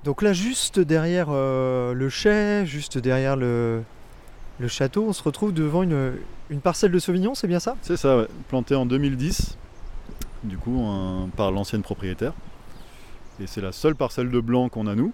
Donc 0.03 0.21
là, 0.21 0.33
juste 0.33 0.79
derrière 0.79 1.27
euh, 1.31 1.93
le 1.93 2.09
chai, 2.09 2.65
juste 2.65 2.97
derrière 2.99 3.35
le, 3.35 3.81
le 4.59 4.67
château, 4.67 5.05
on 5.07 5.13
se 5.13 5.23
retrouve 5.23 5.51
devant 5.53 5.81
une, 5.81 6.13
une 6.51 6.61
parcelle 6.61 6.91
de 6.91 6.99
Sauvignon, 6.99 7.33
c'est 7.33 7.47
bien 7.47 7.59
ça? 7.59 7.75
C'est 7.81 7.97
ça, 7.97 8.17
ouais. 8.17 8.27
planté 8.47 8.75
en 8.75 8.85
2010, 8.85 9.57
du 10.43 10.57
coup 10.59 10.79
un- 10.85 11.29
par 11.35 11.51
l'ancienne 11.51 11.81
propriétaire. 11.81 12.33
Et 13.39 13.47
c'est 13.47 13.61
la 13.61 13.71
seule 13.71 13.95
parcelle 13.95 14.29
de 14.29 14.39
blanc 14.39 14.69
qu'on 14.69 14.85
a 14.87 14.93
nous. 14.95 15.11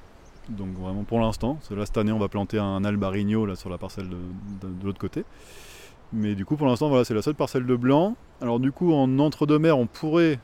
Donc 0.49 0.69
vraiment 0.77 1.03
pour 1.03 1.19
l'instant, 1.21 1.57
là 1.69 1.85
cette 1.85 1.97
année 1.97 2.11
on 2.11 2.19
va 2.19 2.27
planter 2.27 2.59
un 2.59 2.83
albarigno 2.83 3.45
là 3.45 3.55
sur 3.55 3.69
la 3.69 3.77
parcelle 3.77 4.09
de, 4.09 4.17
de- 4.67 4.73
de 4.73 4.85
l'autre 4.85 4.99
côté. 4.99 5.23
Mais 6.13 6.35
du 6.35 6.45
coup 6.45 6.57
pour 6.57 6.67
l'instant 6.67 6.89
voilà 6.89 7.05
c'est 7.05 7.13
la 7.13 7.21
seule 7.21 7.35
parcelle 7.35 7.65
de 7.65 7.75
blanc. 7.75 8.15
Alors 8.41 8.59
du 8.59 8.71
coup 8.71 8.93
en 8.93 9.19
entre-deux-mers 9.19 9.77
on 9.77 9.87
pourrait, 9.87 10.39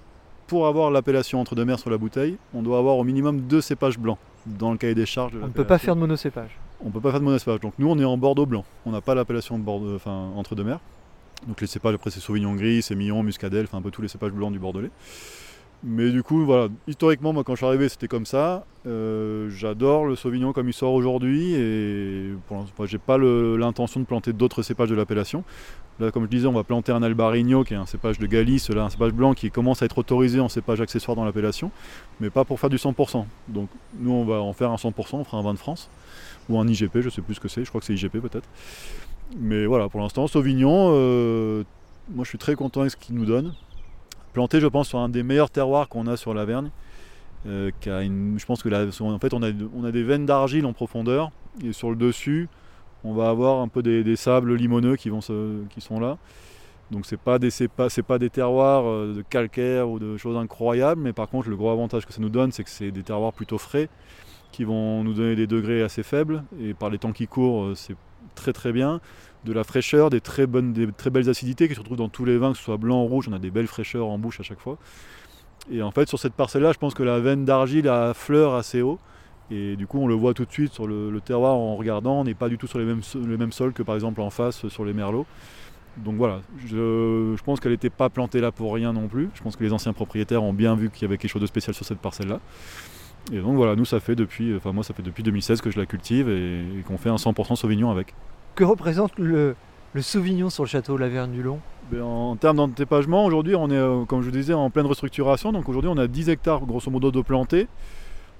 pour 0.48 0.68
avoir 0.68 0.92
l'appellation 0.92 1.42
entre-deux-mers 1.42 1.80
sur 1.80 1.90
la 1.90 1.98
bouteille, 1.98 2.38
on 2.54 2.62
doit 2.62 2.78
avoir 2.78 2.98
au 2.98 3.04
minimum 3.04 3.42
deux 3.42 3.62
cépages 3.62 4.00
blancs 4.00 4.18
dans 4.46 4.72
le 4.72 4.78
cahier 4.78 4.96
des 4.96 5.06
charges 5.06 5.34
de 5.34 5.42
On 5.42 5.48
ne 5.48 5.52
peut 5.52 5.66
pas 5.66 5.78
faire 5.78 5.96
de 5.96 6.00
monocépage. 6.00 6.58
On 6.86 6.90
peut 6.90 7.02
pas 7.02 7.12
faire 7.12 7.20
de 7.20 7.26
monocépage. 7.26 7.60
Donc 7.60 7.74
nous 7.80 7.90
on 7.90 8.00
est 8.00 8.06
en 8.06 8.18
Bordeaux 8.18 8.46
blanc. 8.46 8.64
On 8.86 8.92
n'a 8.92 9.02
pas 9.02 9.16
l'appellation 9.16 9.58
de 9.60 9.64
Bordeaux, 9.64 9.96
enfin 9.96 10.32
entre 10.36 10.56
deux 10.56 10.64
mers. 10.64 10.80
Donc 11.48 11.60
les 11.60 11.68
cépages 11.68 11.96
après 11.96 12.12
c'est 12.12 12.20
Sauvignon 12.20 12.56
gris, 12.56 12.82
Sémillon, 12.82 13.22
Muscadelle, 13.24 13.66
enfin 13.66 13.80
un 13.80 13.82
peu 13.82 13.92
tous 13.92 14.02
les 14.02 14.08
cépages 14.08 14.32
blancs 14.32 14.54
du 14.54 14.60
Bordelais. 14.60 14.92
Mais 15.84 16.10
du 16.12 16.24
coup 16.24 16.46
voilà, 16.46 16.70
historiquement 16.88 17.34
moi 17.34 17.44
quand 17.44 17.54
je 17.54 17.58
suis 17.58 17.66
arrivé 17.66 17.90
c'était 17.90 18.08
comme 18.08 18.26
ça. 18.26 18.66
Euh, 18.88 19.50
J'adore 19.50 20.06
le 20.06 20.16
Sauvignon 20.16 20.54
comme 20.54 20.70
il 20.70 20.74
sort 20.74 20.94
aujourd'hui 20.94 21.54
et 21.56 22.32
pour 22.48 22.66
j'ai 22.86 22.98
pas 22.98 23.18
l'intention 23.18 24.00
de 24.00 24.06
planter 24.06 24.32
d'autres 24.34 24.62
cépages 24.62 24.90
de 24.90 24.96
l'appellation. 24.96 25.44
Là 26.00 26.12
comme 26.12 26.24
je 26.24 26.30
disais 26.30 26.48
on 26.48 26.54
va 26.54 26.64
planter 26.64 26.92
un 26.92 27.04
Albarino 27.04 27.64
qui 27.64 27.74
est 27.74 27.78
un 27.78 27.86
cépage 27.86 28.18
de 28.18 28.26
Galice, 28.28 28.70
là 28.70 28.84
un 28.84 28.90
cépage 28.90 29.12
blanc 29.12 29.34
qui 29.34 29.52
commence 29.52 29.82
à 29.82 29.86
être 29.86 29.98
autorisé 29.98 30.40
en 30.40 30.48
cépage 30.48 30.80
accessoire 30.80 31.16
dans 31.18 31.26
l'appellation, 31.26 31.72
mais 32.22 32.30
pas 32.30 32.46
pour 32.46 32.60
faire 32.60 32.70
du 32.70 32.78
100%. 32.78 33.26
Donc 33.50 33.70
nous 34.00 34.12
on 34.12 34.24
va 34.24 34.36
en 34.36 34.54
faire 34.54 34.72
un 34.72 34.76
100%, 34.76 34.94
on 35.14 35.24
fera 35.24 35.38
un 35.38 35.42
vin 35.42 35.54
de 35.54 35.60
France 35.60 35.90
ou 36.48 36.58
un 36.60 36.68
IGP, 36.68 37.02
je 37.02 37.10
sais 37.10 37.22
plus 37.22 37.36
ce 37.36 37.40
que 37.40 37.50
c'est, 37.50 37.66
je 37.66 37.70
crois 37.70 37.82
que 37.82 37.88
c'est 37.88 37.94
IGP 37.94 38.20
peut-être. 38.20 38.48
Mais 39.38 39.66
voilà, 39.66 39.90
pour 39.90 40.00
l'instant, 40.00 40.28
Sauvignon, 40.28 40.92
euh, 40.94 41.64
moi 42.14 42.24
je 42.24 42.30
suis 42.30 42.38
très 42.38 42.56
content 42.56 42.82
avec 42.82 42.92
ce 42.92 42.98
qu'il 42.98 43.16
nous 43.16 43.26
donne. 43.26 43.54
Planté, 44.32 44.62
je 44.62 44.68
pense, 44.68 44.88
sur 44.88 45.00
un 45.00 45.10
des 45.10 45.24
meilleurs 45.24 45.50
terroirs 45.50 45.90
qu'on 45.90 46.08
a 46.08 46.16
sur 46.16 46.34
l'Avergne. 46.34 46.70
Euh, 47.46 47.72
je 47.86 48.46
pense 48.46 48.64
que 48.64 49.02
en 49.02 49.20
fait, 49.20 49.34
on 49.34 49.44
a, 49.44 49.92
des 49.92 50.04
veines 50.04 50.26
d'argile 50.26 50.66
en 50.66 50.74
profondeur, 50.74 51.32
et 51.64 51.74
sur 51.74 51.90
le 51.90 51.96
dessus, 51.96 52.50
on 53.04 53.14
va 53.14 53.30
avoir 53.30 53.62
un 53.62 53.68
peu 53.68 53.82
des, 53.82 54.16
sables 54.16 54.56
limoneux 54.56 54.96
qui, 54.96 55.10
sont 55.80 56.00
là. 56.00 56.18
Donc 56.92 57.06
c'est 57.06 57.20
pas 57.20 57.38
des 57.38 57.50
pas, 58.08 58.20
des 58.20 58.30
terroirs 58.30 58.86
euh, 58.86 59.14
de 59.18 59.22
calcaire 59.22 59.90
ou 59.90 60.00
de 60.00 60.16
choses 60.18 60.38
incroyables, 60.38 61.02
mais 61.02 61.12
par 61.12 61.28
contre 61.28 61.50
le 61.50 61.58
gros 61.58 61.70
avantage 61.70 62.06
que 62.06 62.14
ça 62.14 62.22
nous 62.22 62.30
donne, 62.30 62.54
c'est 62.54 62.64
que 62.64 62.70
c'est 62.70 62.92
des 62.92 63.04
terroirs 63.04 63.34
plutôt 63.34 63.58
frais 63.58 63.90
qui 64.54 64.64
vont 64.64 65.04
nous 65.04 65.14
donner 65.14 65.36
des 65.36 65.48
degrés 65.48 65.84
assez 65.84 66.02
faibles 66.02 66.44
et 66.62 66.74
par 66.74 66.90
les 66.90 66.98
temps 66.98 67.12
qui 67.12 67.28
courent, 67.28 67.66
euh, 67.66 67.76
c'est 67.76 67.96
très 68.36 68.54
très 68.54 68.72
bien. 68.72 69.02
De 69.44 69.54
la 69.54 69.64
fraîcheur, 69.64 70.10
des 70.10 70.22
très 70.22 70.48
belles 70.48 71.30
acidités 71.30 71.68
qui 71.68 71.76
se 71.76 71.80
retrouvent 71.80 71.98
dans 71.98 72.10
tous 72.10 72.26
les 72.26 72.38
vins, 72.38 72.52
que 72.52 72.58
ce 72.58 72.64
soit 72.64 72.78
blanc 72.78 73.04
ou 73.04 73.08
rouge, 73.08 73.28
on 73.30 73.34
a 73.34 73.40
des 73.40 73.52
belles 73.52 73.68
fraîcheurs 73.68 74.08
en 74.08 74.18
bouche 74.18 74.40
à 74.40 74.44
chaque 74.44 74.60
fois. 74.60 74.78
Et 75.72 75.82
en 75.82 75.92
fait 75.92 76.08
sur 76.08 76.20
cette 76.20 76.34
parcelle-là, 76.34 76.72
je 76.72 76.78
pense 76.78 76.94
que 76.94 77.04
la 77.04 77.20
veine 77.20 77.46
d'argile 77.46 77.88
a 77.90 78.14
fleur 78.14 78.54
assez 78.56 78.82
haut. 78.82 79.00
Et 79.50 79.76
du 79.78 79.88
coup, 79.88 80.00
on 80.00 80.08
le 80.08 80.14
voit 80.14 80.34
tout 80.34 80.44
de 80.46 80.52
suite 80.52 80.74
sur 80.74 80.88
le, 80.88 81.10
le 81.10 81.22
terroir 81.22 81.54
en 81.56 81.76
regardant. 81.78 82.20
On 82.20 82.24
n'est 82.26 82.34
pas 82.34 82.50
du 82.50 82.58
tout 82.58 82.68
sur 82.68 82.80
les 82.80 82.86
mêmes, 82.86 83.02
so- 83.04 83.20
les 83.26 83.38
mêmes 83.38 83.52
sols 83.54 83.72
que 83.74 83.84
par 83.84 83.96
exemple 83.96 84.20
en 84.22 84.30
face 84.30 84.68
sur 84.68 84.84
les 84.86 84.94
merlots. 84.94 85.26
Donc 85.98 86.16
voilà, 86.18 86.42
je, 86.68 87.34
je 87.36 87.44
pense 87.44 87.60
qu'elle 87.60 87.72
n'était 87.72 87.90
pas 87.90 88.10
plantée 88.10 88.40
là 88.40 88.52
pour 88.52 88.74
rien 88.74 88.94
non 88.94 89.08
plus. 89.08 89.30
Je 89.34 89.42
pense 89.42 89.56
que 89.56 89.64
les 89.64 89.74
anciens 89.74 89.94
propriétaires 89.94 90.44
ont 90.44 90.54
bien 90.54 90.76
vu 90.76 90.90
qu'il 90.90 91.02
y 91.04 91.06
avait 91.06 91.18
quelque 91.18 91.32
chose 91.32 91.42
de 91.42 91.48
spécial 91.48 91.74
sur 91.74 91.86
cette 91.86 91.98
parcelle-là. 92.00 92.40
Et 93.32 93.40
donc 93.40 93.56
voilà, 93.56 93.76
nous 93.76 93.84
ça 93.86 94.00
fait 94.00 94.16
depuis, 94.16 94.56
enfin 94.56 94.72
moi 94.74 94.84
ça 94.84 94.94
fait 94.94 95.02
depuis 95.02 95.24
2016 95.24 95.60
que 95.62 95.72
je 95.72 95.80
la 95.80 95.86
cultive 95.86 96.30
et, 96.30 96.60
et 96.80 96.82
qu'on 96.86 96.98
fait 96.98 97.10
un 97.10 97.16
100% 97.16 97.56
Sauvignon 97.56 97.90
avec. 97.90 98.14
Que 98.56 98.64
représente 98.64 99.18
le, 99.18 99.56
le 99.94 100.02
Sauvignon 100.02 100.50
sur 100.50 100.64
le 100.64 100.70
château 100.70 100.98
Laverne 100.98 101.32
du 101.32 101.42
Long? 101.42 101.60
Ben, 101.90 102.02
en 102.02 102.36
termes 102.36 102.58
d'antépagement, 102.58 103.24
aujourd'hui 103.24 103.56
on 103.56 103.70
est, 103.70 103.76
euh, 103.76 104.04
comme 104.04 104.22
je 104.22 104.26
vous 104.26 104.32
disais, 104.32 104.54
en 104.54 104.70
pleine 104.70 104.86
restructuration. 104.86 105.54
Donc 105.54 105.70
aujourd'hui 105.70 105.90
on 105.94 105.98
a 105.98 106.08
10 106.08 106.30
hectares 106.30 106.66
grosso 106.66 106.92
modo 106.92 107.12
de 107.12 107.22
plantés. 107.22 107.68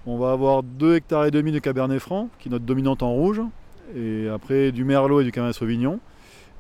On 0.06 0.18
va 0.18 0.32
avoir 0.32 0.64
2 0.64 0.96
hectares 0.96 1.26
et 1.26 1.32
demi 1.32 1.54
de 1.54 1.60
Cabernet 1.60 2.00
Franc, 2.00 2.30
qui 2.40 2.50
est 2.50 2.52
notre 2.52 2.66
dominante 2.66 3.04
en 3.04 3.14
rouge. 3.14 3.42
Et 3.96 4.28
après 4.28 4.74
du 4.74 4.84
Merlot 4.84 5.22
et 5.22 5.24
du 5.24 5.32
Cabernet 5.32 5.56
Sauvignon. 5.56 6.00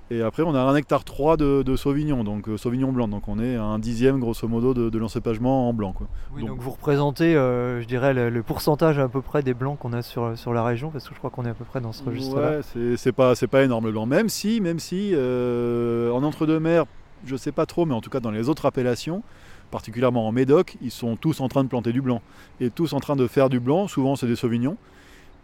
Et 0.09 0.21
après, 0.21 0.43
on 0.43 0.55
a 0.55 0.59
un 0.61 0.73
hectare 0.75 1.03
3 1.03 1.35
de, 1.35 1.63
de 1.63 1.75
Sauvignon, 1.75 2.23
donc 2.23 2.47
euh, 2.47 2.55
Sauvignon 2.57 2.93
blanc. 2.93 3.07
Donc 3.09 3.27
on 3.27 3.39
est 3.39 3.55
à 3.57 3.63
un 3.63 3.77
dixième, 3.77 4.19
grosso 4.19 4.47
modo, 4.47 4.73
de, 4.73 4.89
de 4.89 4.97
l'encépagement 4.97 5.67
en 5.67 5.73
blanc. 5.73 5.91
Quoi. 5.91 6.07
Oui, 6.33 6.41
Donc- 6.41 6.51
donc, 6.51 6.59
vous 6.61 6.71
représentez, 6.71 7.35
euh, 7.35 7.81
je 7.81 7.87
dirais, 7.87 8.13
le, 8.13 8.29
le 8.29 8.43
pourcentage 8.43 8.99
à 8.99 9.09
peu 9.09 9.21
près 9.21 9.43
des 9.43 9.53
blancs 9.53 9.77
qu'on 9.79 9.91
a 9.91 10.01
sur, 10.01 10.37
sur 10.37 10.53
la 10.53 10.63
région, 10.63 10.91
parce 10.91 11.07
que 11.09 11.13
je 11.13 11.17
crois 11.19 11.29
qu'on 11.29 11.43
est 11.45 11.49
à 11.49 11.53
peu 11.53 11.65
près 11.65 11.81
dans 11.81 11.91
ce 11.91 12.03
registre-là. 12.05 12.51
Ouais, 12.57 12.95
c'est- 12.97 13.11
pas, 13.11 13.35
c'est 13.35 13.47
pas 13.47 13.63
énorme 13.63 13.85
le 13.87 13.91
blanc. 13.91 14.05
Même 14.05 14.29
si, 14.29 14.61
même 14.61 14.79
si 14.79 15.11
euh, 15.13 16.09
en 16.11 16.23
entre-deux-mers, 16.23 16.85
je 17.25 17.35
sais 17.35 17.51
pas 17.51 17.65
trop, 17.65 17.85
mais 17.85 17.93
en 17.93 17.99
tout 18.01 18.09
cas 18.09 18.19
dans 18.21 18.31
les 18.31 18.47
autres 18.47 18.65
appellations, 18.65 19.23
particulièrement 19.71 20.27
en 20.27 20.31
Médoc, 20.31 20.77
ils 20.81 20.91
sont 20.91 21.17
tous 21.17 21.41
en 21.41 21.49
train 21.49 21.63
de 21.65 21.69
planter 21.69 21.91
du 21.91 22.01
blanc. 22.01 22.21
Et 22.61 22.69
tous 22.69 22.93
en 22.93 22.99
train 23.01 23.15
de 23.17 23.27
faire 23.27 23.49
du 23.49 23.59
blanc. 23.59 23.87
Souvent, 23.89 24.15
c'est 24.15 24.27
des 24.27 24.35
Sauvignons. 24.37 24.77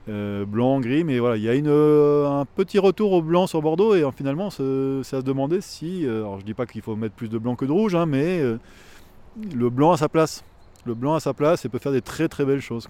Euh, 0.09 0.45
blanc, 0.45 0.81
gris, 0.81 1.05
mais 1.05 1.19
voilà, 1.19 1.37
il 1.37 1.43
y 1.43 1.49
a 1.49 1.53
euh, 1.53 2.27
un 2.27 2.45
petit 2.45 2.77
retour 2.77 3.13
au 3.13 3.21
blanc 3.21 3.47
sur 3.47 3.61
Bordeaux 3.61 3.95
et 3.95 4.03
euh, 4.03 4.11
finalement, 4.11 4.49
c'est 4.49 4.63
à 4.63 5.03
se 5.03 5.21
demander 5.21 5.61
si. 5.61 6.05
alors, 6.05 6.39
je 6.39 6.45
dis 6.45 6.53
pas 6.53 6.65
qu'il 6.65 6.81
faut 6.81 6.95
mettre 6.95 7.15
plus 7.15 7.29
de 7.29 7.37
blanc 7.37 7.55
que 7.55 7.63
de 7.65 7.71
rouge, 7.71 7.95
hein, 7.95 8.05
mais 8.05 8.41
le 8.41 9.69
blanc 9.69 9.91
a 9.91 9.97
sa 9.97 10.09
place. 10.09 10.43
Le 10.85 10.93
blanc 10.93 11.13
a 11.13 11.21
sa 11.21 11.33
place 11.33 11.63
et 11.63 11.69
peut 11.69 11.79
faire 11.79 11.93
des 11.93 12.01
très 12.01 12.27
très 12.27 12.43
belles 12.43 12.61
choses. 12.61 12.89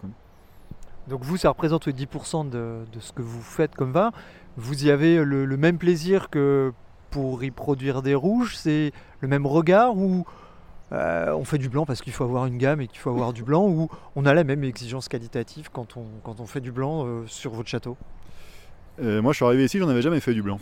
Donc 1.07 1.23
vous, 1.23 1.37
ça 1.37 1.49
représente 1.49 1.85
oui, 1.85 1.93
10% 1.93 2.49
de, 2.49 2.79
de 2.91 2.99
ce 2.99 3.13
que 3.13 3.21
vous 3.21 3.41
faites 3.41 3.75
comme 3.75 3.91
vin. 3.91 4.11
Vous 4.57 4.85
y 4.85 4.89
avez 4.89 5.23
le, 5.23 5.45
le 5.45 5.57
même 5.57 5.77
plaisir 5.77 6.29
que 6.29 6.73
pour 7.11 7.43
y 7.43 7.51
produire 7.51 8.01
des 8.01 8.15
rouges 8.15 8.57
C'est 8.57 8.91
le 9.19 9.27
même 9.27 9.45
regard 9.45 9.95
ou 9.97 10.25
euh, 10.93 11.33
on 11.33 11.43
fait 11.43 11.57
du 11.57 11.69
blanc 11.69 11.85
parce 11.85 12.01
qu'il 12.01 12.13
faut 12.13 12.23
avoir 12.23 12.45
une 12.45 12.57
gamme 12.57 12.81
et 12.81 12.87
qu'il 12.87 12.99
faut 12.99 13.09
avoir 13.09 13.33
du 13.33 13.43
blanc 13.43 13.67
ou 13.67 13.89
on 14.15 14.25
a 14.25 14.33
la 14.33 14.43
même 14.43 14.63
exigence 14.63 15.07
qualitative 15.07 15.69
quand 15.71 15.97
on, 15.97 16.05
quand 16.23 16.39
on 16.39 16.45
fait 16.45 16.61
du 16.61 16.71
blanc 16.71 17.05
euh, 17.05 17.23
sur 17.27 17.51
votre 17.51 17.69
château? 17.69 17.97
Euh, 19.01 19.21
moi, 19.21 19.33
je 19.33 19.37
suis 19.37 19.45
arrivé 19.45 19.65
ici, 19.65 19.79
j'en 19.79 19.89
avais 19.89 20.03
jamais 20.03 20.19
fait 20.19 20.33
du 20.33 20.43
blanc. 20.43 20.59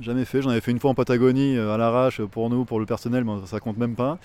Jamais 0.00 0.24
fait. 0.24 0.42
J'en 0.42 0.50
avais 0.50 0.60
fait 0.60 0.70
une 0.70 0.80
fois 0.80 0.90
en 0.90 0.94
Patagonie 0.94 1.58
à 1.58 1.76
l'arrache 1.76 2.22
pour 2.22 2.50
nous, 2.50 2.64
pour 2.64 2.80
le 2.80 2.86
personnel, 2.86 3.24
mais 3.24 3.46
ça 3.46 3.60
compte 3.60 3.78
même 3.78 3.94
pas. 3.94 4.18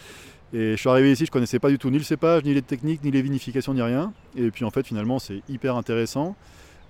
Et 0.54 0.72
je 0.72 0.76
suis 0.76 0.90
arrivé 0.90 1.12
ici, 1.12 1.26
je 1.26 1.32
connaissais 1.32 1.60
pas 1.60 1.70
du 1.70 1.78
tout 1.78 1.90
ni 1.90 1.98
le 1.98 2.04
cépage, 2.04 2.44
ni 2.44 2.54
les 2.54 2.62
techniques, 2.62 3.04
ni 3.04 3.12
les 3.12 3.22
vinifications, 3.22 3.74
ni 3.74 3.82
rien. 3.82 4.12
Et 4.36 4.52
puis 4.52 4.66
en 4.66 4.70
fait, 4.70 4.86
finalement, 4.86 5.18
c'est 5.18 5.42
hyper 5.48 5.78
intéressant. 5.78 6.36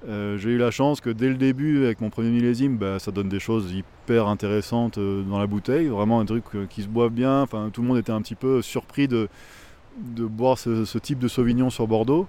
Euh, 0.07 0.37
J'ai 0.37 0.51
eu 0.51 0.57
la 0.57 0.71
chance 0.71 0.99
que 1.01 1.09
dès 1.09 1.29
le 1.29 1.35
début, 1.35 1.83
avec 1.85 2.01
mon 2.01 2.09
premier 2.09 2.29
millésime, 2.29 2.77
bah, 2.77 2.97
ça 2.99 3.11
donne 3.11 3.29
des 3.29 3.39
choses 3.39 3.71
hyper 3.71 4.27
intéressantes 4.27 4.97
euh, 4.97 5.21
dans 5.23 5.37
la 5.37 5.47
bouteille. 5.47 5.87
Vraiment 5.87 6.19
un 6.19 6.25
truc 6.25 6.43
euh, 6.55 6.65
qui 6.69 6.81
se 6.81 6.87
boit 6.87 7.09
bien. 7.09 7.41
Enfin, 7.43 7.69
tout 7.71 7.81
le 7.81 7.87
monde 7.87 7.97
était 7.97 8.11
un 8.11 8.21
petit 8.21 8.35
peu 8.35 8.61
surpris 8.61 9.07
de, 9.07 9.27
de 9.99 10.25
boire 10.25 10.57
ce, 10.57 10.85
ce 10.85 10.97
type 10.97 11.19
de 11.19 11.27
Sauvignon 11.27 11.69
sur 11.69 11.87
Bordeaux. 11.87 12.27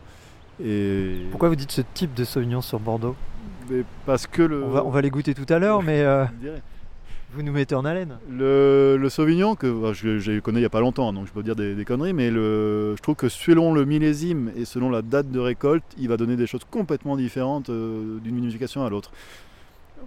Et 0.62 1.16
Pourquoi 1.30 1.48
vous 1.48 1.56
dites 1.56 1.72
ce 1.72 1.80
type 1.94 2.12
de 2.14 2.24
Sauvignon 2.24 2.60
sur 2.60 2.78
Bordeaux? 2.78 3.16
Mais 3.70 3.84
parce 4.04 4.26
que 4.26 4.42
le, 4.42 4.64
on 4.64 4.68
va, 4.68 4.84
on 4.84 4.90
va 4.90 5.00
les 5.00 5.10
goûter 5.10 5.32
tout 5.34 5.46
à 5.48 5.58
l'heure, 5.58 5.82
mais. 5.82 6.04
vous 7.34 7.42
nous 7.42 7.52
mettez 7.52 7.74
en 7.74 7.84
haleine. 7.84 8.18
Le, 8.30 8.96
le 9.00 9.08
Sauvignon, 9.08 9.54
que 9.54 9.66
bah, 9.66 9.92
je, 9.92 10.18
je 10.18 10.38
connais 10.40 10.58
il 10.58 10.62
n'y 10.62 10.66
a 10.66 10.70
pas 10.70 10.80
longtemps, 10.80 11.12
donc 11.12 11.26
je 11.26 11.32
peux 11.32 11.42
dire 11.42 11.56
des, 11.56 11.74
des 11.74 11.84
conneries, 11.84 12.12
mais 12.12 12.30
le, 12.30 12.94
je 12.96 13.02
trouve 13.02 13.14
que 13.16 13.28
selon 13.28 13.72
le 13.72 13.84
millésime 13.84 14.52
et 14.56 14.64
selon 14.64 14.90
la 14.90 15.02
date 15.02 15.30
de 15.30 15.38
récolte, 15.40 15.84
il 15.98 16.08
va 16.08 16.16
donner 16.16 16.36
des 16.36 16.46
choses 16.46 16.64
complètement 16.70 17.16
différentes 17.16 17.70
euh, 17.70 18.18
d'une 18.20 18.36
vinification 18.36 18.84
à 18.84 18.90
l'autre. 18.90 19.10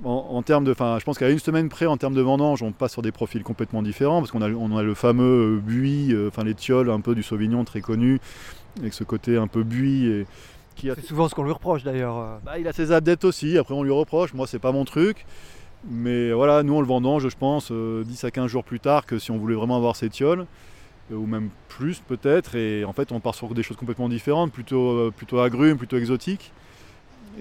En, 0.03 0.27
en 0.31 0.41
termes 0.41 0.65
de, 0.65 0.71
enfin, 0.71 0.97
je 0.99 1.05
pense 1.05 1.17
qu'à 1.17 1.29
une 1.29 1.39
semaine 1.39 1.69
près, 1.69 1.85
en 1.85 1.95
termes 1.95 2.15
de 2.15 2.21
vendange, 2.21 2.61
on 2.61 2.73
passe 2.73 2.91
sur 2.91 3.01
des 3.01 3.13
profils 3.13 3.43
complètement 3.43 3.81
différents, 3.81 4.19
parce 4.19 4.31
qu'on 4.31 4.41
a, 4.41 4.49
on 4.49 4.75
a 4.75 4.83
le 4.83 4.93
fameux 4.93 5.55
euh, 5.55 5.59
buis, 5.59 6.11
euh, 6.13 6.27
enfin 6.27 6.43
les 6.43 6.53
tioles 6.53 6.89
un 6.89 6.99
peu 6.99 7.15
du 7.15 7.23
Sauvignon 7.23 7.63
très 7.63 7.81
connu, 7.81 8.19
avec 8.79 8.93
ce 8.93 9.05
côté 9.05 9.37
un 9.37 9.47
peu 9.47 9.63
buis 9.63 10.05
et 10.07 10.25
qui 10.75 10.89
a 10.89 10.95
C'est 10.95 11.05
souvent 11.05 11.29
ce 11.29 11.33
qu'on 11.35 11.45
lui 11.45 11.53
reproche 11.53 11.83
d'ailleurs. 11.83 12.17
euh. 12.19 12.37
bah, 12.45 12.59
il 12.59 12.67
a 12.67 12.73
ses 12.73 12.91
adeptes 12.91 13.23
aussi, 13.23 13.57
après 13.57 13.73
on 13.73 13.83
lui 13.83 13.91
reproche, 13.91 14.33
moi 14.33 14.45
c'est 14.47 14.59
pas 14.59 14.73
mon 14.73 14.83
truc. 14.83 15.25
Mais 15.89 16.31
voilà, 16.31 16.63
nous 16.63 16.73
on 16.73 16.81
le 16.81 16.87
vendange, 16.87 17.27
je 17.27 17.37
pense, 17.37 17.69
euh, 17.71 18.03
10 18.03 18.23
à 18.23 18.31
15 18.31 18.47
jours 18.47 18.63
plus 18.63 18.79
tard 18.79 19.05
que 19.05 19.19
si 19.19 19.31
on 19.31 19.37
voulait 19.37 19.55
vraiment 19.55 19.77
avoir 19.77 19.95
ces 19.95 20.09
tioles, 20.09 20.45
euh, 21.11 21.15
ou 21.15 21.27
même 21.27 21.49
plus 21.69 21.99
peut-être. 21.99 22.55
Et 22.55 22.85
en 22.85 22.93
fait 22.93 23.11
on 23.11 23.19
part 23.19 23.35
sur 23.35 23.53
des 23.53 23.63
choses 23.63 23.77
complètement 23.77 24.09
différentes, 24.09 24.51
plutôt, 24.51 24.91
euh, 24.91 25.13
plutôt 25.15 25.39
agrumes, 25.39 25.77
plutôt 25.77 25.97
exotiques. 25.97 26.51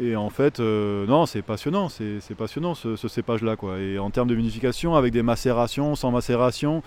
Et 0.01 0.17
en 0.17 0.31
fait, 0.31 0.59
euh, 0.59 1.07
non, 1.07 1.27
c'est 1.27 1.43
passionnant, 1.43 1.89
c'est 1.89 2.35
passionnant 2.37 2.75
ce, 2.75 2.97
cépage-là. 2.97 3.57
Et 3.79 3.99
en 3.99 4.11
termes 4.11 4.29
de 4.29 4.35
vinification, 4.35 4.97
avec 4.97 5.13
des 5.13 5.23
macérations, 5.23 5.95
sans 5.95 6.11
macération, 6.11 6.83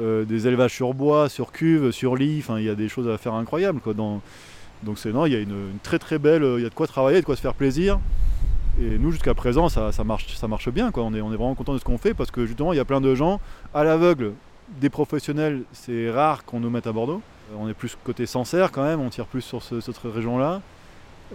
euh, 0.00 0.24
des 0.24 0.46
élevages 0.46 0.74
sur 0.74 0.94
bois, 0.94 1.28
sur 1.28 1.52
cuve, 1.52 1.90
sur 1.90 2.16
lit, 2.16 2.42
il 2.56 2.64
y 2.64 2.70
a 2.70 2.74
des 2.74 2.88
choses 2.88 3.08
à 3.08 3.18
faire 3.18 3.34
incroyables. 3.34 3.80
Quoi, 3.80 3.94
donc 3.94 4.22
c'est 4.96 5.12
non, 5.12 5.26
il 5.26 5.32
y 5.32 5.36
a 5.36 5.40
une 5.40 5.78
très 5.82 5.98
très 5.98 6.18
belle, 6.18 6.42
il 6.56 6.62
y 6.62 6.66
a 6.66 6.70
de 6.70 6.74
quoi 6.74 6.86
travailler, 6.86 7.20
de 7.20 7.26
quoi 7.26 7.36
se 7.36 7.42
faire 7.42 7.54
plaisir. 7.54 7.98
Et 8.78 8.98
nous 8.98 9.10
jusqu'à 9.10 9.32
présent 9.34 9.68
ça, 9.70 9.90
ça 9.90 10.04
marche, 10.04 10.34
ça 10.36 10.48
marche 10.48 10.68
bien 10.70 10.90
quoi. 10.90 11.02
On 11.04 11.14
est, 11.14 11.20
on 11.20 11.32
est 11.32 11.36
vraiment 11.36 11.54
content 11.54 11.72
de 11.72 11.78
ce 11.78 11.84
qu'on 11.84 11.96
fait 11.98 12.12
parce 12.12 12.30
que 12.30 12.44
justement 12.44 12.72
il 12.72 12.76
y 12.76 12.80
a 12.80 12.84
plein 12.84 13.00
de 13.00 13.14
gens 13.14 13.40
à 13.72 13.84
l'aveugle, 13.84 14.32
des 14.80 14.90
professionnels, 14.90 15.62
c'est 15.72 16.10
rare 16.10 16.44
qu'on 16.44 16.60
nous 16.60 16.70
mette 16.70 16.86
à 16.86 16.92
Bordeaux. 16.92 17.22
Euh, 17.52 17.56
On 17.58 17.68
est 17.68 17.74
plus 17.74 17.96
côté 18.04 18.26
Sancerre 18.26 18.72
quand 18.72 18.82
même, 18.82 19.00
on 19.00 19.08
tire 19.08 19.26
plus 19.26 19.40
sur 19.40 19.62
ce- 19.62 19.80
cette 19.80 19.96
région-là. 19.96 20.60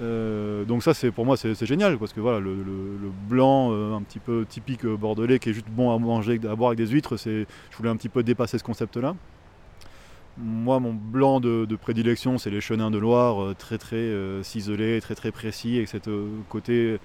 Euh, 0.01 0.63
donc 0.65 0.83
ça 0.83 0.93
c'est 0.93 1.11
pour 1.11 1.25
moi 1.25 1.35
c'est 1.35 1.65
génial 1.65 1.97
parce 1.97 2.13
que 2.13 2.21
voilà 2.21 2.39
le, 2.39 2.55
blanc 3.27 3.71
euh, 3.73 3.93
un 3.93 4.01
petit 4.03 4.19
peu 4.19 4.45
typique 4.47 4.85
bordelais 4.85 5.37
qui 5.37 5.49
est 5.49 5.53
juste 5.53 5.67
bon 5.69 5.93
à 5.93 5.97
manger, 5.97 6.39
à 6.49 6.55
boire 6.55 6.69
avec 6.69 6.77
des 6.77 6.87
huîtres, 6.87 7.17
je 7.17 7.43
voulais 7.77 7.89
un 7.89 7.97
petit 7.97 8.07
peu 8.07 8.23
dépasser 8.23 8.57
ce 8.57 8.63
concept-là. 8.63 9.15
Moi, 10.37 10.79
mon 10.79 10.93
blanc 10.93 11.41
de, 11.41 11.67
prédilection, 11.75 12.37
c'est 12.37 12.49
les 12.49 12.61
chenins 12.61 12.89
de 12.89 12.97
Loire, 12.97 13.53
très 13.57 13.77
très 13.77 14.09
ciselés, 14.43 15.01
très 15.01 15.13
très 15.13 15.31
précis, 15.31 15.75
avec 15.75 15.89
cette 15.89 16.09
côté 16.47 16.99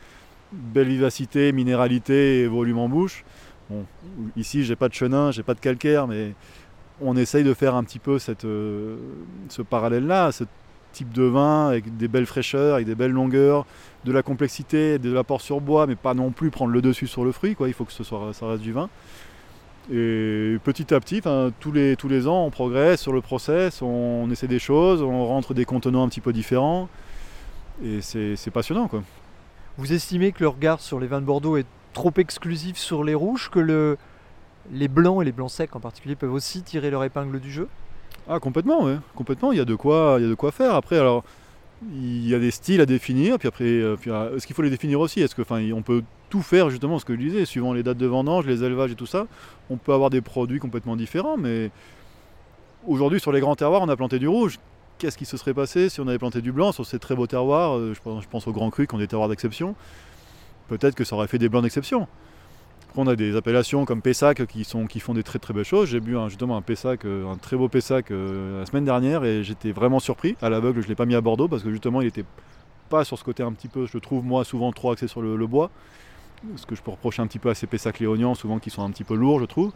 belle 0.53 0.89
vivacité, 0.89 1.53
minéralité 1.53 2.47
volume 2.47 2.79
en 2.79 2.89
bouche. 2.89 3.25
Bon, 3.71 3.85
ici, 4.37 4.65
j'ai 4.65 4.77
pas 4.77 4.89
de 4.89 4.95
chenin, 4.95 5.31
j'ai 5.31 5.43
pas 5.43 5.55
de 5.55 5.61
calcaire, 5.61 6.07
mais 6.07 6.35
on 7.01 7.17
essaye 7.17 7.45
de 7.45 7.55
faire 7.55 7.75
un 7.75 7.85
petit 7.85 7.99
peu 7.99 8.19
euh, 8.45 8.97
ce 9.49 9.63
parallèle-là, 9.63 10.33
ce 10.33 10.45
type 10.93 11.13
de 11.13 11.25
vin 11.25 11.69
avec 11.69 11.97
des 11.97 12.09
belles 12.09 12.27
fraîcheurs, 12.27 12.77
avec 12.77 12.87
des 12.87 12.95
belles 12.95 13.11
longueurs, 13.11 13.67
de 14.05 14.13
la 14.13 14.23
complexité, 14.23 14.99
de 14.99 15.13
l'apport 15.13 15.41
sur 15.41 15.61
bois, 15.61 15.87
mais 15.87 15.97
pas 15.97 16.15
non 16.15 16.31
plus 16.31 16.51
prendre 16.51 16.73
le 16.73 16.81
dessus 16.81 17.07
sur 17.07 17.25
le 17.25 17.33
fruit. 17.33 17.57
Il 17.61 17.73
faut 17.75 17.85
que 17.85 17.93
ce 17.93 18.05
soit, 18.05 18.33
ça 18.33 18.47
reste 18.47 18.63
du 18.63 18.73
vin. 18.73 18.89
Et 19.93 20.57
petit 20.65 20.93
à 20.95 20.99
petit, 20.99 21.21
tous, 21.61 21.73
les, 21.73 22.27
ans, 22.27 22.45
on 22.45 22.51
progresse 22.51 23.01
sur 23.01 23.13
le 23.13 23.21
process, 23.21 23.83
on 23.83 24.29
essaie 24.31 24.49
des 24.49 24.59
choses, 24.59 25.03
on 25.03 25.27
rentre 25.27 25.55
des 25.55 25.65
contenants 25.65 26.03
un 26.03 26.09
petit 26.09 26.21
peu 26.21 26.33
différents. 26.33 26.89
Et 27.85 28.01
c'est 28.01 28.51
passionnant. 28.51 28.89
Vous 29.79 29.93
estimez 29.93 30.33
que 30.33 30.41
le 30.41 30.49
regard 30.49 30.81
sur 30.81 30.99
les 30.99 31.07
vins 31.07 31.21
de 31.21 31.27
Bordeaux 31.27 31.57
est 31.57 31.67
trop 31.93 32.13
exclusif 32.17 32.77
sur 32.77 33.05
les 33.05 33.15
rouges, 33.15 33.51
que 33.51 33.59
le, 33.59 33.99
les 34.73 34.89
blancs 34.89 35.21
et 35.21 35.25
les 35.25 35.33
blancs 35.33 35.51
secs 35.51 35.77
en 35.77 35.81
particulier 35.81 36.15
peuvent 36.15 36.33
aussi 36.33 36.63
tirer 36.63 36.91
leur 36.91 37.05
épingle 37.05 37.41
du 37.41 37.51
jeu? 37.51 37.69
Ah 38.29 38.41
complètement, 38.41 38.85
ouais. 38.85 38.97
complètement. 39.15 39.53
Il 39.53 39.59
y 39.59 39.61
a 39.61 39.65
de 39.65 39.75
quoi, 39.75 40.19
y 40.21 40.25
a 40.25 40.29
de 40.29 40.35
quoi 40.35 40.51
faire. 40.51 40.75
Après, 40.75 40.99
alors, 40.99 41.25
il 41.93 42.27
y 42.27 42.35
a 42.35 42.39
des 42.39 42.51
styles 42.51 42.81
à 42.81 42.87
définir. 42.87 43.39
Puis 43.39 43.49
après, 43.49 43.65
euh, 43.65 43.97
euh, 44.07 44.37
est-ce 44.37 44.47
qu'il 44.47 44.57
faut 44.57 44.63
les 44.63 44.71
définir 44.71 44.99
aussi? 44.99 45.21
Est-ce 45.21 45.35
que, 45.35 45.43
on 45.73 45.83
peut 45.83 46.03
tout 46.31 46.43
faire 46.43 46.71
justement, 46.71 46.99
ce 46.99 47.05
que 47.05 47.15
je 47.15 47.19
disais, 47.19 47.45
suivant 47.45 47.73
les 47.73 47.83
dates 47.83 47.99
de 47.99 48.07
vendange, 48.07 48.47
les 48.47 48.65
élevages 48.65 48.93
et 48.93 48.97
tout 48.97 49.07
ça. 49.07 49.27
On 49.71 49.77
peut 49.77 49.93
avoir 49.93 50.11
des 50.11 50.23
produits 50.23 50.59
complètement 50.59 50.97
différents, 50.97 51.37
mais 51.37 51.71
aujourd'hui 52.87 53.21
sur 53.21 53.31
les 53.31 53.41
grands 53.41 53.57
terroirs, 53.57 53.83
on 53.83 53.89
a 53.89 53.97
planté 53.97 54.19
du 54.19 54.27
rouge. 54.27 54.59
Qu'est-ce 54.99 55.19
qui 55.19 55.27
se 55.27 55.37
serait 55.37 55.53
passé 55.55 55.89
si 55.89 56.01
on 56.01 56.09
avait 56.09 56.19
planté 56.19 56.41
du 56.41 56.53
blanc 56.53 56.73
sur 56.73 56.87
ces 56.87 56.99
très 56.99 57.15
beaux 57.15 57.27
terroirs 57.27 57.77
euh, 57.77 57.95
je, 57.95 58.29
pense, 58.29 58.47
aux 58.47 58.53
grands 58.53 58.71
crus 58.71 58.89
qui 58.89 58.95
ont 58.95 58.99
des 58.99 59.09
terroirs 59.09 59.29
d'exception. 59.29 59.75
Peut-être 60.69 60.95
que 60.95 61.05
ça 61.05 61.17
aurait 61.17 61.27
fait 61.27 61.39
des 61.39 61.49
blancs 61.49 61.63
d'exception. 61.63 62.09
Après, 62.89 63.03
on 63.03 63.07
a 63.07 63.15
des 63.15 63.37
appellations 63.37 63.85
comme 63.85 64.01
Pessac 64.01 64.47
qui, 64.47 64.65
font 64.65 65.15
des 65.15 65.23
très 65.23 65.39
très 65.39 65.53
belles 65.53 65.65
choses. 65.65 65.89
J'ai 65.91 66.01
bu 66.01 66.17
un- 66.17 66.29
justement 66.29 66.57
un 66.57 66.63
Pessac, 66.63 67.05
euh, 67.05 67.31
un 67.31 67.37
très 67.37 67.57
beau 67.57 67.69
Pessac 67.69 68.11
euh, 68.11 68.61
la 68.61 68.67
semaine 68.67 68.87
dernière 68.87 69.25
et 69.25 69.45
j'étais 69.45 69.71
vraiment 69.73 70.01
surpris. 70.01 70.35
À 70.41 70.49
l'aveugle, 70.49 70.81
je 70.81 70.87
ne 70.87 70.91
l'ai 70.91 70.97
pas 70.97 71.07
mis 71.07 71.15
à 71.15 71.21
Bordeaux 71.21 71.49
parce 71.49 71.63
que 71.63 71.71
justement, 71.71 72.01
il 72.01 72.07
était 72.07 72.25
pas 72.89 73.05
sur 73.05 73.19
ce 73.19 73.25
côté 73.25 73.43
un 73.43 73.53
petit 73.53 73.69
peu, 73.69 73.87
je 73.87 73.93
le 73.95 74.01
trouve 74.01 74.25
moi 74.25 74.45
souvent 74.45 74.73
trop 74.73 74.93
axé 74.93 75.09
sur 75.09 75.21
le 75.21 75.47
bois. 75.47 75.71
Ce 76.57 76.67
que 76.67 76.75
je 76.75 76.83
peux 76.83 76.91
reprocher 76.91 77.23
un 77.23 77.27
petit 77.27 77.39
peu 77.39 77.51
à 77.51 77.55
ces 77.55 77.67
Pessac 77.67 77.99
léoniens, 78.01 78.35
souvent 78.35 78.59
qui 78.59 78.71
sont 78.71 78.83
un 78.83 78.91
petit 78.91 79.05
peu 79.05 79.15
lourds, 79.15 79.41
je 79.41 79.45
trouve. 79.47 79.73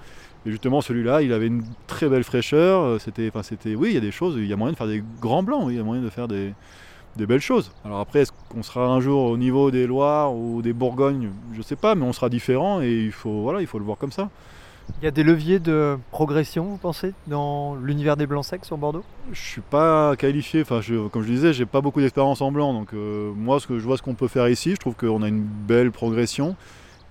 Et 0.46 0.50
justement, 0.50 0.80
celui-là, 0.80 1.22
il 1.22 1.32
avait 1.32 1.48
une 1.48 1.64
très 1.86 2.08
belle 2.08 2.24
fraîcheur. 2.24 2.82
euh, 2.82 2.98
C'était, 2.98 3.30
enfin, 3.34 3.42
oui, 3.66 3.90
il 3.90 3.94
y 3.94 3.98
a 3.98 4.00
des 4.00 4.12
choses, 4.12 4.36
il 4.36 4.46
y 4.46 4.52
a 4.52 4.56
moyen 4.56 4.72
de 4.72 4.76
faire 4.76 4.86
des 4.86 5.02
grands 5.20 5.42
blancs, 5.42 5.66
il 5.68 5.76
y 5.76 5.80
a 5.80 5.82
moyen 5.82 6.02
de 6.02 6.10
faire 6.10 6.28
des, 6.28 6.54
belles 7.16 7.40
choses. 7.40 7.72
Alors 7.84 8.00
après, 8.00 8.20
est-ce 8.20 8.32
qu'on 8.48 8.62
sera 8.62 8.86
un 8.86 9.00
jour 9.00 9.24
au 9.24 9.36
niveau 9.36 9.70
des 9.70 9.86
Loires 9.86 10.34
ou 10.34 10.62
des 10.62 10.72
Bourgognes? 10.72 11.30
Je 11.52 11.62
sais 11.62 11.76
pas, 11.76 11.94
mais 11.94 12.04
on 12.04 12.12
sera 12.12 12.28
différent 12.28 12.80
et 12.80 12.90
il 12.90 13.12
faut, 13.12 13.42
voilà, 13.42 13.60
il 13.60 13.66
faut 13.66 13.78
le 13.78 13.84
voir 13.84 13.98
comme 13.98 14.12
ça. 14.12 14.30
Il 15.00 15.04
y 15.04 15.08
a 15.08 15.10
des 15.10 15.22
leviers 15.22 15.58
de 15.58 15.96
progression, 16.10 16.64
vous 16.64 16.76
pensez, 16.76 17.12
dans 17.26 17.74
l'univers 17.76 18.16
des 18.16 18.26
blancs 18.26 18.44
secs 18.44 18.64
sur 18.64 18.76
Bordeaux? 18.76 19.04
Je 19.32 19.40
suis 19.40 19.60
pas 19.60 20.14
qualifié, 20.16 20.62
enfin, 20.62 20.80
je- 20.80 21.08
comme 21.08 21.22
je 21.22 21.28
disais, 21.28 21.52
j'ai 21.52 21.66
pas 21.66 21.80
beaucoup 21.80 22.00
d'expérience 22.00 22.40
en 22.42 22.52
blanc, 22.52 22.72
donc 22.74 22.92
euh, 22.92 23.32
moi, 23.34 23.60
ce 23.60 23.66
que 23.66 23.78
je 23.78 23.84
vois, 23.84 23.96
ce 23.96 24.02
qu'on 24.02 24.14
peut 24.14 24.28
faire 24.28 24.48
ici, 24.48 24.72
je 24.72 24.76
trouve 24.76 24.94
qu'on 24.94 25.22
a 25.22 25.28
une 25.28 25.42
belle 25.42 25.90
progression, 25.90 26.54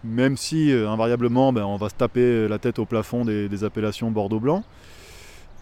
même 0.03 0.37
si 0.37 0.71
euh, 0.71 0.89
invariablement, 0.89 1.51
ben, 1.51 1.63
on 1.63 1.77
va 1.77 1.89
se 1.89 1.95
taper 1.95 2.47
la 2.47 2.59
tête 2.59 2.77
au 2.79 2.85
plafond 2.85 3.25
des, 3.25 3.63
appellations 3.63 4.11
Bordeaux 4.11 4.39
blanc, 4.39 4.63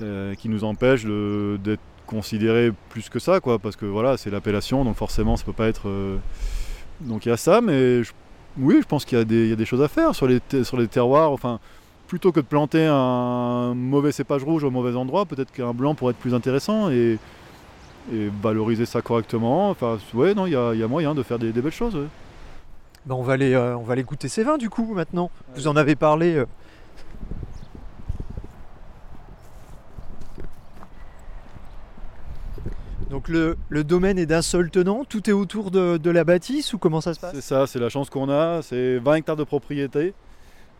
euh, 0.01 0.35
qui 0.35 0.49
nous 0.49 0.63
empêche 0.63 1.05
d'être 1.05 1.81
considéré 2.05 2.71
plus 2.89 3.09
que 3.09 3.19
ça, 3.19 3.39
quoi, 3.39 3.59
parce 3.59 3.75
que 3.75 3.85
voilà, 3.85 4.17
c'est 4.17 4.29
l'appellation, 4.29 4.83
donc 4.83 4.95
forcément, 4.95 5.35
ça 5.37 5.43
peut 5.45 5.53
pas 5.53 5.67
être. 5.67 5.89
Donc 7.01 7.25
il 7.25 7.29
y 7.29 7.31
a 7.31 7.37
ça, 7.37 7.61
mais 7.61 8.01
Oui, 8.59 8.79
je 8.81 8.87
pense 8.87 9.05
qu'il 9.05 9.17
y, 9.17 9.21
a 9.21 9.23
des- 9.23 9.65
choses 9.65 9.83
à 9.83 9.87
faire 9.87 10.15
sur 10.15 10.27
les, 10.27 10.39
sur 10.63 10.77
les 10.77 10.87
terroirs. 10.87 11.31
Enfin, 11.31 11.59
plutôt 12.07 12.31
que 12.31 12.39
de 12.39 12.45
planter 12.45 12.85
un 12.89 13.73
mauvais 13.75 14.11
cépage 14.11 14.43
rouge 14.43 14.63
au 14.63 14.71
mauvais 14.71 14.95
endroit, 14.95 15.25
peut-être 15.25 15.51
qu'un 15.51 15.73
blanc 15.73 15.93
pourrait 15.95 16.11
être 16.11 16.17
plus 16.19 16.33
intéressant 16.33 16.89
et, 16.89 17.19
et 18.13 18.29
valoriser 18.41 18.85
ça 18.85 19.01
correctement. 19.01 19.69
Enfin, 19.69 19.97
ouais, 20.13 20.33
non, 20.33 20.45
il 20.47 20.53
y 20.53 20.55
a, 20.55 20.73
il 20.73 20.79
y 20.79 20.83
a 20.83 20.87
moyen 20.87 21.13
de 21.13 21.23
faire 21.23 21.37
des, 21.39 21.51
des 21.51 21.61
belles 21.61 21.71
choses. 21.71 21.95
ouais. 21.95 22.07
Ben, 23.05 23.15
on, 23.15 23.21
va 23.23 23.33
aller, 23.33 23.53
euh, 23.53 23.77
on 23.77 23.83
va 23.83 23.93
aller 23.93 24.03
goûter 24.03 24.27
ces 24.27 24.43
vins 24.43 24.57
du 24.57 24.69
coup 24.69 24.93
maintenant. 24.93 25.29
Vous 25.55 25.67
en 25.67 25.75
avez 25.75 25.95
parlé. 25.95 26.35
euh. 26.35 26.45
Donc 33.09 33.29
le, 33.29 33.57
le 33.69 33.83
domaine 33.85 34.19
est 34.19 34.25
d'un 34.25 34.41
seul 34.41 34.69
tenant, 34.69 35.05
tout 35.05 35.29
est 35.29 35.33
autour 35.33 35.71
de, 35.71 35.97
de 35.97 36.09
la 36.11 36.23
bâtisse 36.25 36.73
ou 36.73 36.77
comment 36.77 36.99
ça 36.99 37.13
se 37.13 37.19
passe? 37.19 37.33
C'est 37.35 37.41
ça, 37.41 37.65
c'est 37.65 37.79
la 37.79 37.87
chance 37.89 38.09
qu'on 38.09 38.29
a. 38.29 38.61
C'est 38.61 38.97
20 38.99 39.15
hectares 39.15 39.37
de 39.37 39.45
propriété. 39.45 40.13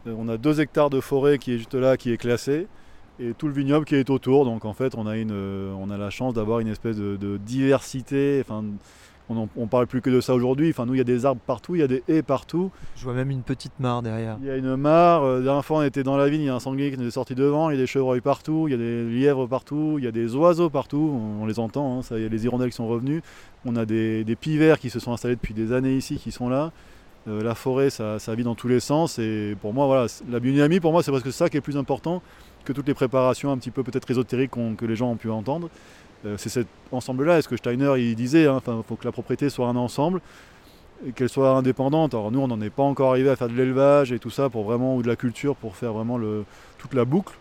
Euh, 0.07 0.13
On 0.17 0.27
a 0.29 0.37
2 0.37 0.59
hectares 0.61 0.89
de 0.89 0.99
forêt 0.99 1.37
qui 1.37 1.53
est 1.53 1.57
juste 1.57 1.73
là, 1.75 1.97
qui 1.97 2.11
est 2.11 2.17
classé. 2.17 2.67
Et 3.19 3.33
tout 3.33 3.47
le 3.47 3.53
vignoble 3.53 3.85
qui 3.85 3.95
est 3.95 4.09
autour. 4.09 4.45
Donc 4.45 4.63
en 4.65 4.73
fait, 4.73 4.93
on 4.95 5.07
a, 5.07 5.17
une, 5.17 5.31
euh, 5.31 5.73
on 5.79 5.89
a 5.89 5.97
la 5.97 6.09
chance 6.11 6.33
d'avoir 6.35 6.59
une 6.59 6.67
espèce 6.67 6.97
de, 6.97 7.15
de 7.15 7.37
diversité. 7.37 8.39
Enfin, 8.41 8.63
on 9.29 9.47
ne 9.57 9.65
parle 9.67 9.87
plus 9.87 10.01
que 10.01 10.09
de 10.09 10.21
ça 10.21 10.33
aujourd'hui. 10.35 10.69
Enfin, 10.69 10.85
nous, 10.85 10.93
il 10.93 10.99
y 10.99 11.01
a 11.01 11.03
des 11.03 11.25
arbres 11.25 11.41
partout, 11.45 11.75
il 11.75 11.79
y 11.79 11.83
a 11.83 11.87
des 11.87 12.03
haies 12.07 12.21
partout. 12.21 12.71
Je 12.95 13.03
vois 13.03 13.13
même 13.13 13.29
une 13.31 13.41
petite 13.41 13.77
mare 13.79 14.01
derrière. 14.03 14.37
Il 14.41 14.47
y 14.47 14.51
a 14.51 14.55
une 14.55 14.75
mare. 14.77 15.23
euh, 15.23 15.39
La 15.39 15.45
dernière 15.45 15.65
fois, 15.65 15.79
on 15.79 15.81
était 15.81 16.03
dans 16.03 16.15
la 16.15 16.29
vigne, 16.29 16.41
il 16.41 16.45
y 16.45 16.49
a 16.49 16.55
un 16.55 16.59
sanglier 16.59 16.91
qui 16.91 16.97
nous 16.97 17.07
est 17.07 17.11
sorti 17.11 17.33
devant. 17.35 17.69
Il 17.69 17.73
y 17.73 17.77
a 17.77 17.81
des 17.81 17.87
chevreuils 17.87 18.21
partout, 18.21 18.67
il 18.67 18.71
y 18.71 18.73
a 18.75 18.77
des 18.77 19.03
lièvres 19.09 19.47
partout, 19.47 19.95
il 19.97 20.05
y 20.05 20.07
a 20.07 20.11
des 20.11 20.35
oiseaux 20.35 20.69
partout. 20.69 21.19
On, 21.41 21.45
les 21.47 21.57
entend, 21.59 21.97
hein, 21.97 22.01
ça, 22.03 22.17
il 22.17 22.23
y 22.23 22.25
a 22.25 22.29
les 22.29 22.45
hirondelles 22.45 22.69
qui 22.69 22.75
sont 22.75 22.87
revenus. 22.87 23.21
On 23.65 23.75
a 23.75 23.85
des, 23.85 24.23
des 24.23 24.35
pivers 24.35 24.79
qui 24.79 24.89
se 24.91 24.99
sont 24.99 25.11
installés 25.11 25.35
depuis 25.35 25.53
des 25.55 25.73
années 25.73 25.97
ici, 25.97 26.17
qui 26.17 26.31
sont 26.31 26.47
là. 26.49 26.71
Euh, 27.27 27.43
la 27.43 27.55
forêt, 27.55 27.89
ça, 27.89 28.17
vit 28.29 28.43
dans 28.43 28.55
tous 28.55 28.67
les 28.67 28.79
sens. 28.79 29.19
Et 29.19 29.55
pour 29.61 29.73
moi, 29.73 29.85
voilà, 29.85 30.07
la 30.29 30.39
biodynamie, 30.39 30.79
pour 30.79 30.91
moi, 30.91 31.03
c'est 31.03 31.11
presque 31.11 31.31
ça 31.31 31.49
qui 31.49 31.57
est 31.57 31.61
plus 31.61 31.77
important 31.77 32.21
que 32.63 32.73
toutes 32.73 32.87
les 32.87 32.93
préparations 32.93 33.51
un 33.51 33.57
petit 33.57 33.71
peu 33.71 33.83
peut-être 33.83 34.09
ésotériques 34.09 34.51
que 34.51 34.85
les 34.85 34.95
gens 34.95 35.11
ont 35.11 35.15
pu 35.15 35.29
entendre. 35.29 35.69
Euh, 36.25 36.35
c'est 36.37 36.49
cet 36.49 36.67
ensemble-là. 36.91 37.37
Est-ce 37.37 37.47
que 37.47 37.57
Steiner, 37.57 37.93
il 37.97 38.15
disait, 38.15 38.43
il 38.43 38.83
faut 38.87 38.95
que 38.95 39.05
la 39.05 39.11
propriété 39.11 39.49
soit 39.49 39.67
un 39.67 39.75
ensemble 39.75 40.21
et 41.05 41.11
qu'elle 41.11 41.29
soit 41.29 41.51
indépendante. 41.51 42.13
Alors 42.13 42.31
nous, 42.31 42.39
on 42.39 42.47
n'en 42.47 42.59
est 42.61 42.69
pas 42.69 42.83
encore 42.83 43.11
arrivé 43.11 43.29
à 43.29 43.35
faire 43.35 43.49
de 43.49 43.53
l'élevage 43.53 44.11
et 44.11 44.19
tout 44.19 44.31
ça 44.31 44.49
pour 44.49 44.63
vraiment 44.63 44.95
ou 44.95 45.03
de 45.03 45.07
la 45.07 45.15
culture 45.15 45.55
pour 45.55 45.75
faire 45.75 45.93
vraiment 45.93 46.19
toute 46.79 46.93
la 46.93 47.05
boucle. 47.05 47.37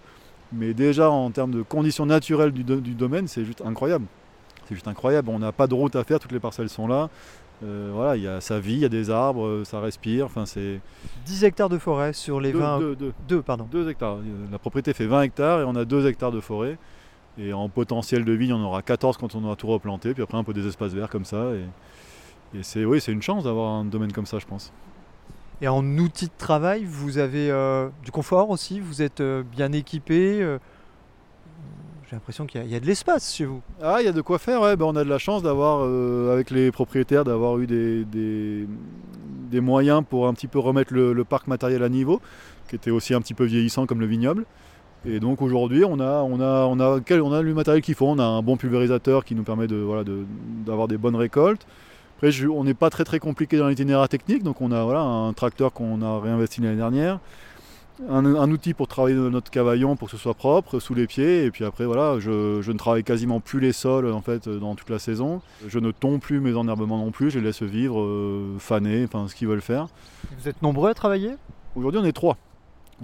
Mais 0.53 0.75
déjà 0.75 1.11
en 1.11 1.31
termes 1.31 1.53
de 1.53 1.62
conditions 1.62 2.07
naturelles 2.07 2.53
du 2.53 2.64
domaine, 2.64 3.29
c'est 3.29 3.44
juste 3.44 3.62
incroyable. 3.64 4.05
C'est 4.68 4.75
juste 4.75 4.88
incroyable. 4.88 5.31
On 5.31 5.38
n'a 5.38 5.53
pas 5.53 5.66
de 5.66 5.75
route 5.75 5.96
à 5.96 6.05
faire, 6.05 6.18
toutes 6.18 6.33
les 6.33 6.40
parcelles 6.40 6.68
sont 6.68 6.88
là. 6.88 7.09
Euh, 7.64 7.90
voilà, 7.94 8.16
il 8.16 8.22
y 8.22 8.28
a 8.28 8.40
sa 8.40 8.60
vie, 8.60 8.74
il 8.74 8.78
y 8.80 8.84
a 8.84 8.88
des 8.90 9.08
arbres, 9.10 9.46
euh, 9.46 9.64
ça 9.64 9.80
respire. 9.80 10.26
Enfin, 10.26 10.44
c'est 10.44 10.80
10 11.24 11.44
hectares 11.44 11.68
de 11.70 11.78
forêt 11.78 12.12
sur 12.12 12.38
les 12.40 12.52
deux, 12.52 12.58
20. 12.58 12.78
deux- 12.80 12.96
deux- 12.96 13.12
2, 13.28 13.42
pardon. 13.42 13.66
hectares. 13.88 14.18
La 14.52 14.58
propriété 14.58 14.92
fait 14.92 15.06
20 15.06 15.22
hectares 15.22 15.60
et 15.60 15.64
on 15.64 15.74
a 15.74 15.84
2 15.84 16.06
hectares 16.06 16.32
de 16.32 16.40
forêt. 16.40 16.76
Et 17.38 17.52
en 17.52 17.68
potentiel 17.68 18.24
de 18.24 18.32
vigne, 18.32 18.52
on 18.52 18.62
aura 18.62 18.82
14 18.82 19.16
quand 19.16 19.34
on 19.34 19.44
aura 19.44 19.56
tout 19.56 19.66
replanté. 19.68 20.12
Puis 20.14 20.22
après, 20.22 20.36
un 20.38 20.44
peu 20.44 20.52
des 20.54 20.66
espaces 20.66 20.92
verts 20.92 21.08
comme 21.10 21.24
ça. 21.24 21.52
Et, 21.54 22.58
et 22.58 22.62
c'est 22.62 22.84
oui, 22.84 23.00
c'est 23.00 23.12
une 23.12 23.22
chance 23.22 23.44
d'avoir 23.44 23.72
un 23.72 23.84
domaine 23.84 24.12
comme 24.12 24.26
ça, 24.26 24.38
je 24.38 24.46
pense. 24.46 24.72
Et 25.62 25.68
en 25.68 25.82
outils 25.98 26.26
de 26.26 26.32
travail, 26.36 26.84
vous 26.84 27.16
avez 27.16 27.50
euh, 27.50 27.88
du 28.04 28.10
confort 28.10 28.50
aussi? 28.50 28.80
Vous 28.80 29.00
êtes 29.00 29.20
euh, 29.22 29.42
bien 29.42 29.72
équipé 29.72 30.42
J'ai 32.08 32.14
l'impression 32.14 32.46
qu'il 32.46 32.64
y, 32.64 32.74
a- 32.76 32.80
de 32.80 32.86
l'espace 32.86 33.34
chez 33.34 33.44
vous. 33.46 33.62
Ah, 33.82 33.96
il 34.00 34.04
y 34.04 34.08
a 34.08 34.12
de 34.12 34.20
quoi 34.20 34.38
faire, 34.38 34.60
ouais. 34.60 34.76
Ben, 34.76 34.84
on 34.84 34.94
a 34.94 35.02
de 35.02 35.08
la 35.08 35.18
chance 35.18 35.42
d'avoir, 35.42 35.80
euh, 35.82 36.32
avec 36.32 36.50
les 36.50 36.70
propriétaires, 36.70 37.24
d'avoir 37.24 37.58
eu 37.58 37.66
des, 37.66 38.04
des- 38.04 38.66
moyens 39.60 40.02
pour 40.08 40.28
un 40.28 40.34
petit 40.34 40.48
peu 40.48 40.58
remettre 40.58 40.92
le, 40.92 41.24
parc 41.24 41.46
matériel 41.46 41.82
à 41.82 41.88
niveau, 41.88 42.20
qui 42.68 42.76
était 42.76 42.90
aussi 42.90 43.14
un 43.14 43.20
petit 43.22 43.32
peu 43.34 43.44
vieillissant 43.44 43.86
comme 43.86 44.00
le 44.00 44.06
vignoble. 44.06 44.44
Et 45.06 45.18
donc 45.18 45.40
aujourd'hui, 45.40 45.82
on 45.84 45.98
a, 45.98 46.20
on, 46.22 46.40
a, 46.40 46.66
on, 46.66 46.78
a, 46.78 47.00
on 47.22 47.32
a 47.32 47.42
le 47.42 47.54
matériel 47.54 47.82
qu'il 47.82 47.94
faut. 47.94 48.06
On 48.06 48.18
a 48.18 48.24
un 48.24 48.42
bon 48.42 48.56
pulvérisateur 48.56 49.24
qui 49.24 49.34
nous 49.34 49.44
permet 49.44 49.66
de, 49.66 49.76
voilà, 49.76 50.04
d'avoir 50.66 50.88
des 50.88 50.98
bonnes 50.98 51.16
récoltes. 51.16 51.66
Après, 52.16 52.30
on 52.46 52.64
n'est 52.64 52.74
pas 52.74 52.90
très 52.90 53.04
très 53.04 53.18
compliqué 53.18 53.58
dans 53.58 53.68
l'itinéraire 53.68 54.08
technique, 54.08 54.42
donc 54.42 54.60
on 54.60 54.72
a 54.72 54.82
voilà, 54.84 55.00
un 55.00 55.32
tracteur 55.32 55.72
qu'on 55.72 56.00
a 56.02 56.18
réinvesti 56.20 56.60
l'année 56.60 56.76
dernière, 56.76 57.18
un, 58.09 58.24
un 58.24 58.50
outil 58.50 58.74
pour 58.74 58.88
travailler 58.88 59.16
notre 59.16 59.50
cavaillon 59.50 59.96
pour 59.96 60.09
que 60.09 60.16
ce 60.16 60.22
soit 60.22 60.35
propre 60.35 60.80
sous 60.80 60.94
les 60.94 61.06
pieds, 61.06 61.44
et 61.44 61.50
puis 61.50 61.64
après 61.64 61.87
voilà, 61.87 62.18
je, 62.18 62.61
je 62.61 62.72
ne 62.72 62.78
travaille 62.78 63.04
quasiment 63.04 63.40
plus 63.40 63.61
les 63.61 63.72
sols 63.72 64.11
en 64.12 64.20
fait 64.20 64.48
dans 64.48 64.74
toute 64.74 64.90
la 64.90 64.98
saison. 64.98 65.40
Je 65.66 65.78
ne 65.78 65.90
tombe 65.90 66.20
plus 66.20 66.40
mes 66.40 66.54
enherbements 66.54 66.98
non 66.98 67.11
plus, 67.11 67.30
je 67.30 67.38
les 67.38 67.46
laisse 67.46 67.62
vivre, 67.62 68.00
euh, 68.00 68.56
faner, 68.59 69.04
enfin 69.04 69.26
ce 69.28 69.35
qu'ils 69.35 69.48
veulent 69.48 69.61
faire. 69.61 69.88
Vous 70.38 70.48
êtes 70.48 70.62
nombreux 70.62 70.90
à 70.90 70.94
travailler? 70.94 71.32
Aujourd'hui, 71.74 72.00
on 72.02 72.04
est 72.04 72.12
trois. 72.12 72.37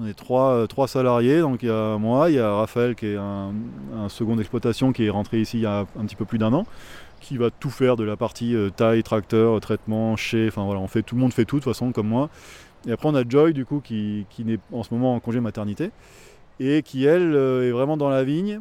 On 0.01 0.07
est 0.07 0.15
trois, 0.15 0.53
euh, 0.53 0.67
trois 0.67 0.89
salariés. 0.89 1.41
Donc 1.41 1.63
il 1.63 1.69
y 1.69 1.71
a 1.71 1.99
moi, 1.99 2.31
il 2.31 2.37
y 2.37 2.39
a 2.39 2.51
Raphaël 2.55 2.95
qui 2.95 3.07
est 3.07 3.17
un, 3.17 3.53
un 3.95 4.09
second 4.09 4.37
d'exploitation 4.37 4.93
qui 4.93 5.05
est 5.05 5.11
rentré 5.11 5.41
ici 5.41 5.59
il 5.59 5.63
y 5.63 5.67
a 5.67 5.81
un 5.81 6.05
petit 6.07 6.17
peu 6.17 6.25
plus 6.25 6.39
d'un 6.39 6.53
an, 6.55 6.67
qui 7.21 7.37
va 7.37 7.51
tout 7.51 7.71
faire 7.71 7.97
de 7.97 8.05
la 8.05 8.17
partie 8.17 8.55
euh, 8.55 8.71
taille, 8.71 9.03
tracteur, 9.03 9.61
traitement, 9.61 10.17
chez. 10.17 10.49
Enfin 10.49 10.65
voilà, 10.65 10.81
on 10.81 10.89
fait 10.89 11.03
tout 11.03 11.15
le 11.15 11.21
monde 11.21 11.33
fait 11.33 11.45
tout 11.45 11.57
de 11.57 11.63
toute 11.63 11.73
façon 11.73 11.93
comme 11.93 12.09
moi. 12.09 12.31
Et 12.87 12.93
après 12.93 13.09
on 13.09 13.15
a 13.15 13.23
Joy 13.29 13.53
du 13.53 13.65
coup 13.65 13.81
qui, 13.81 14.27
qui 14.31 14.43
est 14.51 14.61
en 14.73 14.83
ce 14.83 14.93
moment 14.93 15.15
en 15.15 15.21
congé 15.21 15.41
maternité 15.41 15.91
et 16.61 16.83
qui 16.83 17.05
elle 17.05 17.35
euh, 17.35 17.69
est 17.69 17.73
vraiment 17.73 17.97
dans 17.97 18.09
la 18.09 18.25
vigne 18.25 18.61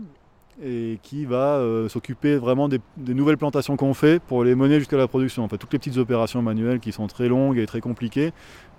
et 0.64 1.00
qui 1.02 1.26
va 1.26 1.56
euh, 1.56 1.90
s'occuper 1.90 2.36
vraiment 2.36 2.68
des, 2.68 2.80
nouvelles 2.98 3.38
plantations 3.38 3.78
qu'on 3.78 3.94
fait 3.94 4.22
pour 4.22 4.44
les 4.44 4.54
mener 4.54 4.80
jusqu'à 4.80 4.98
la 4.98 5.08
production. 5.08 5.44
En 5.44 5.48
fait, 5.48 5.58
toutes 5.58 5.74
les 5.74 5.80
petites 5.80 5.98
opérations 5.98 6.42
manuelles 6.42 6.80
qui 6.80 6.92
sont 6.92 7.08
très 7.08 7.28
longues 7.28 7.58
et 7.58 7.66
très 7.66 7.82
compliquées, 7.82 8.32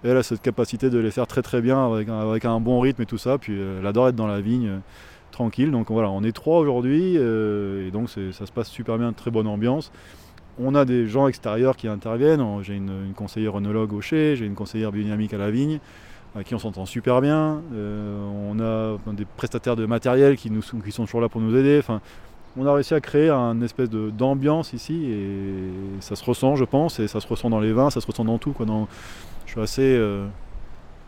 elle 0.04 0.16
a 0.16 0.22
cette 0.22 0.42
capacité 0.42 0.90
de 0.90 0.98
les 0.98 1.10
faire 1.10 1.26
très 1.26 1.42
très 1.42 1.60
bien 1.60 1.92
avec 1.92 2.08
un, 2.08 2.30
avec 2.30 2.44
un 2.44 2.60
bon 2.60 2.78
rythme 2.80 3.02
et 3.02 3.06
tout 3.06 3.18
ça. 3.18 3.38
Puis 3.38 3.58
elle 3.60 3.86
adore 3.86 4.08
être 4.08 4.16
dans 4.16 4.26
la 4.26 4.40
vigne 4.40 4.68
euh, 4.68 4.78
tranquille. 5.32 5.70
Donc 5.70 5.90
voilà, 5.90 6.10
on 6.10 6.22
est 6.22 6.32
trois 6.32 6.60
aujourd'hui 6.60 7.16
et 7.16 7.90
donc 7.90 8.10
ça 8.10 8.46
se 8.46 8.52
passe 8.52 8.68
super 8.68 8.98
bien, 8.98 9.12
très 9.12 9.30
bonne 9.30 9.46
ambiance. 9.46 9.90
On 10.60 10.74
a 10.74 10.84
des 10.84 11.06
gens 11.06 11.28
extérieurs 11.28 11.76
qui 11.76 11.88
interviennent. 11.88 12.40
On- 12.40 12.62
J'ai 12.62 12.74
une, 12.76 12.92
une 13.06 13.14
conseillère 13.14 13.56
œnologue 13.56 13.92
au 13.92 14.00
chai, 14.00 14.36
j'ai 14.36 14.46
une 14.46 14.54
conseillère 14.54 14.92
biodynamique 14.92 15.32
à 15.34 15.38
la 15.38 15.50
vigne, 15.50 15.78
avec 16.34 16.46
qui 16.46 16.54
on 16.54 16.58
s'entend 16.58 16.86
super 16.86 17.20
bien. 17.20 17.62
Euh, 17.74 18.18
on 18.50 18.60
a 18.60 18.98
des 19.14 19.24
prestataires 19.24 19.76
de 19.76 19.86
matériel 19.86 20.36
qui, 20.36 20.50
nous, 20.50 20.62
sont- 20.62 20.78
qui 20.80 20.92
sont 20.92 21.04
toujours 21.04 21.20
là 21.20 21.28
pour 21.28 21.40
nous 21.40 21.56
aider. 21.56 21.78
Enfin, 21.78 22.00
on 22.56 22.66
a 22.66 22.72
réussi 22.74 22.92
à 22.92 23.00
créer 23.00 23.30
un 23.30 23.62
espèce 23.62 23.88
d'ambiance 23.88 24.74
ici 24.74 25.06
et 25.10 26.00
ça 26.00 26.16
se 26.16 26.24
ressent, 26.24 26.54
je 26.56 26.64
pense, 26.64 27.00
et 27.00 27.08
ça 27.08 27.18
se 27.20 27.26
ressent 27.26 27.48
dans 27.48 27.60
les 27.60 27.72
vins, 27.72 27.88
ça 27.88 28.00
se 28.02 28.06
ressent 28.06 28.24
dans 28.26 28.36
tout. 28.38 28.52
Quoi, 28.52 28.66
dans- 28.66 28.88
je 29.46 29.52
suis 29.52 29.60
assez, 29.60 29.96
euh, 29.96 30.26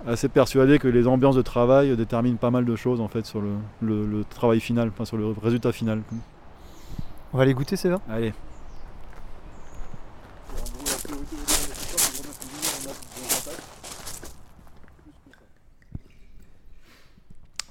assez 0.06 0.28
persuadé 0.30 0.78
que 0.78 0.88
les 0.88 1.06
ambiances 1.06 1.36
de 1.36 1.42
travail 1.42 1.94
déterminent 1.96 2.36
pas 2.38 2.50
mal 2.50 2.64
de 2.64 2.76
choses 2.76 3.00
en 3.00 3.08
fait 3.08 3.26
sur 3.26 3.40
le, 3.42 3.50
le- 3.82 4.06
le 4.06 4.24
travail 4.24 4.60
final, 4.60 4.88
enfin 4.88 5.04
sur 5.04 5.18
le 5.18 5.26
résultat 5.42 5.72
final. 5.72 6.00
On 7.32 7.36
va 7.36 7.42
aller 7.42 7.52
goûter 7.54 7.76
ces 7.76 7.90
vins 7.90 8.00
Allez. 8.08 8.32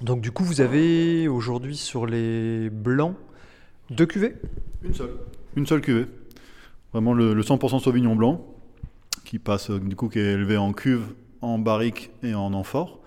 Donc 0.04 0.20
du 0.20 0.32
coup, 0.32 0.44
vous 0.44 0.60
avez 0.60 1.28
aujourd'hui 1.28 1.78
sur 1.78 2.04
les 2.04 2.68
blancs 2.68 3.16
deux 3.88 4.04
cuvées? 4.04 4.34
Une 4.82 4.92
seule. 4.92 5.16
Une 5.56 5.66
seule 5.66 5.80
cuvée. 5.80 6.04
Vraiment 6.92 7.14
le, 7.14 7.32
le 7.32 7.42
100% 7.42 7.80
Sauvignon 7.80 8.14
blanc, 8.14 8.44
qui 9.24 9.38
passe 9.38 9.70
euh, 9.70 9.80
du 9.80 9.96
coup 9.96 10.10
qui 10.10 10.18
est 10.18 10.32
élevé 10.34 10.58
en 10.58 10.74
cuve, 10.74 11.14
en 11.40 11.58
barrique 11.58 12.10
et 12.22 12.34
en 12.34 12.52
amphore, 12.52 13.00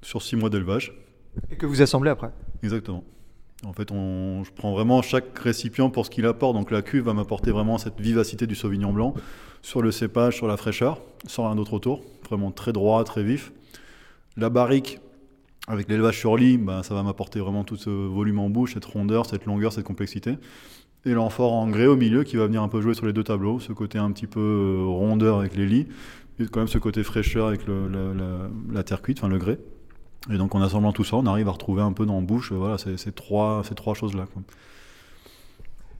sur 0.00 0.22
6 0.22 0.36
mois 0.36 0.48
d'élevage. 0.48 0.94
et 1.50 1.56
que 1.56 1.66
vous 1.66 1.82
assemblez 1.82 2.10
après? 2.10 2.30
Exactement. 2.62 3.04
En 3.66 3.74
fait, 3.74 3.92
on, 3.92 4.42
je 4.42 4.52
prends 4.52 4.72
vraiment 4.72 5.02
chaque 5.02 5.38
récipient 5.38 5.90
pour 5.90 6.06
ce 6.06 6.10
qu'il 6.10 6.24
apporte. 6.24 6.54
Donc 6.54 6.70
la 6.70 6.80
cuve 6.80 7.04
va 7.04 7.12
m'apporter 7.12 7.50
vraiment 7.50 7.76
cette 7.76 8.00
vivacité 8.00 8.46
du 8.46 8.54
Sauvignon 8.54 8.94
blanc 8.94 9.12
sur 9.60 9.82
le 9.82 9.90
cépage, 9.90 10.36
sur 10.36 10.46
la 10.46 10.56
fraîcheur, 10.56 11.02
sans 11.26 11.44
rien 11.44 11.56
d'autre 11.56 11.74
autour. 11.74 12.02
Vraiment 12.26 12.52
très 12.52 12.72
droit, 12.72 13.04
très 13.04 13.22
vif. 13.22 13.52
La 14.38 14.48
barrique, 14.48 14.98
avec 15.66 15.88
l'élevage 15.88 16.18
sur 16.18 16.36
lit, 16.36 16.58
ben, 16.58 16.82
ça 16.82 16.94
va 16.94 17.02
m'apporter 17.02 17.40
vraiment 17.40 17.64
tout 17.64 17.76
ce 17.76 17.90
volume 17.90 18.38
en 18.38 18.48
bouche, 18.48 18.74
cette 18.74 18.84
rondeur, 18.84 19.26
cette 19.26 19.46
longueur, 19.46 19.72
cette 19.72 19.84
complexité. 19.84 20.38
Et 21.04 21.12
l'amphore 21.12 21.52
en 21.52 21.68
grès 21.68 21.86
au 21.86 21.96
milieu 21.96 22.24
qui 22.24 22.36
va 22.36 22.46
venir 22.46 22.62
un 22.62 22.68
peu 22.68 22.80
jouer 22.80 22.94
sur 22.94 23.06
les 23.06 23.12
deux 23.12 23.24
tableaux, 23.24 23.60
ce 23.60 23.72
côté 23.72 23.98
un 23.98 24.10
petit 24.12 24.26
peu 24.26 24.40
euh, 24.40 24.84
rondeur 24.84 25.38
avec 25.38 25.56
les 25.56 25.66
lits, 25.66 25.86
et 26.38 26.46
quand 26.46 26.60
même 26.60 26.68
ce 26.68 26.78
côté 26.78 27.02
fraîcheur 27.02 27.46
avec 27.46 27.66
le- 27.66 27.88
la, 28.72 28.82
terre 28.82 29.02
cuite, 29.02 29.18
enfin 29.18 29.28
le 29.28 29.38
grès. 29.38 29.58
Et 30.32 30.38
donc 30.38 30.54
en 30.54 30.62
assemblant 30.62 30.92
tout 30.92 31.04
ça, 31.04 31.16
on 31.16 31.26
arrive 31.26 31.48
à 31.48 31.52
retrouver 31.52 31.82
un 31.82 31.92
peu 31.92 32.06
dans 32.06 32.18
la 32.20 32.26
bouche 32.26 32.52
euh, 32.52 32.56
voilà, 32.56 32.76
ces, 32.78 33.12
trois, 33.12 33.62
ces 33.64 33.74
trois 33.74 33.94
choses-là. 33.94 34.26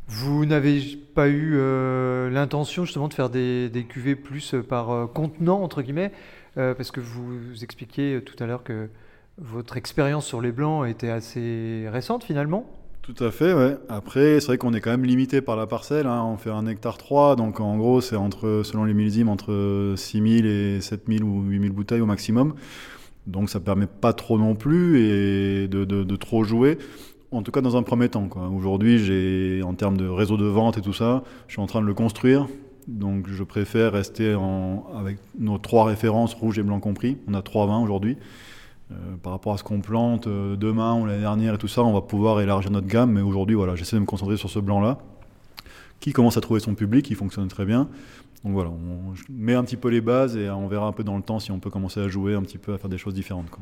Vous 0.09 0.47
n'avez 0.47 0.81
pas 1.15 1.29
eu 1.29 1.55
euh, 1.55 2.31
l'intention 2.31 2.85
justement 2.85 3.09
de 3.09 3.15
faire 3.15 3.31
des, 3.31 3.69
des 3.69 3.85
cuvées 3.85 4.15
plus 4.15 4.55
par 4.69 5.11
contenant, 5.13 5.61
entre 5.63 5.83
guillemets, 5.83 6.13
parce 6.55 6.91
que 6.91 7.01
vous 7.01 7.63
expliquiez 7.63 8.23
tout 8.23 8.41
à 8.43 8.47
l'heure 8.47 8.63
que 8.63 8.89
votre 9.39 9.77
expérience 9.77 10.27
sur 10.27 10.41
les 10.41 10.53
blancs 10.53 10.89
était 10.89 11.11
assez 11.11 11.87
récente 11.91 12.25
finalement? 12.25 12.67
Tout 13.03 13.23
à 13.23 13.31
fait, 13.31 13.53
ouais. 13.53 13.77
Après, 13.89 14.41
c'est 14.41 14.47
vrai 14.47 14.59
qu'on 14.59 14.75
est 14.75 14.81
quand 14.81 14.91
même 14.91 15.05
limité 15.05 15.41
par 15.41 15.55
la 15.55 15.69
parcelle. 15.69 16.07
hein. 16.07 16.25
On 16.25 16.37
fait 16.37 16.51
un 16.51 16.67
hectare 16.67 16.99
3, 16.99 17.37
donc 17.37 17.61
en 17.61 17.77
gros, 17.77 18.01
c'est 18.01 18.17
entre, 18.17 18.63
selon 18.65 18.85
les 18.85 18.95
millésimes, 18.95 19.29
entre 19.29 19.95
6000 19.97 20.47
et 20.47 20.81
7000 20.81 21.23
ou 21.23 21.43
8000 21.43 21.71
bouteilles 21.71 22.01
au 22.01 22.07
maximum. 22.07 22.55
Donc 23.29 23.49
ça 23.49 23.61
permet 23.61 23.87
pas 23.87 24.13
trop 24.13 24.39
non 24.39 24.57
plus 24.57 25.01
et 25.01 25.69
de, 25.69 26.17
trop 26.17 26.43
jouer. 26.43 26.79
En 27.31 27.43
tout 27.43 27.53
cas, 27.53 27.61
dans 27.61 27.77
un 27.77 27.83
premier 27.83 28.09
temps. 28.09 28.29
Aujourd'hui, 28.57 28.99
j'ai, 28.99 29.63
en 29.63 29.75
termes 29.75 29.97
de 29.97 30.09
réseau 30.09 30.37
de 30.37 30.47
vente 30.47 30.79
et 30.79 30.81
tout 30.81 30.93
ça, 30.93 31.23
je 31.47 31.53
suis 31.53 31.63
en 31.63 31.67
train 31.67 31.83
de 31.83 31.87
le 31.87 31.95
construire. 31.95 32.49
Donc 32.89 33.29
je 33.29 33.43
préfère 33.45 33.93
rester 33.93 34.37
avec 34.97 35.19
nos 35.39 35.59
trois 35.59 35.85
références, 35.85 36.35
rouge 36.35 36.59
et 36.59 36.63
blanc 36.63 36.81
compris. 36.81 37.19
On 37.29 37.35
a 37.35 37.43
trois 37.43 37.67
vins 37.67 37.81
aujourd'hui. 37.81 38.17
Euh, 38.93 39.17
par 39.21 39.33
rapport 39.33 39.53
à 39.53 39.59
ce 39.59 39.65
qu'on 39.65 39.81
plante 39.81 40.29
euh, 40.29 40.55
demain 40.55 40.95
ou 40.95 41.07
l'année 41.07 41.23
dernière 41.23 41.55
et 41.55 41.59
tout 41.59 41.67
ça, 41.67 41.83
on 41.83 41.93
va 41.93 42.03
pouvoir 42.03 42.41
élargir 42.41 42.71
notre 42.71 42.87
gamme. 42.87 43.11
Mais 43.11 43.21
aujourd'hui, 43.21 43.57
voilà, 43.57 43.75
j'essaie 43.75 43.97
de 43.97 44.01
me 44.01 44.07
concentrer 44.07 44.37
sur 44.37 44.49
ce 44.49 44.61
blanc-là, 44.61 44.99
qui 45.99 46.13
commence 46.13 46.37
à 46.37 46.41
trouver 46.41 46.61
son 46.61 46.77
public, 46.77 47.05
qui 47.05 47.15
fonctionne 47.17 47.49
très 47.49 47.65
bien. 47.65 47.89
Donc 48.45 48.53
voilà, 48.53 48.71
on 48.71 49.13
je 49.15 49.25
mets 49.29 49.55
un 49.55 49.65
petit 49.65 49.77
peu 49.77 49.89
les 49.89 50.01
bases 50.01 50.37
et 50.37 50.49
on 50.51 50.69
verra 50.69 50.87
un 50.87 50.93
peu 50.93 51.03
dans 51.03 51.17
le 51.17 51.23
temps 51.23 51.41
si 51.41 51.51
on 51.51 51.59
peut 51.59 51.71
commencer 51.71 51.99
à 51.99 52.07
jouer 52.07 52.35
un 52.37 52.43
petit 52.43 52.59
peu, 52.59 52.75
à 52.75 52.79
faire 52.79 52.89
des 52.89 52.99
choses 52.99 53.15
différentes. 53.15 53.51
quoi. 53.51 53.59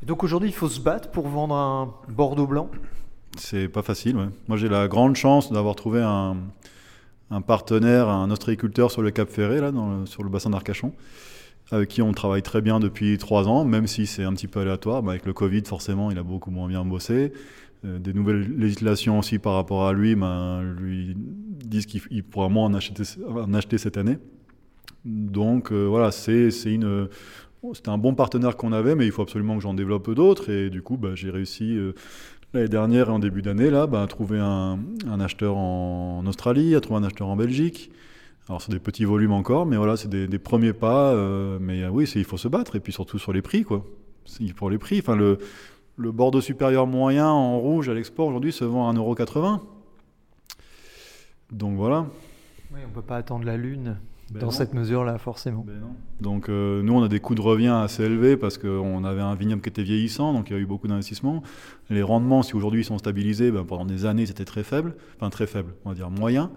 Et 0.00 0.06
donc 0.06 0.22
aujourd'hui, 0.22 0.48
il 0.50 0.54
faut 0.54 0.68
se 0.68 0.80
battre 0.80 1.10
pour 1.10 1.26
vendre 1.26 1.56
un 1.56 1.92
Bordeaux 2.08 2.46
blanc? 2.46 2.68
C'est 3.36 3.66
pas 3.66 3.82
facile. 3.82 4.16
ouais. 4.16 4.28
Moi, 4.46 4.58
j'ai 4.58 4.68
la 4.68 4.86
grande 4.86 5.16
chance 5.16 5.50
d'avoir 5.50 5.74
trouvé 5.74 6.02
un, 6.02 6.36
un 7.32 7.40
partenaire, 7.40 8.08
un 8.08 8.30
ostréiculteur 8.30 8.92
sur 8.92 9.02
le 9.02 9.10
Cap 9.10 9.28
Ferré, 9.28 9.60
là, 9.60 9.72
dans 9.72 10.00
le- 10.00 10.06
sur 10.06 10.22
le 10.22 10.28
bassin 10.28 10.50
d'Arcachon, 10.50 10.92
avec 11.72 11.88
qui 11.88 12.02
on 12.02 12.12
travaille 12.12 12.42
très 12.42 12.60
bien 12.60 12.78
depuis 12.80 13.16
trois 13.18 13.48
ans, 13.48 13.64
même 13.64 13.86
si 13.86 14.06
c'est 14.06 14.24
un 14.24 14.34
petit 14.34 14.46
peu 14.46 14.60
aléatoire. 14.60 15.02
Bah, 15.02 15.12
avec 15.12 15.24
le 15.24 15.32
Covid, 15.32 15.62
forcément, 15.66 16.10
il 16.10 16.18
a 16.18 16.22
beaucoup 16.22 16.50
moins 16.50 16.68
bien 16.68 16.84
bossé. 16.84 17.32
Euh, 17.84 17.98
des 17.98 18.12
nouvelles 18.12 18.56
législations 18.56 19.18
aussi 19.18 19.38
par 19.38 19.54
rapport 19.54 19.86
à 19.86 19.94
lui, 19.94 20.14
ben, 20.14 20.62
lui 20.78 21.16
disent 21.16 21.86
qu'il 21.86 22.02
il 22.10 22.22
pourra 22.22 22.48
moins 22.50 22.66
en 22.66 22.74
acheter, 22.74 23.02
en 23.26 23.78
cette 23.78 23.96
année. 23.96 24.18
Donc 25.06 25.72
euh, 25.72 25.86
voilà, 25.86 26.12
c'est 26.12 26.50
une, 26.66 27.08
c'était 27.72 27.88
un 27.88 27.98
bon 27.98 28.14
partenaire 28.14 28.56
qu'on 28.56 28.72
avait, 28.72 28.94
mais 28.94 29.06
il 29.06 29.10
faut 29.10 29.22
absolument 29.22 29.56
que 29.56 29.62
j'en 29.62 29.74
développe 29.74 30.10
d'autres. 30.14 30.50
Et 30.50 30.68
du 30.68 30.82
coup, 30.82 30.98
bah, 30.98 31.14
j'ai 31.14 31.30
réussi 31.30 31.74
euh, 31.74 31.92
l'année 32.52 32.68
dernière 32.68 33.08
et 33.08 33.12
en 33.12 33.18
début 33.18 33.40
d'année 33.40 33.70
bah, 33.70 34.02
à 34.02 34.06
trouver 34.06 34.38
un, 34.38 34.78
un 35.08 35.20
acheteur 35.20 35.56
en 35.56 36.22
Australie, 36.26 36.74
à 36.74 36.82
trouver 36.82 37.00
un 37.00 37.04
acheteur 37.04 37.28
en 37.28 37.36
Belgique. 37.36 37.90
Alors 38.48 38.60
c'est 38.60 38.72
des 38.72 38.78
petits 38.80 39.04
volumes 39.04 39.32
encore, 39.32 39.66
mais 39.66 39.76
voilà, 39.76 39.96
c'est 39.96 40.08
des, 40.08 40.26
des 40.26 40.38
premiers 40.38 40.72
pas. 40.72 41.12
euh, 41.12 41.58
mais 41.60 41.82
euh, 41.84 41.90
oui, 41.90 42.10
il 42.14 42.24
faut 42.24 42.36
se 42.36 42.48
battre 42.48 42.76
et 42.76 42.80
puis 42.80 42.92
surtout 42.92 43.18
sur 43.18 43.32
les 43.32 43.42
prix, 43.42 43.62
quoi. 43.64 43.84
Pour 44.56 44.70
les 44.70 44.78
prix, 44.78 44.98
enfin 45.00 45.16
le, 45.16 45.38
le 45.96 46.12
Bordeaux 46.12 46.40
supérieur 46.40 46.86
moyen 46.86 47.28
en 47.28 47.58
rouge 47.58 47.88
à 47.88 47.94
l'export 47.94 48.26
aujourd'hui 48.28 48.52
se 48.52 48.64
vend 48.64 48.88
à 48.88 48.92
1,80€. 48.92 49.60
Donc 51.50 51.76
voilà. 51.76 52.06
Oui, 52.72 52.80
on 52.86 52.90
peut 52.92 53.02
pas 53.02 53.16
attendre 53.16 53.44
la 53.44 53.56
lune 53.56 53.98
Ben 54.30 54.40
dans 54.40 54.46
non. 54.46 54.52
cette 54.52 54.74
mesure-là, 54.74 55.18
forcément. 55.18 55.64
Ben. 55.66 55.82
Donc 56.20 56.48
euh, 56.48 56.82
nous, 56.82 56.94
on 56.94 57.02
a 57.02 57.08
des 57.08 57.20
coûts 57.20 57.34
de 57.34 57.40
revient 57.42 57.68
assez 57.84 58.04
élevés 58.04 58.36
parce 58.36 58.58
qu'on 58.58 59.04
avait 59.04 59.20
un 59.20 59.34
vignoble 59.34 59.60
qui 59.60 59.68
était 59.68 59.82
vieillissant, 59.82 60.32
donc 60.32 60.50
il 60.50 60.54
y 60.54 60.56
a 60.56 60.58
eu 60.60 60.66
beaucoup 60.66 60.88
d'investissements. 60.88 61.42
Les 61.90 62.02
rendements, 62.02 62.42
si 62.42 62.54
aujourd'hui 62.54 62.80
ils 62.82 62.84
sont 62.86 62.98
stabilisés, 62.98 63.50
ben, 63.50 63.64
pendant 63.64 63.84
des 63.84 64.06
années 64.06 64.26
c'était 64.26 64.44
très 64.46 64.62
faible, 64.62 64.94
enfin 65.16 65.30
très 65.30 65.46
faible, 65.46 65.74
on 65.84 65.90
va 65.90 65.94
dire 65.94 66.10
moyen. 66.10 66.50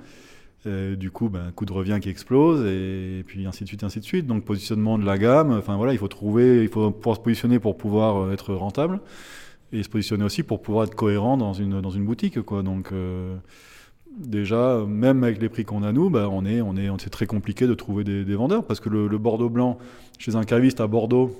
Et 0.66 0.95
du 0.95 1.11
coup, 1.11 1.30
ben, 1.30 1.51
coût 1.55 1.66
de 1.66 1.74
revient 1.74 1.99
qui 2.01 2.09
explose 2.09 2.66
et, 2.66 3.24
puis 3.26 3.45
ainsi 3.45 3.63
de 3.63 3.68
suite, 3.68 3.84
ainsi 3.84 3.99
de 3.99 4.05
suite. 4.05 4.26
Donc 4.26 4.45
positionnement 4.45 4.97
de 4.97 5.05
la 5.05 5.18
gamme, 5.18 5.51
enfin 5.51 5.76
voilà, 5.78 5.93
il 5.93 5.99
faut 5.99 6.07
trouver, 6.07 6.63
il 6.63 6.70
faut 6.70 6.91
pouvoir 6.91 7.18
se 7.18 7.22
positionner 7.22 7.59
pour 7.59 7.78
pouvoir 7.78 8.18
euh, 8.18 8.34
être 8.34 8.53
rentable 8.53 8.99
et 9.72 9.84
se 9.84 9.89
positionner 9.89 10.24
aussi 10.24 10.43
pour 10.43 10.61
pouvoir 10.61 10.86
être 10.86 10.95
cohérent 10.95 11.38
dans 11.38 11.53
une, 11.53 11.82
dans 11.82 11.91
une 11.91 12.05
boutique. 12.05 12.39
Donc 12.39 12.91
euh, 12.91 13.36
déjà, 14.18 14.84
même 14.88 15.24
avec 15.24 15.39
les 15.39 15.49
prix 15.49 15.66
qu'on 15.66 15.84
a 15.84 15.91
nous, 15.91 16.09
bah, 16.09 16.30
on 16.32 16.45
est, 16.45 16.61
on 16.61 16.76
est, 16.78 16.89
c'est 16.99 17.11
très 17.11 17.28
compliqué 17.28 17.68
de 17.68 17.74
trouver 17.76 18.03
des, 18.03 18.26
des 18.26 18.36
vendeurs 18.36 18.66
parce 18.66 18.80
que 18.80 18.89
le, 18.89 19.07
le 19.07 19.18
Bordeaux 19.20 19.49
blanc, 19.49 19.78
chez 20.18 20.36
un 20.36 20.43
caviste 20.43 20.82
à 20.82 20.88
Bordeaux, 20.88 21.36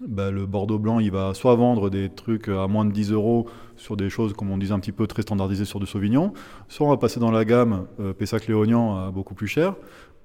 bah, 0.00 0.30
le 0.30 0.44
Bordeaux 0.44 0.78
blanc, 0.78 0.98
il 0.98 1.10
va 1.10 1.32
soit 1.32 1.54
vendre 1.54 1.88
des 1.88 2.10
trucs 2.10 2.48
à 2.48 2.66
moins 2.66 2.84
de 2.84 2.92
10 2.92 3.12
euros 3.12 3.46
sur 3.76 3.96
des 3.96 4.10
choses, 4.10 4.34
comme 4.34 4.50
on 4.50 4.58
disait, 4.58 4.72
un 4.72 4.80
petit 4.80 4.92
peu 4.92 5.06
très 5.06 5.22
standardisées 5.22 5.64
sur 5.64 5.80
du 5.80 5.86
Sauvignon, 5.86 6.32
soit 6.68 6.86
on 6.86 6.90
va 6.90 6.98
passer 6.98 7.18
dans 7.18 7.30
la 7.30 7.44
gamme 7.44 7.86
euh, 8.00 8.12
Pessac-Léognan 8.12 8.96
à 8.96 9.10
beaucoup 9.10 9.34
plus 9.34 9.48
cher. 9.48 9.74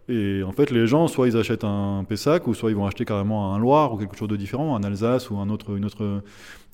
Et 0.09 0.43
en 0.43 0.51
fait, 0.51 0.71
les 0.71 0.87
gens, 0.87 1.07
soit 1.07 1.27
ils 1.27 1.37
achètent 1.37 1.63
un 1.63 2.03
Pessac, 2.07 2.47
ou 2.47 2.53
soit 2.53 2.69
ils 2.69 2.75
vont 2.75 2.85
acheter 2.85 3.05
carrément 3.05 3.53
un 3.53 3.59
Loire 3.59 3.93
ou 3.93 3.97
quelque 3.97 4.17
chose 4.17 4.27
de 4.27 4.35
différent, 4.35 4.75
un 4.75 4.83
Alsace 4.83 5.29
ou 5.29 5.37
un 5.37 5.49
autre, 5.49 5.77
une 5.77 5.85
autre. 5.85 6.21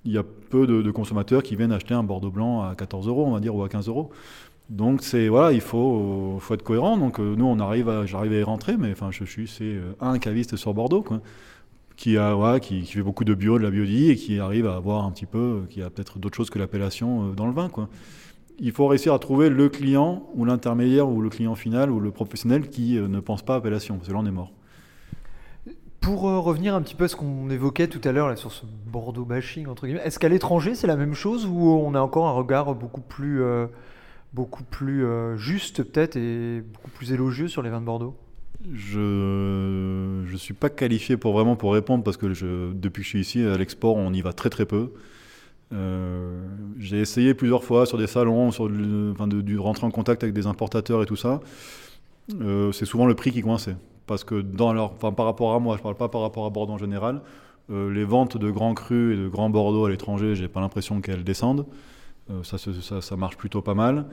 Il 0.05 0.11
y 0.11 0.17
a 0.17 0.23
peu 0.23 0.65
de, 0.65 0.89
consommateurs 0.91 1.43
qui 1.43 1.55
viennent 1.55 1.71
acheter 1.71 1.93
un 1.93 2.03
Bordeaux 2.03 2.31
blanc 2.31 2.61
à 2.63 2.73
14 2.75 3.07
euros, 3.07 3.25
on 3.27 3.31
va 3.31 3.39
dire, 3.39 3.53
ou 3.55 3.63
à 3.63 3.69
15 3.69 3.89
euros. 3.89 4.09
Donc 4.69 5.01
c'est 5.01 5.27
voilà, 5.27 5.53
il 5.53 5.61
faut, 5.61 6.41
être 6.51 6.63
cohérent. 6.63 6.97
Donc 6.97 7.19
euh, 7.19 7.35
nous 7.37 7.45
on 7.45 7.59
arrive, 7.59 8.03
j'arrive 8.05 8.33
à 8.33 8.37
y 8.37 8.43
rentrer, 8.43 8.75
mais 8.77 8.91
enfin 8.91 9.11
je 9.11 9.23
suis 9.23 9.47
c'est 9.47 9.63
euh, 9.63 9.93
un 10.01 10.19
caviste 10.19 10.57
sur 10.57 10.73
Bordeaux 10.73 11.03
quoi, 11.03 11.21
qui 11.97 12.15
a 12.17 12.35
voilà, 12.35 12.59
qui, 12.59 12.85
fait 12.85 13.01
beaucoup 13.01 13.25
de 13.25 13.33
bio, 13.33 13.57
de 13.57 13.63
la 13.63 13.71
biodie 13.71 14.11
et 14.11 14.15
qui 14.15 14.39
arrive 14.39 14.67
à 14.67 14.75
avoir 14.75 15.03
un 15.03 15.11
petit 15.11 15.25
peu, 15.25 15.63
qui 15.69 15.81
a 15.81 15.89
peut-être 15.89 16.19
d'autres 16.19 16.37
choses 16.37 16.51
que 16.51 16.59
l'appellation 16.59 17.29
euh, 17.29 17.31
dans 17.33 17.47
le 17.47 17.53
vin 17.53 17.69
quoi. 17.69 17.89
Il 18.59 18.71
faut 18.71 18.87
réussir 18.87 19.13
à 19.13 19.19
trouver 19.19 19.49
le 19.49 19.69
client 19.69 20.27
ou 20.33 20.45
l'intermédiaire 20.45 21.09
ou 21.09 21.21
le 21.21 21.29
client 21.29 21.55
final 21.55 21.91
ou 21.91 21.99
le 21.99 22.11
professionnel 22.11 22.69
qui 22.69 22.97
euh, 22.97 23.07
ne 23.07 23.19
pense 23.19 23.41
pas 23.41 23.55
appellation, 23.55 23.95
parce 23.95 24.07
que 24.07 24.13
là 24.13 24.19
on 24.21 24.25
est 24.25 24.31
mort. 24.31 24.51
Pour 25.99 26.29
euh, 26.29 26.39
revenir 26.39 26.75
un 26.75 26.81
petit 26.81 26.95
peu 26.95 27.05
à 27.05 27.07
ce 27.07 27.15
qu'on 27.15 27.49
évoquait 27.49 27.87
tout 27.87 28.01
à 28.07 28.11
l'heure 28.11 28.37
sur 28.37 28.51
ce 28.51 28.65
Bordeaux 28.85 29.25
bashing, 29.25 29.67
entre 29.67 29.87
guillemets, 29.87 30.03
est-ce 30.05 30.19
qu'à 30.19 30.29
l'étranger 30.29 30.75
c'est 30.75 30.87
la 30.87 30.95
même 30.95 31.15
chose 31.15 31.47
ou 31.47 31.67
on 31.67 31.95
a 31.95 31.99
encore 31.99 32.27
un 32.27 32.31
regard 32.31 32.75
beaucoup 32.75 33.01
plus, 33.01 33.41
beaucoup 34.33 34.63
plus 34.63 35.03
juste 35.37 35.83
peut-être 35.83 36.15
et 36.15 36.61
beaucoup 36.61 36.91
plus 36.91 37.11
élogieux 37.11 37.47
sur 37.47 37.63
les 37.63 37.71
vins 37.71 37.81
de 37.81 37.85
Bordeaux? 37.85 38.15
Je 38.73 40.29
ne 40.31 40.37
suis 40.37 40.53
pas 40.53 40.69
qualifié 40.69 41.15
pour 41.17 41.33
vraiment 41.33 41.55
pour 41.55 41.73
répondre 41.73 42.03
parce 42.03 42.17
que 42.17 42.27
depuis 42.73 43.01
que 43.01 43.05
je 43.05 43.09
suis 43.09 43.19
ici 43.19 43.43
à 43.43 43.57
l'export, 43.57 43.95
on 43.95 44.11
y 44.13 44.21
va 44.21 44.33
très 44.33 44.49
très 44.49 44.65
peu. 44.65 44.91
Euh, 45.73 46.47
j'ai 46.79 46.99
essayé 46.99 47.33
plusieurs 47.33 47.63
fois 47.63 47.85
sur 47.85 47.97
des 47.97 48.07
salons, 48.07 48.47
enfin 48.47 49.27
de, 49.27 49.57
rentrer 49.57 49.85
en 49.85 49.91
contact 49.91 50.23
avec 50.23 50.33
des 50.33 50.47
importateurs 50.47 51.03
et 51.03 51.05
tout 51.05 51.15
ça. 51.15 51.41
Euh, 52.41 52.71
c'est 52.71 52.85
souvent 52.85 53.05
le 53.05 53.15
prix 53.15 53.31
qui 53.31 53.41
coinçait. 53.41 53.75
Parce 54.05 54.23
que 54.23 54.41
dans 54.41 54.73
leur, 54.73 54.93
enfin, 54.93 55.11
par 55.11 55.25
rapport 55.25 55.53
à 55.53 55.59
moi, 55.59 55.75
je 55.75 55.81
ne 55.81 55.83
parle 55.83 55.95
pas 55.95 56.07
par 56.07 56.21
rapport 56.21 56.45
à 56.45 56.49
Bordeaux 56.49 56.73
en 56.73 56.77
général, 56.77 57.21
euh, 57.69 57.91
les 57.91 58.05
ventes 58.05 58.37
de 58.37 58.49
grands 58.49 58.73
crus 58.73 59.13
et 59.13 59.21
de 59.21 59.27
grands 59.27 59.49
Bordeaux 59.49 59.85
à 59.85 59.89
l'étranger, 59.89 60.35
j'ai 60.35 60.47
pas 60.47 60.61
l'impression 60.61 61.01
qu'elles 61.01 61.23
descendent. 61.23 61.65
Ça, 62.43 62.57
ça 62.57 63.15
marche 63.15 63.37
plutôt 63.37 63.61
pas 63.61 63.73
mal. 63.73 64.05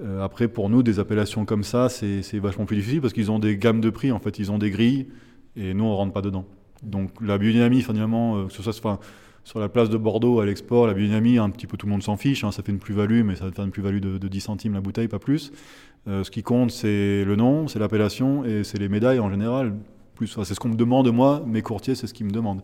Euh, 0.00 0.22
après, 0.22 0.48
pour 0.48 0.70
nous, 0.70 0.82
des 0.82 1.00
appellations 1.00 1.44
comme 1.44 1.64
ça, 1.64 1.88
c'est 1.88 2.38
vachement 2.38 2.66
plus 2.66 2.76
difficile 2.76 3.00
parce 3.00 3.12
qu'ils 3.12 3.30
ont 3.30 3.38
des 3.38 3.56
gammes 3.56 3.80
de 3.80 3.90
prix, 3.90 4.12
en 4.12 4.18
fait, 4.18 4.38
ils 4.38 4.52
ont 4.52 4.58
des 4.58 4.70
grilles 4.70 5.08
et 5.56 5.74
nous, 5.74 5.84
on 5.84 5.96
rentre 5.96 6.12
pas 6.12 6.22
dedans. 6.22 6.44
Donc 6.82 7.10
la 7.20 7.38
biodynamie, 7.38 7.82
finalement, 7.82 8.36
euh, 8.36 8.46
que 8.46 8.52
ce 8.52 8.62
soit 8.62 9.00
sur 9.44 9.58
la 9.58 9.68
place 9.68 9.90
de 9.90 9.96
Bordeaux 9.96 10.40
à 10.40 10.46
l'export, 10.46 10.86
la 10.86 10.94
biodynamie, 10.94 11.38
un 11.38 11.50
petit 11.50 11.66
peu 11.66 11.76
tout 11.76 11.86
le 11.86 11.92
monde 11.92 12.02
s'en 12.02 12.16
fiche, 12.16 12.44
hein, 12.44 12.52
ça 12.52 12.62
fait 12.62 12.70
une 12.70 12.78
plus-value, 12.78 13.24
mais 13.24 13.34
ça 13.34 13.46
va 13.46 13.50
faire 13.50 13.64
une 13.64 13.70
plus-value 13.70 13.98
de, 13.98 14.18
de 14.18 14.28
10 14.28 14.40
centimes 14.40 14.74
la 14.74 14.80
bouteille, 14.80 15.08
pas 15.08 15.18
plus. 15.18 15.52
Euh, 16.06 16.22
ce 16.22 16.30
qui 16.30 16.42
compte, 16.42 16.70
c'est 16.70 17.24
le 17.24 17.34
nom, 17.34 17.66
c'est 17.66 17.78
l'appellation 17.78 18.44
et 18.44 18.62
c'est 18.62 18.78
les 18.78 18.88
médailles 18.88 19.18
en 19.18 19.30
général. 19.30 19.74
C'est 20.24 20.54
ce 20.54 20.60
qu'on 20.60 20.68
me 20.68 20.76
demande 20.76 21.10
moi, 21.12 21.42
mes 21.46 21.62
courtiers, 21.62 21.94
c'est 21.94 22.06
ce 22.06 22.14
qu'ils 22.14 22.26
me 22.26 22.32
demandent. 22.32 22.62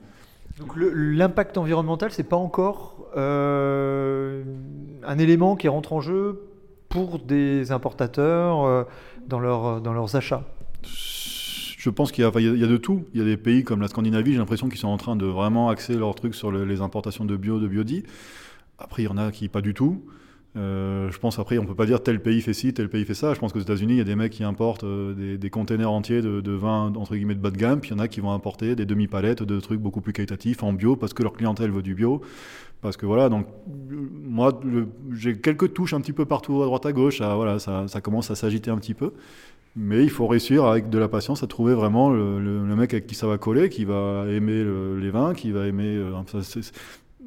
Donc 0.59 0.73
l'impact 0.77 1.57
environnemental, 1.57 2.11
c'est 2.13 2.29
pas 2.29 2.37
encore 2.37 3.09
un 3.17 4.43
élément 5.19 5.55
qui 5.55 5.69
rentre 5.69 5.93
en 5.93 6.01
jeu 6.01 6.41
pour 6.95 7.19
des 7.19 7.73
importateurs 7.73 8.65
euh, 8.65 8.85
dans, 9.29 9.41
leur, 9.41 9.81
dans 9.81 9.93
leurs 9.93 10.15
achats. 10.15 10.45
Je 10.85 11.91
pense 11.91 12.13
qu'il 12.13 12.23
y, 12.23 12.27
a- 12.27 12.31
de 12.31 12.77
tout. 12.77 13.05
Il 13.13 13.19
y 13.19 13.23
a 13.23 13.27
des 13.27 13.37
pays 13.37 13.65
comme 13.65 13.81
la 13.81 13.89
Scandinavie, 13.89 14.33
j'ai 14.33 14.39
l'impression 14.39 14.69
qu'ils 14.69 14.79
sont 14.79 14.89
en 14.89 14.97
train 14.97 15.17
de 15.17 15.27
vraiment 15.27 15.69
axer 15.69 15.97
leur 15.97 16.15
truc 16.15 16.37
sur 16.37 16.53
le- 16.53 16.65
les 16.65 16.81
importations 16.81 17.25
de 17.25 17.37
bio, 17.37 17.59
de 17.59 17.67
biodie. 17.67 18.05
Après, 18.79 19.03
il 19.03 19.07
y 19.07 19.09
en 19.09 19.19
a 19.19 19.33
qui 19.33 19.49
pas 19.49 19.61
du 19.61 19.75
tout. 19.75 20.05
Euh, 20.57 21.11
je 21.11 21.19
pense 21.19 21.41
après, 21.41 21.59
on 21.59 21.67
peut 21.67 21.75
pas 21.75 21.85
dire 21.85 22.01
tel 22.01 22.23
pays 22.23 22.41
fait 22.41 22.53
ci, 22.55 22.73
tel 22.73 22.89
pays 22.89 23.05
fait 23.05 23.15
ça. 23.15 23.35
Je 23.35 23.41
pense 23.41 23.53
qu'aux 23.53 23.59
États-Unis, 23.59 23.95
il 23.95 23.99
y 23.99 24.01
a 24.01 24.05
des 24.05 24.15
mecs 24.15 24.31
qui 24.33 24.45
importent 24.45 24.85
euh, 24.85 25.13
des, 25.15 25.37
des 25.37 25.51
containers 25.51 25.91
entiers 25.91 26.23
de, 26.23 26.41
de 26.41 26.53
vin 26.53 26.93
entre 26.95 27.17
guillemets 27.17 27.35
de 27.35 27.41
bas 27.41 27.51
de 27.51 27.57
gamme, 27.57 27.81
puis 27.81 27.91
il 27.91 27.95
y 27.95 27.97
en 27.97 27.99
a 27.99 28.07
qui 28.07 28.21
vont 28.21 28.31
importer 28.33 28.77
des 28.77 28.87
demi-palettes 28.87 29.43
de 29.43 29.59
trucs 29.59 29.81
beaucoup 29.81 30.01
plus 30.01 30.13
qualitatifs 30.13 30.63
en 30.63 30.73
bio 30.73 30.95
parce 30.95 31.13
que 31.13 31.25
leur 31.25 31.33
clientèle 31.33 31.73
veut 31.73 31.83
du 31.83 31.97
bio. 31.97 32.23
Parce 32.85 32.99
que 32.99 33.07
voilà, 33.07 33.31
donc 33.31 33.47
euh, 33.93 33.97
moi, 34.27 34.61
j'ai 35.15 35.39
quelques 35.39 35.73
touches 35.73 35.95
un 35.95 36.03
petit 36.03 36.13
peu 36.13 36.27
partout 36.27 36.63
à 36.63 36.67
droite 36.67 36.85
à 36.85 36.93
gauche. 36.93 37.17
Ça, 37.17 37.35
voilà, 37.35 37.59
ça, 37.59 37.87
commence 38.03 38.31
à 38.31 38.35
s'agiter 38.35 38.71
un 38.71 38.77
petit 38.77 38.93
peu. 38.93 39.15
Mais 39.75 40.03
il 40.05 40.11
faut 40.11 40.27
réussir 40.27 40.67
avec 40.67 40.91
de 40.91 40.99
la 40.99 41.09
patience 41.09 41.43
à 41.43 41.47
trouver 41.47 41.73
vraiment 41.73 42.11
le, 42.11 42.39
mec 42.77 42.93
avec 42.93 43.07
qui 43.07 43.15
ça 43.15 43.27
va 43.27 43.39
coller, 43.39 43.71
qui 43.71 43.87
va 43.87 44.27
aimer 44.29 44.63
le- 44.63 44.99
les 45.01 45.09
vins, 45.11 45.33
qui 45.33 45.51
va 45.51 45.67
aimer. 45.67 45.97
euh, 45.97 46.13
ça, 46.27 46.43
c'est- 46.43 46.75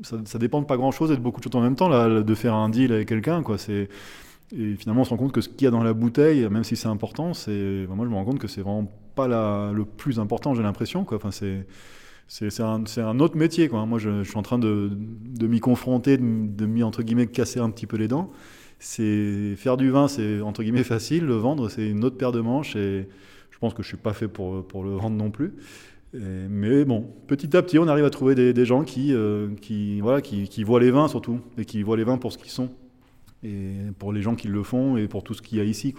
ça, 0.03 0.17
ça 0.25 0.37
dépend 0.37 0.61
de 0.61 0.67
pas 0.67 0.77
grand 0.77 0.91
chose 0.91 1.11
et 1.11 1.15
de 1.15 1.21
beaucoup 1.21 1.39
de 1.39 1.45
choses 1.45 1.55
en 1.55 1.61
même 1.61 1.75
temps, 1.75 1.89
de 1.89 2.35
faire 2.35 2.53
un 2.53 2.69
deal 2.69 2.93
avec 2.93 3.07
quelqu'un. 3.07 3.43
et 3.67 4.75
finalement, 4.75 5.01
on 5.01 5.05
se 5.05 5.09
rend 5.09 5.17
compte 5.17 5.31
que 5.31 5.41
ce 5.41 5.49
qu'il 5.49 5.63
y 5.63 5.67
a 5.67 5.71
dans 5.71 5.83
la 5.83 5.93
bouteille, 5.93 6.47
même 6.49 6.63
si 6.63 6.75
c'est 6.75 6.87
important, 6.87 7.33
c'est 7.33 7.87
moi 7.89 8.05
je 8.05 8.11
me 8.11 8.15
rends 8.15 8.25
compte 8.25 8.39
que 8.39 8.47
c'est 8.47 8.61
vraiment 8.61 8.89
pas 9.15 9.27
le 9.27 9.85
plus 9.85 10.19
important. 10.19 10.53
J'ai 10.53 10.61
l'impression. 10.61 11.03
Enfin, 11.11 11.31
c'est 11.31 11.65
c'est 12.27 12.59
un, 12.61 13.19
autre 13.19 13.37
métier. 13.37 13.69
Moi, 13.69 13.99
je, 13.99 14.23
suis 14.23 14.37
en 14.37 14.41
train 14.41 14.59
de, 14.59 14.91
m'y 15.41 15.59
confronter, 15.59 16.17
de, 16.17 16.65
m'y, 16.65 16.83
entre 16.83 17.01
guillemets, 17.01 17.27
casser 17.27 17.59
un 17.59 17.69
petit 17.69 17.87
peu 17.87 17.97
les 17.97 18.07
dents. 18.07 18.31
Faire 18.79 19.77
du 19.77 19.89
vin, 19.89 20.07
c'est, 20.07 20.41
entre 20.41 20.61
guillemets, 20.63 20.83
facile. 20.83 21.25
Le 21.25 21.35
vendre, 21.35 21.69
c'est 21.69 21.87
une 21.87 22.03
autre 22.03 22.17
paire 22.17 22.31
de 22.31 22.41
manches. 22.41 22.75
Et 22.75 23.07
je 23.51 23.57
pense 23.59 23.73
que 23.73 23.81
je 23.81 23.87
suis 23.87 23.97
pas 23.97 24.13
fait 24.13 24.27
pour, 24.27 24.83
le 24.83 24.91
vendre 24.91 25.15
non 25.15 25.31
plus. 25.31 25.53
Mais 26.13 26.83
bon, 26.83 27.05
petit 27.27 27.55
à 27.55 27.61
petit, 27.61 27.79
on 27.79 27.87
arrive 27.87 28.05
à 28.05 28.09
trouver 28.09 28.35
des, 28.35 28.65
gens 28.65 28.83
qui, 28.83 29.13
euh, 29.13 29.49
qui, 29.61 30.01
voient 30.01 30.79
les 30.79 30.91
vins 30.91 31.07
surtout, 31.07 31.39
et 31.57 31.65
qui 31.65 31.81
voient 31.81 31.97
les 31.97 32.03
vins 32.03 32.17
pour 32.17 32.33
ce 32.33 32.37
qu'ils 32.37 32.51
sont. 32.51 32.69
Et 33.43 33.75
pour 33.99 34.11
les 34.11 34.21
gens 34.21 34.35
qui 34.35 34.47
le 34.47 34.63
font, 34.63 34.97
et 34.97 35.07
pour 35.07 35.23
tout 35.23 35.33
ce 35.33 35.41
qu'il 35.41 35.59
y 35.59 35.61
a 35.61 35.63
ici. 35.63 35.93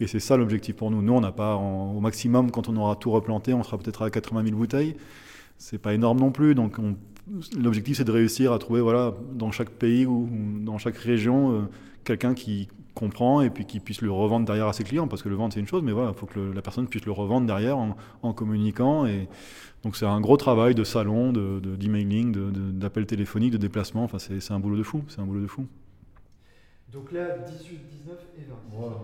Et 0.00 0.06
c'est 0.06 0.20
ça 0.20 0.38
l'objectif 0.38 0.76
pour 0.76 0.90
nous. 0.90 1.02
Nous, 1.02 1.12
on 1.12 1.20
n'a 1.20 1.32
pas, 1.32 1.56
au 1.56 2.00
maximum, 2.00 2.50
quand 2.50 2.68
on 2.68 2.76
aura 2.76 2.96
tout 2.96 3.10
replanté, 3.10 3.52
on 3.52 3.62
sera 3.62 3.76
peut-être 3.76 4.02
à 4.02 4.10
80 4.10 4.44
000 4.44 4.56
bouteilles. 4.56 4.94
C'est 5.58 5.78
pas 5.78 5.94
énorme 5.94 6.20
non 6.20 6.30
plus. 6.32 6.54
Donc, 6.54 6.78
on- 6.78 6.96
l'objectif, 7.58 7.96
c'est 7.96 8.04
de 8.04 8.12
réussir 8.12 8.52
à 8.52 8.58
trouver, 8.58 8.80
voilà, 8.80 9.14
dans 9.32 9.50
chaque 9.50 9.70
pays 9.70 10.06
ou 10.06 10.28
ou 10.30 10.60
dans 10.64 10.78
chaque 10.78 10.96
région, 10.96 11.52
euh, 11.52 11.62
quelqu'un 12.04 12.34
qui 12.34 12.68
comprend 12.94 13.42
et 13.42 13.50
puis 13.50 13.66
qui 13.66 13.78
puisse 13.80 14.00
le 14.00 14.10
revendre 14.10 14.46
derrière 14.46 14.68
à 14.68 14.72
ses 14.72 14.84
clients. 14.84 15.08
Parce 15.08 15.22
que 15.22 15.28
le 15.28 15.34
vendre, 15.34 15.52
c'est 15.52 15.60
une 15.60 15.66
chose, 15.66 15.82
mais 15.82 15.92
voilà, 15.92 16.10
il 16.14 16.18
faut 16.18 16.26
que 16.26 16.38
le- 16.38 16.52
la 16.52 16.62
personne 16.62 16.86
puisse 16.88 17.04
le 17.04 17.12
revendre 17.12 17.46
derrière 17.46 17.76
en, 17.78 17.96
en 18.22 18.32
communiquant. 18.32 19.06
Et 19.06 19.28
donc, 19.84 19.96
c'est 19.96 20.06
un 20.06 20.20
gros 20.20 20.36
travail 20.36 20.74
de 20.74 20.84
salon, 20.84 21.32
de, 21.32 21.60
de- 21.60 21.76
d'emailing, 21.76 22.32
de, 22.32 22.50
de- 22.50 22.70
d'appels 22.72 23.06
téléphoniques, 23.06 23.52
de 23.52 23.58
déplacements. 23.58 24.04
Enfin, 24.04 24.18
c'est, 24.18 24.40
c'est 24.40 24.52
un 24.54 24.60
boulot 24.60 24.76
de 24.78 24.82
fou. 24.82 25.02
C'est 25.08 25.20
un 25.20 25.26
boulot 25.26 25.42
de 25.42 25.46
fou. 25.46 25.66
Donc 26.92 27.12
là, 27.12 27.38
18, 27.38 27.80
19 27.90 28.18
et 28.38 28.44
20. 28.48 28.56
Voilà. 28.72 28.96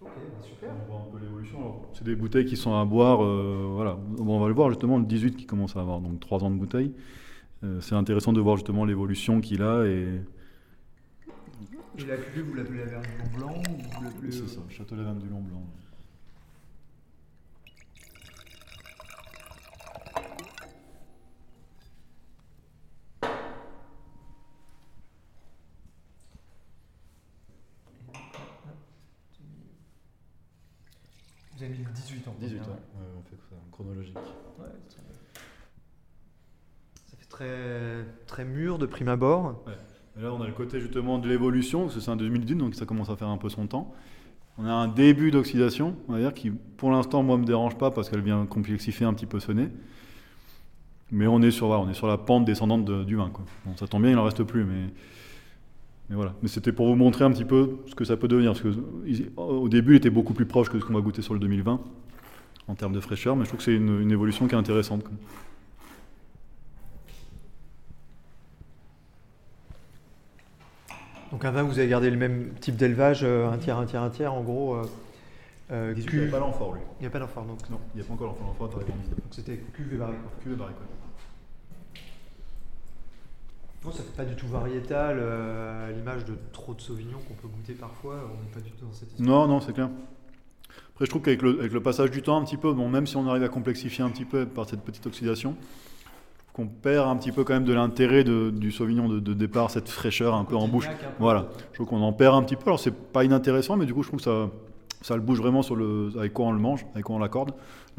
Ok, 0.00 0.10
bah 0.14 0.42
super. 0.46 0.70
On 0.88 0.92
voit 0.92 1.00
un 1.06 1.10
peu 1.10 1.18
l'évolution. 1.24 1.58
C'est 1.92 2.04
des 2.04 2.14
bouteilles 2.14 2.44
qui 2.44 2.56
sont 2.56 2.74
à 2.74 2.84
boire. 2.84 3.22
euh, 3.24 3.68
voilà. 3.74 3.94
Bon, 4.18 4.36
on 4.36 4.40
va 4.40 4.48
le 4.48 4.54
voir 4.54 4.68
justement 4.70 4.98
le 4.98 5.04
18 5.04 5.36
qui 5.36 5.46
commence 5.46 5.76
à 5.76 5.80
avoir 5.80 6.00
donc 6.00 6.20
3 6.20 6.44
ans 6.44 6.50
de 6.50 6.56
bouteille. 6.56 6.94
Euh, 7.64 7.80
c'est 7.80 7.96
intéressant 7.96 8.32
de 8.32 8.40
voir 8.40 8.56
justement 8.56 8.84
l'évolution 8.84 9.40
qu'il 9.40 9.62
a 9.62 9.84
et 9.84 10.20
Et 11.98 12.04
la 12.06 12.16
cuvée, 12.16 12.42
vous 12.42 12.54
l'appelez 12.54 12.78
la 12.78 12.84
Verne 12.86 13.02
du 13.02 13.36
Blanc 13.36 13.54
ou 13.68 13.96
vous 13.96 14.04
l'appelez. 14.04 14.30
c'est 14.30 14.46
ça, 14.48 14.60
Château 14.68 14.94
Laverne 14.94 15.18
du 15.18 15.28
Long 15.28 15.40
Blanc. 15.40 15.64
Vous 31.58 31.64
avez 31.64 31.72
mis 31.72 31.84
le 31.84 31.90
18 31.90 32.28
ans. 32.28 32.36
18 32.38 32.58
hein. 32.58 32.62
ans, 32.70 32.76
on 33.18 33.22
fait 33.28 33.36
ça 33.50 33.56
chronologique. 33.72 34.16
Ouais. 34.60 34.66
Ça 37.10 37.16
fait 37.16 37.28
très, 37.28 38.04
très 38.28 38.44
mûr 38.44 38.78
de 38.78 38.86
prime 38.86 39.08
abord. 39.08 39.64
Et 40.16 40.22
là, 40.22 40.32
on 40.32 40.40
a 40.40 40.46
le 40.46 40.52
côté 40.52 40.80
justement 40.80 41.18
de 41.18 41.28
l'évolution, 41.28 41.82
parce 41.82 41.96
que 41.96 42.00
c'est 42.00 42.12
un 42.12 42.16
2010, 42.16 42.54
donc 42.54 42.76
ça 42.76 42.86
commence 42.86 43.10
à 43.10 43.16
faire 43.16 43.26
un 43.26 43.38
peu 43.38 43.48
son 43.48 43.66
temps. 43.66 43.92
On 44.56 44.66
a 44.66 44.72
un 44.72 44.86
début 44.86 45.32
d'oxydation, 45.32 45.96
on 46.08 46.12
va 46.12 46.20
dire, 46.20 46.32
qui 46.32 46.50
pour 46.50 46.92
l'instant, 46.92 47.24
moi, 47.24 47.36
me 47.36 47.44
dérange 47.44 47.76
pas 47.76 47.90
parce 47.90 48.08
qu'elle 48.08 48.22
vient 48.22 48.46
complexifier 48.46 49.04
un 49.06 49.14
petit 49.14 49.26
peu 49.26 49.40
ce 49.40 49.50
nez. 49.50 49.68
Mais 51.10 51.26
on 51.26 51.42
est 51.42 51.50
sur, 51.50 51.66
voilà, 51.66 51.82
on 51.82 51.88
est 51.88 51.94
sur 51.94 52.06
la 52.06 52.18
pente 52.18 52.44
descendante 52.44 52.84
de- 52.84 53.02
du 53.02 53.16
vin. 53.16 53.30
Quoi. 53.30 53.44
Bon, 53.66 53.76
ça 53.76 53.88
tombe 53.88 54.02
bien, 54.02 54.12
il 54.12 54.16
n'en 54.16 54.24
reste 54.24 54.44
plus, 54.44 54.64
mais, 54.64 54.90
mais 56.08 56.16
voilà. 56.16 56.34
Mais 56.42 56.48
c'était 56.48 56.72
pour 56.72 56.86
vous 56.86 56.94
montrer 56.96 57.24
un 57.24 57.30
petit 57.30 57.44
peu 57.44 57.78
ce 57.86 57.94
que 57.94 58.04
ça 58.04 58.16
peut 58.16 58.28
devenir. 58.28 58.52
Parce 58.52 58.62
que, 58.62 58.68
au 59.36 59.68
début, 59.68 59.92
il 59.94 59.96
était 59.96 60.10
beaucoup 60.10 60.34
plus 60.34 60.46
proche 60.46 60.68
que 60.70 60.78
ce 60.80 60.84
qu'on 60.84 60.94
va 60.94 61.00
goûter 61.00 61.22
sur 61.22 61.34
le 61.34 61.40
2020 61.40 61.80
en 62.68 62.74
termes 62.74 62.92
de 62.92 63.00
fraîcheur, 63.00 63.34
mais 63.36 63.44
je 63.44 63.48
trouve 63.48 63.58
que 63.58 63.64
c'est 63.64 63.74
une, 63.74 64.00
une 64.00 64.10
évolution 64.12 64.46
qui 64.46 64.54
est 64.54 64.58
intéressante. 64.58 65.04
Donc 71.32 71.44
un 71.44 71.50
vin, 71.50 71.62
vous 71.62 71.78
avez 71.78 71.88
gardé 71.88 72.10
le 72.10 72.16
même 72.16 72.54
type 72.60 72.76
d'élevage, 72.76 73.20
euh, 73.22 73.50
un 73.50 73.58
tiers, 73.58 73.76
un 73.76 73.84
tiers, 73.86 74.02
un 74.02 74.10
tiers, 74.10 74.32
en 74.32 74.42
gros. 74.42 74.74
euh, 74.76 74.82
euh, 75.70 75.94
Il 75.96 76.06
cuve. 76.06 76.22
n'y 76.22 76.28
a 76.28 76.30
pas 76.32 76.38
l'amphore, 76.38 76.74
lui. 76.74 76.80
Il 76.98 77.02
n'y 77.02 77.06
a 77.06 77.10
pas 77.10 77.18
d'enfant, 77.18 77.42
donc. 77.44 77.68
Non, 77.68 77.78
il 77.94 77.98
n'y 78.00 78.04
a 78.04 78.08
pas 78.08 78.14
encore 78.14 78.30
en 78.30 78.66
19. 78.66 78.84
Donc 79.10 79.18
c'était 79.30 79.58
cuve 79.74 79.92
et 79.92 79.96
barrique. 79.98 80.22
quoi. 80.22 80.30
Cuvée 80.42 80.56
barrique, 80.56 80.76
ouais. 80.76 80.97
Non, 83.84 83.92
ça 83.92 84.02
fait 84.02 84.16
pas 84.16 84.24
du 84.24 84.34
tout 84.34 84.48
variétal, 84.48 85.18
euh, 85.20 85.88
à 85.88 85.92
l'image 85.92 86.24
de 86.24 86.34
trop 86.52 86.74
de 86.74 86.80
Sauvignon 86.80 87.18
qu'on 87.28 87.34
peut 87.34 87.48
goûter 87.48 87.74
parfois. 87.74 88.16
On 88.36 88.42
n'est 88.42 88.50
pas 88.52 88.60
du 88.60 88.70
tout 88.72 88.84
dans 88.84 88.92
cette 88.92 89.12
histoire. 89.12 89.28
Non, 89.28 89.46
non, 89.46 89.60
c'est 89.60 89.72
clair. 89.72 89.88
Après, 90.92 91.04
je 91.04 91.10
trouve 91.10 91.22
qu'avec 91.22 91.42
le, 91.42 91.60
avec 91.60 91.72
le 91.72 91.80
passage 91.80 92.10
du 92.10 92.22
temps, 92.22 92.36
un 92.36 92.44
petit 92.44 92.56
peu, 92.56 92.72
bon, 92.72 92.88
même 92.88 93.06
si 93.06 93.16
on 93.16 93.26
arrive 93.28 93.44
à 93.44 93.48
complexifier 93.48 94.02
un 94.02 94.10
petit 94.10 94.24
peu 94.24 94.46
par 94.46 94.68
cette 94.68 94.80
petite 94.80 95.06
oxydation, 95.06 95.54
qu'on 96.52 96.66
perd 96.66 97.08
un 97.08 97.16
petit 97.16 97.30
peu 97.30 97.44
quand 97.44 97.54
même 97.54 97.64
de 97.64 97.72
l'intérêt 97.72 98.24
du 98.24 98.72
Sauvignon 98.72 99.08
de, 99.08 99.20
de 99.20 99.32
départ, 99.32 99.70
cette 99.70 99.88
fraîcheur 99.88 100.34
un 100.34 100.44
peu 100.44 100.56
en 100.56 100.66
bouche. 100.66 100.88
Voilà. 101.20 101.46
Je 101.70 101.76
trouve 101.76 101.86
qu'on 101.86 102.02
en 102.02 102.12
perd 102.12 102.34
un 102.34 102.42
petit 102.42 102.56
peu. 102.56 102.64
Alors, 102.66 102.80
c'est 102.80 102.94
pas 102.94 103.22
inintéressant, 103.22 103.76
mais 103.76 103.86
du 103.86 103.94
coup, 103.94 104.02
je 104.02 104.08
trouve 104.08 104.18
que 104.18 104.24
ça, 104.24 104.50
ça 105.00 105.14
le 105.16 105.22
bouge 105.22 105.40
vraiment 105.40 105.62
sur 105.62 105.76
le, 105.76 106.10
avec 106.18 106.32
quoi 106.32 106.46
on 106.46 106.52
le 106.52 106.58
mange, 106.58 106.84
avec 106.92 107.04
quoi 107.04 107.16
on 107.16 107.18
l'accorde. 107.18 107.50
Là, 107.50 107.54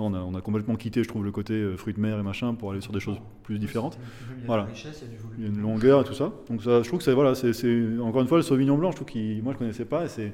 on 0.06 0.14
a, 0.14 0.20
on 0.20 0.36
a 0.36 0.42
complètement 0.42 0.76
quitté, 0.76 1.04
je 1.04 1.08
trouve, 1.10 1.24
le 1.24 1.32
côté 1.32 1.54
euh, 1.54 1.78
fruits 1.78 1.94
de 1.94 2.00
mer 2.00 2.20
et 2.20 2.24
machin 2.24 2.54
pour 2.56 2.72
aller 2.72 2.82
sur 2.82 2.92
des 2.92 3.00
choses 3.00 3.18
plus 3.44 3.58
différentes. 3.60 3.98
Il 4.32 4.40
y 4.42 4.44
a 4.44 4.46
Voilà. 4.48 4.64
de 4.64 4.68
la 4.68 4.74
richesse, 4.74 5.00
il 5.02 5.08
y 5.08 5.12
a 5.12 5.16
du 5.16 5.18
volume. 5.18 5.36
Il 5.40 5.44
y 5.44 5.48
a 5.48 5.50
une 5.50 5.62
longueur 5.62 6.02
et 6.02 6.04
tout 6.04 6.14
ça. 6.14 6.32
Donc 6.50 6.62
ça, 6.64 6.82
je 6.82 6.88
trouve 6.88 7.00
que 7.00 7.06
c'est 7.06 7.14
voilà, 7.14 7.36
c'est 7.36 7.54
c'est- 7.54 7.98
encore 8.00 8.22
une 8.22 8.28
fois 8.28 8.38
le 8.38 8.44
Sauvignon 8.44 8.78
blanc. 8.78 8.92
Je 8.92 8.98
trouve 8.98 9.08
qu'il, 9.08 9.42
moi 9.44 9.54
je 9.54 9.58
connaissais 9.58 9.86
pas 9.86 10.06
et 10.06 10.10
c'est 10.10 10.34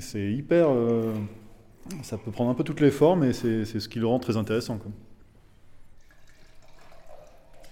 c'est 0.00 0.32
hyper. 0.32 0.68
euh, 0.70 1.12
ça 2.02 2.18
peut 2.18 2.30
prendre 2.30 2.50
un 2.50 2.54
peu 2.54 2.64
toutes 2.64 2.80
les 2.80 2.90
formes 2.90 3.24
et 3.24 3.32
c'est 3.32 3.64
c'est 3.64 3.80
ce 3.80 3.88
qui 3.88 3.98
le 3.98 4.06
rend 4.06 4.18
très 4.18 4.36
intéressant. 4.36 4.76
quoi. 4.78 4.90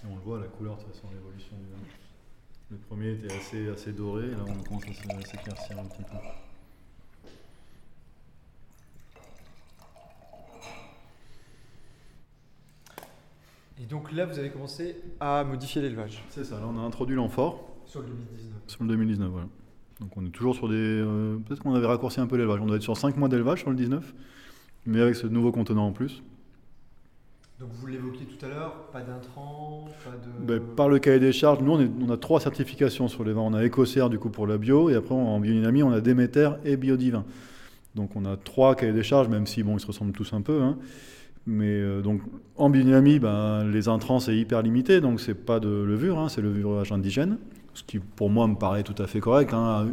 Et 0.03 0.07
on 0.11 0.15
le 0.15 0.21
voit 0.21 0.39
la 0.39 0.47
couleur 0.47 0.75
de 0.77 0.83
toute 0.83 0.93
façon 0.93 1.07
l'évolution 1.13 1.55
du 1.57 1.63
vin. 1.65 1.81
Le 2.71 2.77
premier 2.77 3.11
était 3.11 3.33
assez 3.33 3.69
assez 3.69 3.91
doré, 3.91 4.27
là 4.31 4.37
on 4.47 4.63
commence 4.63 4.83
à 4.83 5.25
s'éclaircir 5.25 5.77
un 5.79 5.85
petit 5.85 6.03
peu. 6.03 6.17
Et 13.81 13.85
donc 13.85 14.11
là, 14.11 14.25
vous 14.25 14.39
avez 14.39 14.49
commencé 14.49 14.95
à 15.19 15.43
modifier 15.43 15.81
l'élevage 15.81 16.23
C'est 16.29 16.43
ça. 16.43 16.55
Là 16.59 16.65
on 16.73 16.77
a 16.79 16.81
introduit 16.81 17.15
l'amphore 17.15 17.69
sur 17.85 18.01
le 18.01 18.07
2019. 18.07 18.53
sur 18.67 18.83
le 18.83 18.89
2019. 18.89 19.29
Voilà. 19.29 19.47
Donc 19.99 20.09
on 20.17 20.25
est 20.25 20.29
toujours 20.29 20.55
sur 20.55 20.67
des. 20.67 20.75
euh, 20.75 21.37
Peut-être 21.45 21.61
qu'on 21.61 21.73
avait 21.75 21.85
raccourci 21.87 22.19
un 22.19 22.27
peu 22.27 22.37
l'élevage. 22.37 22.59
On 22.61 22.65
doit 22.65 22.75
être 22.77 22.81
sur 22.83 22.97
5 22.97 23.17
mois 23.17 23.29
d'élevage 23.29 23.59
sur 23.61 23.69
le 23.69 23.75
19, 23.75 24.13
mais 24.85 24.99
avec 25.01 25.15
ce 25.15 25.27
nouveau 25.27 25.51
contenant 25.51 25.87
en 25.87 25.91
plus. 25.91 26.23
Donc 27.59 27.69
vous 27.73 27.87
l'évoquiez 27.87 28.25
tout 28.27 28.45
à 28.45 28.49
l'heure, 28.49 28.75
pas 28.91 29.01
d'intrants, 29.01 29.85
pas 30.05 30.11
de. 30.11 30.45
Ben, 30.59 30.59
par 30.75 30.89
le 30.89 30.99
cahier 30.99 31.19
des 31.19 31.31
charges, 31.31 31.59
nous 31.61 31.71
on, 31.73 31.79
est- 31.79 31.89
on 32.01 32.09
a 32.11 32.17
trois 32.17 32.39
certifications 32.39 33.07
sur 33.07 33.23
les 33.23 33.33
vins. 33.33 33.41
On 33.41 33.53
a 33.53 33.63
Écossaire 33.65 34.09
du 34.11 34.19
coup 34.19 34.29
pour 34.29 34.45
la 34.45 34.57
bio, 34.59 34.89
et 34.91 34.95
après 34.95 35.15
en 35.15 35.39
biodynamie 35.39 35.81
on 35.83 35.91
a 35.91 35.99
Déméter 36.01 36.51
et 36.65 36.77
Biodivin. 36.77 37.25
Donc 37.95 38.15
on 38.15 38.25
a 38.25 38.37
trois 38.37 38.75
cahiers 38.75 38.93
des 38.93 39.01
charges, 39.01 39.27
même 39.27 39.47
si 39.47 39.63
bon 39.63 39.75
ils 39.77 39.79
se 39.79 39.87
ressemblent 39.87 40.11
tous 40.11 40.33
un 40.33 40.41
peu. 40.41 40.61
hein. 40.61 40.77
Mais 41.47 41.79
euh, 41.79 42.01
donc 42.01 42.21
en 42.57 42.69
biodynamie, 42.69 43.19
ben, 43.19 43.63
les 43.63 43.87
intrants 43.87 44.19
c'est 44.19 44.35
hyper 44.37 44.61
limité, 44.61 44.99
donc 45.01 45.21
c'est 45.21 45.33
pas 45.33 45.59
de 45.59 45.69
levure, 45.69 46.19
hein, 46.19 46.27
c'est 46.29 46.41
levurage 46.41 46.91
indigène. 46.91 47.37
Ce 47.73 47.83
qui 47.83 47.99
pour 47.99 48.29
moi 48.29 48.47
me 48.47 48.55
paraît 48.55 48.83
tout 48.83 49.01
à 49.01 49.07
fait 49.07 49.19
correct. 49.19 49.53
Hein. 49.53 49.87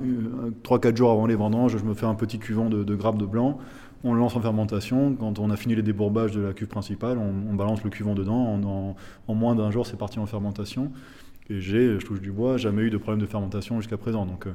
3-4 0.65 0.97
jours 0.97 1.11
avant 1.11 1.27
les 1.27 1.37
vendanges, 1.37 1.77
je 1.79 1.85
me 1.85 1.95
fais 1.95 2.07
un 2.07 2.15
petit 2.15 2.39
cuvon 2.39 2.71
de, 2.71 2.95
grappes 2.95 3.19
de 3.19 3.27
blanc. 3.27 3.59
On 4.05 4.13
le 4.15 4.19
lance 4.21 4.37
en 4.37 4.41
fermentation. 4.41 5.15
Quand 5.15 5.39
on 5.39 5.51
a 5.51 5.57
fini 5.57 5.75
les 5.75 5.83
débourbages 5.83 6.33
de 6.33 6.41
la 6.41 6.53
cuve 6.55 6.69
principale, 6.69 7.19
on, 7.19 7.55
balance 7.55 7.85
le 7.85 7.91
cuvon 7.91 8.15
dedans. 8.15 8.37
En, 8.37 8.63
en- 8.65 8.97
en 9.29 9.35
moins 9.35 9.55
d'un 9.55 9.71
jour, 9.71 9.87
c'est 9.87 9.99
parti 9.99 10.19
en 10.19 10.27
fermentation. 10.27 10.91
Et 11.51 11.61
j'ai, 11.61 11.99
je 12.01 12.07
touche 12.07 12.21
du 12.21 12.33
bois, 12.33 12.57
jamais 12.57 12.83
eu 12.83 12.91
de 12.91 12.97
problème 12.97 13.21
de 13.21 13.27
fermentation 13.27 13.81
jusqu'à 13.81 13.97
présent. 13.99 14.25
Donc, 14.27 14.47
euh, 14.47 14.53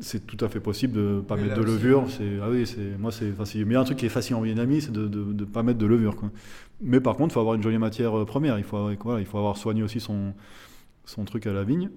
c'est 0.00 0.26
tout 0.26 0.42
à 0.44 0.48
fait 0.48 0.60
possible 0.60 0.92
de 0.94 1.00
ne 1.16 1.20
pas 1.20 1.36
mettre 1.36 1.54
de 1.56 1.60
aussi, 1.62 1.72
levure. 1.72 2.02
oui. 2.06 2.12
C'est, 2.16 2.38
ah 2.42 2.48
oui, 2.50 2.66
c'est, 2.66 2.98
moi, 2.98 3.10
c'est, 3.12 3.32
y 3.58 3.74
a 3.74 3.80
un 3.80 3.84
truc 3.84 3.98
qui 3.98 4.06
est 4.06 4.10
facile 4.10 4.36
en 4.36 4.40
biodynamie, 4.42 4.80
c'est 4.80 4.92
de 4.92 5.08
ne 5.08 5.44
pas 5.44 5.62
mettre 5.62 5.78
de 5.78 5.86
levure. 5.86 6.16
Quoi. 6.16 6.30
Mais 6.80 7.00
par 7.00 7.16
contre, 7.16 7.32
il 7.32 7.34
faut 7.34 7.40
avoir 7.40 7.54
une 7.54 7.62
jolie 7.62 7.78
matière 7.78 8.16
euh, 8.16 8.24
première. 8.24 8.58
Il 8.58 8.64
faut, 8.64 8.76
avoir- 8.76 8.94
voilà, 9.04 9.20
il 9.20 9.26
faut 9.26 9.38
avoir 9.38 9.56
soigné 9.56 9.82
aussi 9.82 10.00
son, 10.00 10.34
son 11.04 11.24
truc 11.24 11.46
à 11.46 11.52
la 11.52 11.64
vigne. 11.64 11.90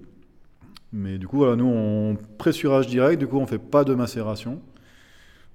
Mais 0.94 1.18
du 1.18 1.28
coup, 1.28 1.38
voilà, 1.38 1.56
nous, 1.56 1.66
on 1.68 2.18
pressurage 2.38 2.88
direct. 2.88 3.20
Du 3.20 3.28
coup, 3.28 3.38
on 3.38 3.46
fait 3.46 3.60
pas 3.60 3.84
de 3.84 3.94
macération. 3.94 4.62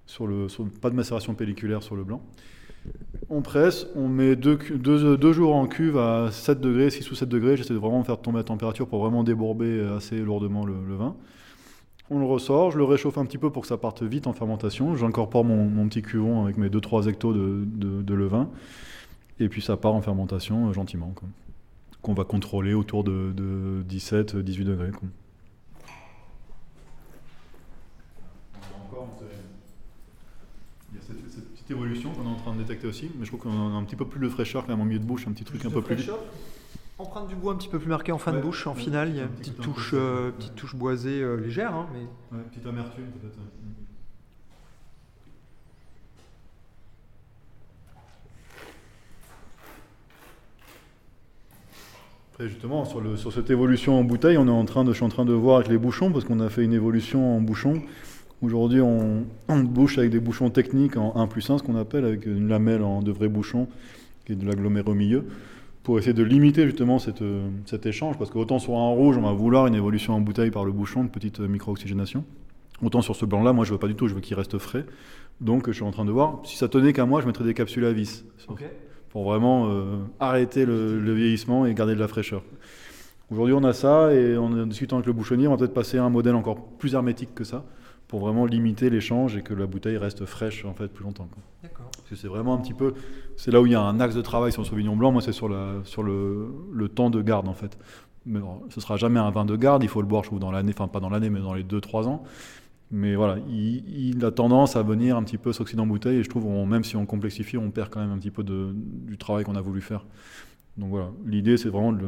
Sur 0.06 0.26
le, 0.26 0.48
sur- 0.48 0.68
pas 0.82 0.90
de 0.90 0.94
macération 0.94 1.34
pelliculaire 1.34 1.82
sur 1.82 1.96
le 1.96 2.04
blanc. 2.04 2.22
On 3.30 3.40
presse, 3.40 3.86
on 3.96 4.08
met 4.08 4.36
deux, 4.36 4.58
deux- 4.74 5.16
deux 5.16 5.32
jours 5.32 5.54
en 5.56 5.66
cuve 5.66 5.96
à 5.96 6.28
7 6.30 6.60
degrés, 6.60 6.90
6 6.90 7.10
ou 7.10 7.14
7 7.14 7.28
degrés. 7.30 7.56
J'essaie 7.56 7.72
de 7.72 7.78
vraiment 7.78 8.04
faire 8.04 8.20
tomber 8.20 8.36
la 8.38 8.44
température 8.44 8.86
pour 8.86 9.00
vraiment 9.00 9.24
débourber 9.24 9.80
assez 9.96 10.18
lourdement 10.18 10.66
le, 10.66 10.74
le 10.86 10.94
vin. 10.94 11.16
On 12.10 12.18
le 12.18 12.26
ressort, 12.26 12.70
je 12.70 12.78
le 12.78 12.84
réchauffe 12.84 13.16
un 13.16 13.24
petit 13.24 13.38
peu 13.38 13.50
pour 13.50 13.62
que 13.62 13.68
ça 13.68 13.78
parte 13.78 14.02
vite 14.02 14.26
en 14.26 14.32
fermentation. 14.34 14.94
J'incorpore 14.94 15.44
mon, 15.44 15.64
mon 15.64 15.88
petit 15.88 16.02
cuvon 16.02 16.42
avec 16.44 16.58
mes 16.58 16.68
2-3 16.68 17.08
hectos 17.08 17.32
de, 17.32 17.64
de, 17.64 18.02
de 18.02 18.14
levain. 18.14 18.50
Et 19.40 19.48
puis 19.48 19.62
ça 19.62 19.76
part 19.76 19.94
en 19.94 20.02
fermentation 20.02 20.68
euh, 20.68 20.72
gentiment. 20.72 21.14
Qu'on 22.02 22.14
va 22.14 22.24
contrôler 22.24 22.74
autour 22.74 23.04
de, 23.04 23.32
de 23.34 23.82
17-18 23.88 24.64
degrés. 24.64 24.90
quoi. 24.90 25.08
Il 30.92 30.96
y 30.96 30.98
a 30.98 31.02
cette, 31.02 31.16
cette 31.32 31.50
petite 31.52 31.70
évolution 31.70 32.10
qu'on 32.12 32.24
est 32.24 32.32
en 32.32 32.36
train 32.36 32.52
de 32.54 32.58
détecter 32.58 32.86
aussi, 32.86 33.10
mais 33.18 33.24
je 33.24 33.30
trouve 33.30 33.40
qu'on 33.40 33.50
a 33.74 33.76
un 33.76 33.82
petit 33.84 33.96
peu 33.96 34.04
plus 34.06 34.20
de 34.20 34.28
fraîcheur 34.28 34.64
quand 34.66 34.72
même 34.72 34.80
en 34.80 34.84
milieu 34.84 35.00
de 35.00 35.04
bouche, 35.04 35.26
un 35.26 35.32
petit 35.32 35.44
truc 35.44 35.64
un 35.64 35.70
peu 35.70 35.82
plus. 35.82 36.10
Empreinte 36.96 37.26
du 37.26 37.34
bois 37.34 37.52
un 37.52 37.56
petit 37.56 37.68
peu 37.68 37.80
plus 37.80 37.88
marquée 37.88 38.12
en 38.12 38.18
fin 38.18 38.32
de 38.32 38.40
bouche, 38.40 38.68
en 38.68 38.74
finale, 38.74 39.08
il 39.08 39.16
y 39.16 39.20
a 39.20 39.24
un 39.24 39.26
une 39.26 39.32
petit 39.32 39.50
petite 39.50 39.64
touche, 39.64 39.90
euh, 39.94 40.30
petite 40.30 40.54
touche 40.54 40.76
boisée 40.76 41.20
euh, 41.22 41.34
légère, 41.36 41.74
hein, 41.74 41.88
mais 41.92 42.36
Ouais, 42.36 42.44
petite 42.44 42.64
amertume 42.66 43.06
peut-être. 43.20 43.38
Après 52.32 52.48
justement 52.48 52.84
sur, 52.84 53.00
le, 53.00 53.16
sur 53.16 53.32
cette 53.32 53.50
évolution 53.50 53.98
en 53.98 54.04
bouteille, 54.04 54.38
on 54.38 54.46
est 54.46 54.50
en 54.50 54.64
train 54.64 54.84
de, 54.84 54.90
je 54.90 54.96
suis 54.96 55.04
en 55.04 55.08
train 55.08 55.24
de 55.24 55.32
voir 55.32 55.56
avec 55.56 55.68
les 55.68 55.78
bouchons 55.78 56.10
parce 56.12 56.24
qu'on 56.24 56.40
a 56.40 56.48
fait 56.48 56.64
une 56.64 56.72
évolution 56.72 57.36
en 57.36 57.40
bouchon. 57.40 57.82
Aujourd'hui, 58.42 58.80
on, 58.80 59.24
on 59.48 59.60
bouche 59.60 59.98
avec 59.98 60.10
des 60.10 60.20
bouchons 60.20 60.50
techniques 60.50 60.96
en 60.96 61.16
1 61.16 61.26
plus 61.28 61.48
1, 61.48 61.58
ce 61.58 61.62
qu'on 61.62 61.76
appelle, 61.76 62.04
avec 62.04 62.26
une 62.26 62.48
lamelle 62.48 62.82
en 62.82 63.02
de 63.02 63.12
vrais 63.12 63.28
bouchons 63.28 63.68
et 64.28 64.34
de 64.34 64.46
l'aggloméré 64.46 64.90
au 64.90 64.94
milieu, 64.94 65.24
pour 65.84 65.98
essayer 65.98 66.14
de 66.14 66.22
limiter 66.24 66.64
justement 66.64 66.98
cette, 66.98 67.22
euh, 67.22 67.48
cet 67.66 67.86
échange. 67.86 68.18
Parce 68.18 68.30
qu'autant 68.30 68.58
sur 68.58 68.74
un 68.74 68.88
rouge, 68.88 69.16
on 69.18 69.22
va 69.22 69.32
vouloir 69.32 69.66
une 69.66 69.74
évolution 69.74 70.14
en 70.14 70.20
bouteille 70.20 70.50
par 70.50 70.64
le 70.64 70.72
bouchon, 70.72 71.02
une 71.02 71.10
petite 71.10 71.40
euh, 71.40 71.46
micro-oxygénation. 71.46 72.24
Autant 72.82 73.02
sur 73.02 73.14
ce 73.14 73.24
blanc-là, 73.24 73.52
moi 73.52 73.64
je 73.64 73.72
veux 73.72 73.78
pas 73.78 73.86
du 73.86 73.94
tout, 73.94 74.08
je 74.08 74.14
veux 74.14 74.20
qu'il 74.20 74.36
reste 74.36 74.58
frais. 74.58 74.84
Donc 75.40 75.66
je 75.68 75.72
suis 75.72 75.84
en 75.84 75.90
train 75.90 76.06
de 76.06 76.10
voir, 76.10 76.40
si 76.44 76.56
ça 76.56 76.68
tenait 76.68 76.92
qu'à 76.92 77.04
moi, 77.04 77.20
je 77.20 77.26
mettrais 77.26 77.44
des 77.44 77.54
capsules 77.54 77.84
à 77.84 77.92
vis. 77.92 78.24
Pour 79.10 79.24
vraiment 79.24 79.68
euh, 79.68 79.98
arrêter 80.18 80.64
le, 80.64 80.98
le 80.98 81.12
vieillissement 81.12 81.66
et 81.66 81.74
garder 81.74 81.94
de 81.94 82.00
la 82.00 82.08
fraîcheur. 82.08 82.42
Aujourd'hui 83.30 83.54
on 83.54 83.64
a 83.64 83.72
ça 83.72 84.12
et 84.12 84.36
en 84.36 84.66
discutant 84.66 84.96
avec 84.96 85.06
le 85.06 85.12
bouchonnier, 85.12 85.48
on 85.48 85.52
va 85.52 85.56
peut-être 85.56 85.74
passer 85.74 85.98
à 85.98 86.04
un 86.04 86.10
modèle 86.10 86.34
encore 86.34 86.62
plus 86.78 86.94
hermétique 86.94 87.34
que 87.34 87.44
ça, 87.44 87.64
pour 88.14 88.20
vraiment 88.20 88.46
limiter 88.46 88.90
l'échange 88.90 89.36
et 89.36 89.42
que 89.42 89.54
la 89.54 89.66
bouteille 89.66 89.96
reste 89.96 90.24
fraîche 90.24 90.64
en 90.64 90.72
fait 90.72 90.86
plus 90.86 91.02
longtemps. 91.02 91.26
D'accord. 91.64 91.90
Parce 91.96 92.08
que 92.10 92.14
c'est 92.14 92.28
vraiment 92.28 92.54
un 92.54 92.58
petit 92.58 92.72
peu, 92.72 92.94
c'est 93.36 93.50
là 93.50 93.60
où 93.60 93.66
il 93.66 93.72
y 93.72 93.74
a 93.74 93.80
un 93.80 93.98
axe 93.98 94.14
de 94.14 94.22
travail 94.22 94.52
sur 94.52 94.62
le 94.62 94.68
Sauvignon 94.68 94.94
blanc. 94.94 95.10
Moi, 95.10 95.20
c'est 95.20 95.32
sur, 95.32 95.48
la, 95.48 95.80
sur 95.82 96.04
le, 96.04 96.46
le 96.72 96.88
temps 96.88 97.10
de 97.10 97.20
garde 97.22 97.48
en 97.48 97.54
fait. 97.54 97.76
Mais 98.24 98.38
bon, 98.38 98.60
ce 98.68 98.80
sera 98.80 98.96
jamais 98.96 99.18
un 99.18 99.30
vin 99.32 99.44
de 99.44 99.56
garde. 99.56 99.82
Il 99.82 99.88
faut 99.88 100.00
le 100.00 100.06
boire, 100.06 100.22
je 100.22 100.28
trouve, 100.28 100.38
dans 100.38 100.52
l'année, 100.52 100.70
enfin 100.72 100.86
pas 100.86 101.00
dans 101.00 101.10
l'année, 101.10 101.28
mais 101.28 101.40
dans 101.40 101.54
les 101.54 101.64
2-3 101.64 102.06
ans. 102.06 102.22
Mais 102.92 103.16
voilà, 103.16 103.38
il, 103.48 103.82
il 104.16 104.24
a 104.24 104.30
tendance 104.30 104.76
à 104.76 104.84
venir 104.84 105.16
un 105.16 105.24
petit 105.24 105.36
peu 105.38 105.52
s'oxyder 105.52 105.82
en 105.82 105.86
bouteille. 105.88 106.18
Et 106.18 106.22
je 106.22 106.30
trouve, 106.30 106.46
on- 106.46 106.66
même 106.66 106.84
si 106.84 106.94
on 106.94 107.06
complexifie, 107.06 107.56
on 107.58 107.72
perd 107.72 107.90
quand 107.90 107.98
même 107.98 108.12
un 108.12 108.18
petit 108.18 108.30
peu 108.30 108.44
de, 108.44 108.68
du 108.76 109.18
travail 109.18 109.42
qu'on 109.42 109.56
a 109.56 109.60
voulu 109.60 109.80
faire. 109.80 110.06
Donc 110.76 110.90
voilà, 110.90 111.10
l'idée, 111.26 111.56
c'est 111.56 111.68
vraiment 111.68 111.92
de, 111.92 112.06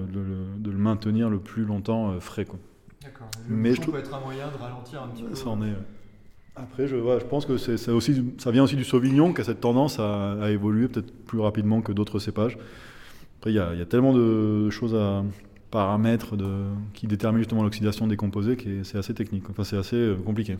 de 0.57 0.71
le 0.71 0.79
maintenir 0.79 1.31
le 1.31 1.41
plus 1.41 1.65
longtemps 1.65 2.13
euh, 2.13 2.21
frais. 2.21 2.45
Quoi. 2.45 2.61
D'accord. 3.03 3.29
Mais 3.49 3.75
je 3.75 3.81
trouve- 3.81 3.95
peut 3.95 4.01
être 4.01 4.15
un 4.15 4.21
moyen 4.21 4.49
de 4.51 4.57
ralentir 4.57 5.03
un 5.03 5.09
petit 5.09 5.23
peu. 5.23 5.35
Ça 5.35 5.49
en 5.49 5.63
est. 5.63 5.75
Après, 6.57 6.87
je, 6.89 6.97
ouais, 6.97 7.21
je 7.21 7.27
pense 7.27 7.45
que 7.45 7.59
c'est, 7.59 7.77
c'est 7.77 7.91
aussi, 7.91 8.33
ça 8.39 8.51
vient 8.51 8.63
aussi 8.65 8.77
du 8.77 8.85
Sauvignon 8.85 9.33
qui 9.35 9.43
a 9.43 9.45
cette 9.45 9.61
tendance 9.61 9.99
à, 9.99 10.33
à 10.43 10.51
évoluer 10.51 10.89
peut-être 10.89 11.13
plus 11.27 11.39
rapidement 11.41 11.83
que 11.83 11.93
d'autres 11.93 12.19
cépages. 12.19 12.57
Après, 13.39 13.51
il 13.53 13.57
y 13.57 13.59
a, 13.59 13.75
il 13.75 13.79
y 13.79 13.83
a 13.83 13.87
tellement 13.87 14.15
de 14.15 14.71
choses 14.71 14.95
à 14.95 15.23
paramètres 15.71 16.37
de, 16.37 16.65
qui 16.95 17.07
déterminent 17.07 17.41
justement 17.43 17.63
l'oxydation 17.63 18.07
des 18.07 18.17
composés 18.17 18.57
que 18.57 18.83
c'est 18.85 18.97
assez 18.97 19.13
technique. 19.13 19.45
Enfin, 19.51 19.65
c'est 19.65 19.77
assez 19.77 19.97
euh, 19.97 20.15
compliqué. 20.17 20.57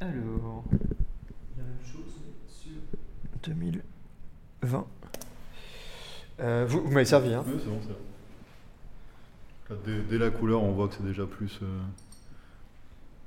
Alors, 0.00 0.64
il 0.72 1.58
y 1.58 1.60
a 1.60 1.64
la 1.64 1.64
même 1.64 1.84
chose 1.84 2.20
sur 2.48 2.80
2020. 3.42 4.86
Euh, 6.40 6.64
vous 6.68 6.80
vous 6.82 6.90
m'avez 6.90 7.04
servi, 7.04 7.32
hein 7.34 7.44
Oui, 7.46 7.54
c'est 7.62 7.68
bon, 7.68 7.78
c'est 7.82 7.88
bon. 9.74 9.80
Dès, 9.84 10.00
dès 10.02 10.18
la 10.18 10.30
couleur, 10.30 10.62
on 10.62 10.72
voit 10.72 10.88
que 10.88 10.94
c'est 10.94 11.04
déjà 11.04 11.26
plus, 11.26 11.58
euh, 11.62 11.80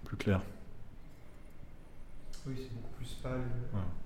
plus 0.05 0.17
clair. 0.17 0.41
Oui, 2.47 2.53
c'est 2.57 2.73
beaucoup 2.73 2.89
plus 2.97 3.13
pâle. 3.21 3.41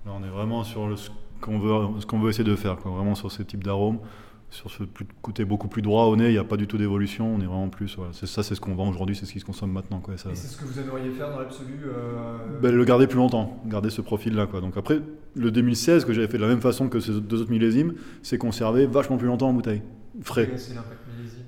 Là, 0.04 0.12
on 0.14 0.22
est 0.22 0.28
vraiment 0.28 0.62
sur 0.64 0.88
le- 0.88 0.96
ce 0.96 1.08
qu'on 1.40 1.58
veut, 1.58 2.00
ce 2.00 2.06
qu'on 2.06 2.18
veut 2.20 2.30
essayer 2.30 2.44
de 2.44 2.56
faire, 2.56 2.76
quoi. 2.76 2.90
vraiment 2.92 3.14
sur 3.14 3.30
ce 3.32 3.42
type 3.42 3.64
d'arôme. 3.64 3.98
Sur 4.50 4.70
ce 4.70 4.84
plus- 4.84 5.06
côté 5.22 5.44
beaucoup 5.44 5.68
plus 5.68 5.82
droit 5.82 6.04
au 6.04 6.16
nez, 6.16 6.26
il 6.28 6.32
n'y 6.32 6.38
a 6.38 6.44
pas 6.44 6.56
du 6.56 6.66
tout 6.66 6.78
d'évolution. 6.78 7.34
On 7.34 7.40
est 7.40 7.46
vraiment 7.46 7.68
plus. 7.68 7.94
voilà. 7.96 8.12
C'est 8.14 8.26
ça, 8.26 8.42
c'est 8.42 8.54
ce 8.54 8.60
qu'on 8.60 8.74
vend 8.74 8.88
aujourd'hui, 8.88 9.14
c'est 9.16 9.26
ce 9.26 9.32
qui 9.32 9.40
se 9.40 9.44
consomme 9.44 9.70
maintenant. 9.72 9.98
Quoi. 10.00 10.14
Et 10.14 10.16
ça- 10.16 10.30
Et 10.30 10.34
c'est 10.34 10.46
ce 10.46 10.56
que 10.56 10.64
vous 10.64 10.78
aimeriez 10.78 11.10
faire 11.10 11.30
dans 11.30 11.38
l'absolu 11.40 11.74
euh, 11.84 12.36
Ben, 12.62 12.74
le 12.74 12.84
garder 12.84 13.06
plus 13.06 13.18
longtemps, 13.18 13.60
garder 13.66 13.90
ce 13.90 14.00
profil-là. 14.00 14.46
Quoi. 14.46 14.60
Donc 14.60 14.76
après, 14.76 15.00
le 15.34 15.50
2016, 15.50 16.04
que 16.04 16.12
j'avais 16.12 16.28
fait 16.28 16.38
de 16.38 16.42
la 16.42 16.48
même 16.48 16.60
façon 16.60 16.88
que 16.88 17.00
ces 17.00 17.20
deux 17.20 17.42
autres 17.42 17.50
millésimes, 17.50 17.94
c'est 18.22 18.38
conservé 18.38 18.86
vachement 18.86 19.16
plus 19.18 19.26
longtemps 19.26 19.48
en 19.48 19.52
bouteille, 19.52 19.82
frais. 20.22 20.48
C'est 20.56 20.70
millésime. 20.70 20.82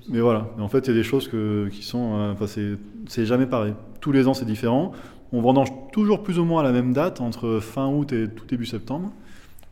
Mais 0.09 0.19
voilà, 0.19 0.49
Mais 0.57 0.63
en 0.63 0.67
fait, 0.69 0.79
il 0.79 0.87
y 0.87 0.93
a 0.93 0.95
des 0.97 1.03
choses 1.03 1.27
que, 1.29 1.67
qui 1.69 1.83
sont. 1.83 2.15
euh, 2.17 2.33
Enfin, 2.33 2.47
c'est, 2.47 2.77
c'est 3.07 3.25
jamais 3.25 3.45
pareil. 3.47 3.73
Tous 4.01 4.11
les 4.11 4.27
ans, 4.27 4.33
c'est 4.33 4.45
différent. 4.45 4.91
On 5.31 5.41
vendange 5.41 5.69
toujours 5.93 6.21
plus 6.23 6.37
ou 6.39 6.43
moins 6.45 6.61
à 6.61 6.63
la 6.63 6.71
même 6.71 6.91
date, 6.93 7.21
entre 7.21 7.59
fin 7.59 7.87
août 7.87 8.11
et 8.13 8.27
tout 8.27 8.45
début 8.45 8.65
septembre. 8.65 9.11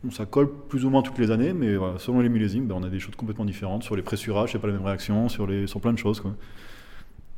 Donc, 0.04 0.12
ça 0.12 0.26
colle 0.26 0.48
plus 0.68 0.84
ou 0.84 0.90
moins 0.90 1.02
toutes 1.02 1.18
les 1.18 1.30
années, 1.32 1.52
mais 1.52 1.76
voilà, 1.76 1.98
selon 1.98 2.20
les 2.20 2.28
millésimes, 2.28 2.66
ben, 2.66 2.76
on 2.76 2.82
a 2.84 2.88
des 2.88 3.00
choses 3.00 3.16
complètement 3.16 3.44
différentes. 3.44 3.82
Sur 3.82 3.96
les 3.96 4.02
pressurages, 4.02 4.52
c'est 4.52 4.58
pas 4.60 4.68
la 4.68 4.74
même 4.74 4.84
réaction, 4.84 5.28
sur, 5.28 5.46
les, 5.46 5.66
sur 5.66 5.80
plein 5.80 5.92
de 5.92 5.98
choses. 5.98 6.20
Quoi. 6.20 6.34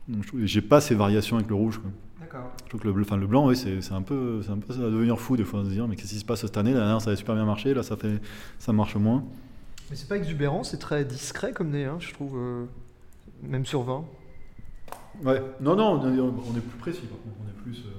Donc, 0.09 0.25
j'ai 0.43 0.61
pas 0.61 0.81
ces 0.81 0.95
variations 0.95 1.37
avec 1.37 1.49
le 1.49 1.55
rouge. 1.55 1.79
Quoi. 1.79 1.91
D'accord. 2.21 2.51
Je 2.65 2.69
trouve 2.69 2.81
que 2.83 2.87
le, 2.89 2.93
bleu- 2.93 3.03
enfin, 3.05 3.17
le 3.17 3.27
blanc, 3.27 3.47
oui, 3.49 3.57
c'est, 3.57 3.81
c'est 3.81 3.95
un 3.95 4.03
peu, 4.03 4.43
c'est 4.43 4.51
un 4.51 4.59
peu 4.59 4.75
ça 4.75 4.81
va 4.81 4.91
devenir 4.91 5.19
fou 5.19 5.37
des 5.39 5.45
fois, 5.45 5.61
de 5.63 5.67
se 5.67 5.71
dire, 5.71 5.89
mais 5.89 5.97
qu'est-ce 5.97 6.11
qui 6.13 6.19
se 6.19 6.25
passe 6.25 6.43
cette 6.43 6.57
année? 6.59 6.73
La 6.75 6.81
dernière, 6.81 7.01
ça 7.01 7.09
avait 7.11 7.17
super 7.17 7.35
bien 7.35 7.47
marché, 7.47 7.73
là, 7.73 7.83
ça, 7.83 7.97
fait, 7.97 8.21
ça 8.59 8.73
marche 8.75 8.95
moins. 8.97 9.25
Mais 9.89 9.97
c'est 9.97 10.09
pas 10.09 10.17
exubérant, 10.19 10.63
c'est 10.63 10.77
très 10.79 11.05
discret 11.05 11.53
comme 11.53 11.71
nez, 11.71 11.87
hein, 11.87 11.97
je 11.99 12.13
trouve. 12.13 12.37
euh, 12.37 12.65
même 13.43 13.65
sur 13.65 13.83
20. 13.83 14.05
Ouais. 15.25 15.43
Non, 15.61 15.75
non, 15.77 16.01
on 16.03 16.15
est, 16.15 16.21
on 16.21 16.57
est 16.57 16.61
plus 16.61 16.79
précis, 16.79 17.03
par 17.07 17.19
contre. 17.21 17.37
On 17.45 17.49
est 17.49 17.63
plus. 17.63 17.85
euh, 17.87 17.91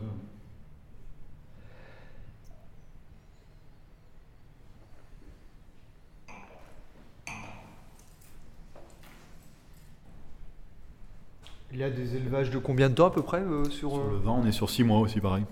Il 11.73 11.79
y 11.79 11.83
a 11.83 11.89
des 11.89 12.15
élevages 12.15 12.49
de 12.51 12.57
combien 12.57 12.89
de 12.89 12.95
temps 12.95 13.07
à 13.07 13.11
peu 13.11 13.21
près 13.21 13.39
euh, 13.41 13.63
sur. 13.65 13.91
Sur 13.91 13.95
euh, 13.99 14.11
le 14.11 14.17
vin, 14.17 14.31
on 14.43 14.45
est 14.45 14.51
sur 14.51 14.69
6 14.69 14.83
mois 14.83 14.99
aussi, 14.99 15.19
pareil. 15.21 15.43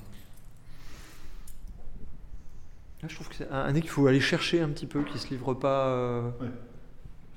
là, 3.01 3.07
Je 3.09 3.15
trouve 3.15 3.29
que 3.29 3.35
c'est 3.35 3.49
un, 3.49 3.71
nez 3.71 3.81
qu'il 3.81 3.89
faut 3.89 4.05
aller 4.07 4.19
chercher 4.19 4.61
un 4.61 4.69
petit 4.69 4.85
peu, 4.85 5.03
qui 5.03 5.17
se 5.17 5.29
livre 5.29 5.53
pas. 5.53 5.87
euh, 5.87 6.29
Ouais. 6.41 6.47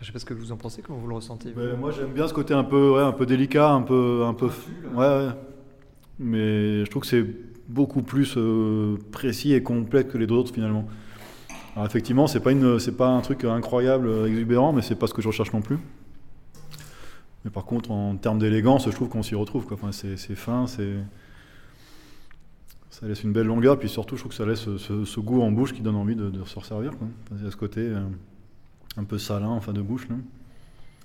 Je 0.01 0.07
sais 0.07 0.13
pas 0.13 0.19
ce 0.19 0.25
que 0.25 0.35
vous 0.35 0.51
en 0.51 0.57
pensez, 0.57 0.83
comment 0.83 0.99
vous 0.99 1.07
le 1.07 1.15
ressentez. 1.15 1.53
vous 1.53 1.61
Ben, 1.61 1.77
moi, 1.79 1.93
j'aime 1.93 2.11
bien 2.13 2.27
ce 2.27 2.35
côté 2.35 2.55
un 2.55 2.65
peu, 2.65 2.91
ouais, 2.97 3.03
un 3.03 3.13
peu 3.13 3.25
délicat, 3.25 3.71
un 3.71 3.83
peu. 3.83 4.25
Un 4.27 4.35
peu 4.35 4.47
ouais, 4.47 4.97
ouais. 4.97 5.29
Mais 6.19 6.85
je 6.85 6.91
trouve 6.91 7.03
que 7.03 7.09
c'est 7.09 7.25
beaucoup 7.69 8.03
plus 8.03 8.35
euh, 8.37 8.97
précis 9.13 9.53
et 9.55 9.63
complet 9.63 10.05
que 10.05 10.19
les 10.19 10.27
autres, 10.33 10.53
finalement. 10.53 10.89
Alors, 11.77 11.87
effectivement, 11.87 12.27
c'est 12.27 12.41
pas, 12.41 12.51
une, 12.51 12.81
c'est 12.81 12.97
pas 12.97 13.07
un 13.07 13.21
truc 13.21 13.45
incroyable, 13.45 14.27
exubérant, 14.27 14.73
mais 14.73 14.83
c'est 14.83 14.97
pas 14.97 15.07
ce 15.07 15.15
que 15.15 15.23
je 15.23 15.29
recherche 15.29 15.53
non 15.53 15.63
plus. 15.63 15.79
Mais 17.45 17.51
par 17.51 17.65
contre, 17.65 17.91
en 17.91 18.17
termes 18.17 18.39
d'élégance, 18.39 18.87
je 18.87 18.95
trouve 18.95 19.09
qu'on 19.09 19.23
s'y 19.23 19.35
retrouve. 19.35 19.67
Quoi. 19.67 19.77
Enfin, 19.81 19.93
c'est, 19.93 20.17
fin, 20.35 20.67
c'est. 20.67 20.95
Ça 22.91 23.07
laisse 23.07 23.25
une 23.25 23.33
belle 23.33 23.47
longueur, 23.47 23.79
puis 23.79 23.89
surtout, 23.89 24.17
je 24.17 24.21
trouve 24.21 24.31
que 24.31 24.37
ça 24.37 24.47
laisse 24.47 24.69
ce, 24.77 25.21
goût 25.21 25.43
en 25.43 25.51
bouche 25.51 25.73
qui 25.73 25.81
donne 25.81 25.97
envie 25.97 26.15
de, 26.15 26.31
de 26.31 26.45
se 26.45 26.59
resservir. 26.59 26.91
Quoi. 26.97 27.09
Enfin, 27.25 27.37
il 27.39 27.45
y 27.45 27.49
a 27.49 27.51
ce 27.51 27.57
côté 27.57 27.81
euh, 27.81 28.01
un 28.97 29.05
peu 29.05 29.19
salin 29.19 29.49
en 29.49 29.61
fin 29.61 29.73
de 29.73 29.81
bouche. 29.81 30.09
Là. 30.09 30.17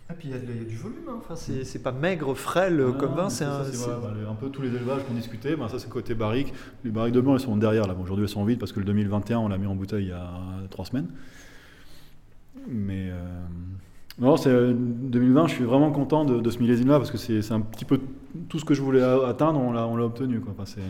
Ah, 0.10 0.14
puis 0.14 0.30
il 0.30 0.32
y, 0.32 0.36
a 0.36 0.64
du 0.64 0.78
volume, 0.78 1.10
hein. 1.10 1.20
enfin, 1.20 1.36
c'est 1.36 1.84
pas 1.84 1.92
maigre, 1.92 2.34
frêle 2.34 2.82
Ah, 2.88 2.98
comme 2.98 3.14
vin, 3.14 3.30
c'est 3.30 3.44
voilà, 3.44 4.30
un 4.30 4.36
peu 4.36 4.50
tous 4.50 4.62
les 4.62 4.70
élevages 4.70 5.04
qu'on 5.06 5.14
discutait, 5.14 5.58
ben, 5.58 5.68
ça 5.68 5.80
c'est 5.80 5.90
côté 5.90 6.16
barrique. 6.16 6.54
Les 6.86 6.92
barriques 6.92 7.14
de 7.14 7.20
blanc 7.20 7.34
elles 7.34 7.42
sont 7.42 7.58
derrière 7.58 7.88
là. 7.88 7.94
Bon, 7.94 8.04
Aujourd'hui 8.04 8.24
elles 8.24 8.30
sont 8.30 8.46
vides 8.46 8.58
parce 8.58 8.72
que 8.72 8.80
le 8.80 8.86
2021 8.86 9.40
on 9.40 9.48
l'a 9.50 9.58
mis 9.58 9.68
en 9.68 9.76
bouteille 9.76 10.06
il 10.06 10.10
y 10.10 10.14
a 10.14 10.32
trois 10.70 10.86
semaines. 10.86 11.10
Mais 12.70 13.10
euh, 13.10 13.46
non, 14.20 14.38
c'est 14.38 14.50
euh, 14.50 14.74
2020. 14.76 15.48
Je 15.48 15.54
suis 15.56 15.64
vraiment 15.64 15.92
content 15.92 16.26
de, 16.26 16.40
de 16.40 16.50
ce 16.50 16.60
millésime 16.60 16.88
là 16.88 16.98
parce 16.98 17.12
que 17.12 17.18
c'est 17.18 17.52
un 17.52 17.62
petit 17.62 17.86
peu 17.86 18.00
tout 18.50 18.60
ce 18.60 18.66
que 18.66 18.74
je 18.74 18.82
voulais 18.82 19.02
atteindre, 19.02 19.60
on 19.60 19.72
l'a 19.72 20.06
obtenu 20.06 20.40
quoi. 20.40 20.54
Enfin, 20.58 20.82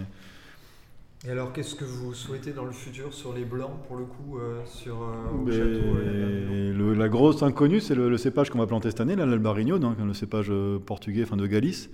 Et 1.26 1.32
alors, 1.32 1.52
qu'est-ce 1.52 1.76
que 1.76 1.84
vous 1.86 2.14
souhaitez 2.14 2.52
dans 2.52 2.66
le 2.66 2.72
futur 2.72 3.14
sur 3.14 3.34
les 3.34 3.44
blancs, 3.44 3.72
pour 3.88 3.98
le 3.98 4.04
coup, 4.06 4.38
euh, 4.38 4.62
sur 4.66 4.96
euh, 4.96 5.36
au 5.36 5.46
Mais 5.46 5.52
château 5.52 5.66
euh, 5.98 6.74
le- 6.78 6.94
la 6.94 7.10
grosse 7.10 7.42
inconnue, 7.44 7.80
c'est 7.82 7.96
le, 7.96 8.10
le 8.10 8.18
cépage 8.18 8.50
qu'on 8.50 8.60
va 8.60 8.68
planter 8.68 8.90
cette 8.92 9.02
année, 9.02 9.16
l'Albarino, 9.16 9.78
donc 9.80 9.98
le 10.00 10.14
cépage 10.14 10.48
euh, 10.50 10.78
portugais, 10.80 11.24
enfin 11.24 11.38
de 11.38 11.48
Galice. 11.48 11.90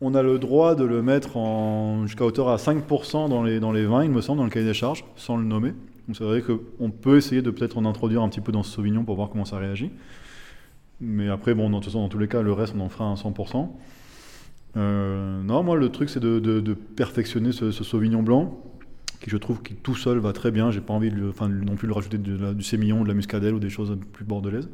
On 0.00 0.14
a 0.14 0.22
le 0.22 0.38
droit 0.38 0.74
de 0.74 0.84
le 0.84 1.00
mettre 1.02 1.38
jusqu'à 2.04 2.24
hauteur 2.26 2.48
à 2.50 2.56
5% 2.56 3.28
dans 3.30 3.42
les, 3.42 3.60
dans 3.60 3.72
les 3.72 3.86
vins, 3.86 4.04
il 4.04 4.10
me 4.10 4.20
semble, 4.20 4.38
dans 4.38 4.44
le 4.44 4.50
cahier 4.50 4.66
des 4.66 4.74
charges, 4.74 5.04
sans 5.16 5.36
le 5.38 5.44
nommer. 5.44 5.72
Donc 6.06 6.16
c'est 6.16 6.24
vrai 6.24 6.42
qu'on 6.42 6.90
peut 6.90 7.16
essayer 7.16 7.42
de 7.42 7.50
peut-être 7.50 7.78
en 7.78 7.84
introduire 7.84 8.22
un 8.22 8.28
petit 8.28 8.40
peu 8.40 8.52
dans 8.52 8.62
ce 8.62 8.70
Sauvignon 8.70 9.04
pour 9.04 9.16
voir 9.16 9.28
comment 9.28 9.44
ça 9.44 9.58
réagit. 9.58 9.90
Mais 11.00 11.28
après, 11.28 11.54
bon, 11.54 11.68
dans, 11.68 11.80
dans 11.80 12.08
tous 12.08 12.18
les 12.18 12.28
cas, 12.28 12.42
le 12.42 12.52
reste, 12.52 12.74
on 12.76 12.80
en 12.80 12.88
fera 12.88 13.04
un 13.04 13.14
100%. 13.14 13.68
Euh, 14.76 15.42
non, 15.42 15.62
moi, 15.62 15.76
le 15.76 15.88
truc, 15.90 16.10
c'est 16.10 16.20
de, 16.20 16.74
perfectionner 16.96 17.52
ce, 17.52 17.70
Sauvignon 17.70 18.22
blanc, 18.22 18.62
qui 19.20 19.30
je 19.30 19.36
trouve 19.36 19.62
qui 19.62 19.74
tout 19.74 19.94
seul 19.94 20.18
va 20.18 20.32
très 20.32 20.50
bien. 20.50 20.70
J'ai 20.70 20.80
pas 20.80 20.94
envie 20.94 21.10
de, 21.10 21.28
enfin, 21.28 21.48
non 21.48 21.74
plus 21.74 21.88
de 21.88 21.92
rajouter 21.92 22.18
du 22.18 22.62
sémillon, 22.62 23.02
de 23.02 23.08
la 23.08 23.14
muscadelle 23.14 23.54
ou 23.54 23.58
des 23.58 23.70
choses 23.70 23.98
plus 24.12 24.24
bordelaises. 24.24 24.68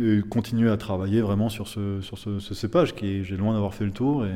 et 0.00 0.20
continuer 0.30 0.70
à 0.70 0.76
travailler 0.76 1.20
vraiment 1.20 1.48
sur 1.48 1.68
ce, 1.68 2.00
sur 2.00 2.16
ce 2.16 2.54
cépage 2.54 2.94
qui 2.94 3.06
est, 3.06 3.24
j'ai 3.24 3.36
loin 3.36 3.54
d'avoir 3.54 3.74
fait 3.74 3.84
le 3.84 3.92
tour. 3.92 4.24
Et, 4.24 4.30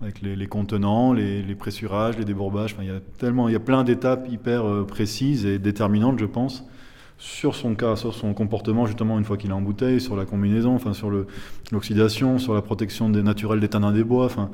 avec 0.00 0.20
les, 0.20 0.36
les 0.36 0.46
contenants, 0.46 1.12
les, 1.12 1.42
les, 1.42 1.54
pressurages, 1.54 2.18
les 2.18 2.24
débourbages. 2.24 2.74
Enfin, 2.74 2.82
il 2.82 2.88
y 2.88 2.94
a 2.94 3.00
tellement, 3.18 3.48
il 3.48 3.52
y 3.52 3.56
a 3.56 3.60
plein 3.60 3.84
d'étapes 3.84 4.28
hyper 4.30 4.64
euh, 4.64 4.84
précises 4.84 5.46
et 5.46 5.58
déterminantes, 5.58 6.18
je 6.18 6.26
pense, 6.26 6.64
sur 7.18 7.54
son 7.54 7.74
cas, 7.74 7.96
sur 7.96 8.14
son 8.14 8.34
comportement 8.34 8.84
justement 8.86 9.18
une 9.18 9.24
fois 9.24 9.36
qu'il 9.36 9.50
est 9.50 9.54
en 9.54 9.62
bouteille, 9.62 10.00
sur 10.00 10.16
la 10.16 10.26
combinaison, 10.26 10.74
enfin 10.74 10.92
sur 10.92 11.10
l'oxydation, 11.72 12.38
sur 12.38 12.54
la 12.54 12.62
protection 12.62 13.08
des 13.08 13.22
naturels 13.22 13.60
des 13.60 13.68
tanins 13.68 13.92
des 13.92 14.04
bois. 14.04 14.26
Enfin, 14.26 14.50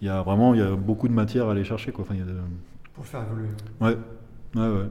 il 0.00 0.06
y 0.06 0.10
a 0.10 0.22
vraiment, 0.22 0.54
il 0.54 0.60
y 0.60 0.62
a 0.62 0.74
beaucoup 0.74 1.08
de 1.08 1.12
matière 1.12 1.48
à 1.48 1.52
aller 1.52 1.64
chercher, 1.64 1.92
quoi. 1.92 2.04
Enfin, 2.04 2.14
il 2.14 2.20
y 2.20 2.22
a 2.22 2.26
de... 2.26 2.36
Pour 2.94 3.04
faire 3.06 3.22
évoluer. 3.22 3.48
Ouais, 3.80 3.96
ouais, 4.54 4.76
ouais. 4.78 4.88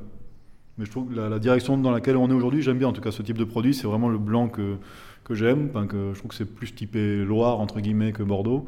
Mais 0.77 0.85
je 0.85 0.91
trouve 0.91 1.09
que 1.09 1.15
la, 1.15 1.29
la 1.29 1.39
direction 1.39 1.77
dans 1.77 1.91
laquelle 1.91 2.17
on 2.17 2.29
est 2.29 2.33
aujourd'hui, 2.33 2.61
j'aime 2.61 2.77
bien 2.77 2.89
en 2.89 2.93
tout 2.93 3.01
cas 3.01 3.11
ce 3.11 3.23
type 3.23 3.37
de 3.37 3.43
produit. 3.45 3.73
C'est 3.73 3.87
vraiment 3.87 4.09
le 4.09 4.17
blanc 4.17 4.49
que, 4.49 4.75
que 5.23 5.33
j'aime. 5.33 5.69
Enfin, 5.69 5.87
que 5.87 6.11
je 6.13 6.19
trouve 6.19 6.29
que 6.29 6.35
c'est 6.35 6.45
plus 6.53 6.75
typé 6.75 7.23
Loire 7.23 7.59
entre 7.59 7.79
guillemets 7.79 8.11
que 8.11 8.23
Bordeaux. 8.23 8.67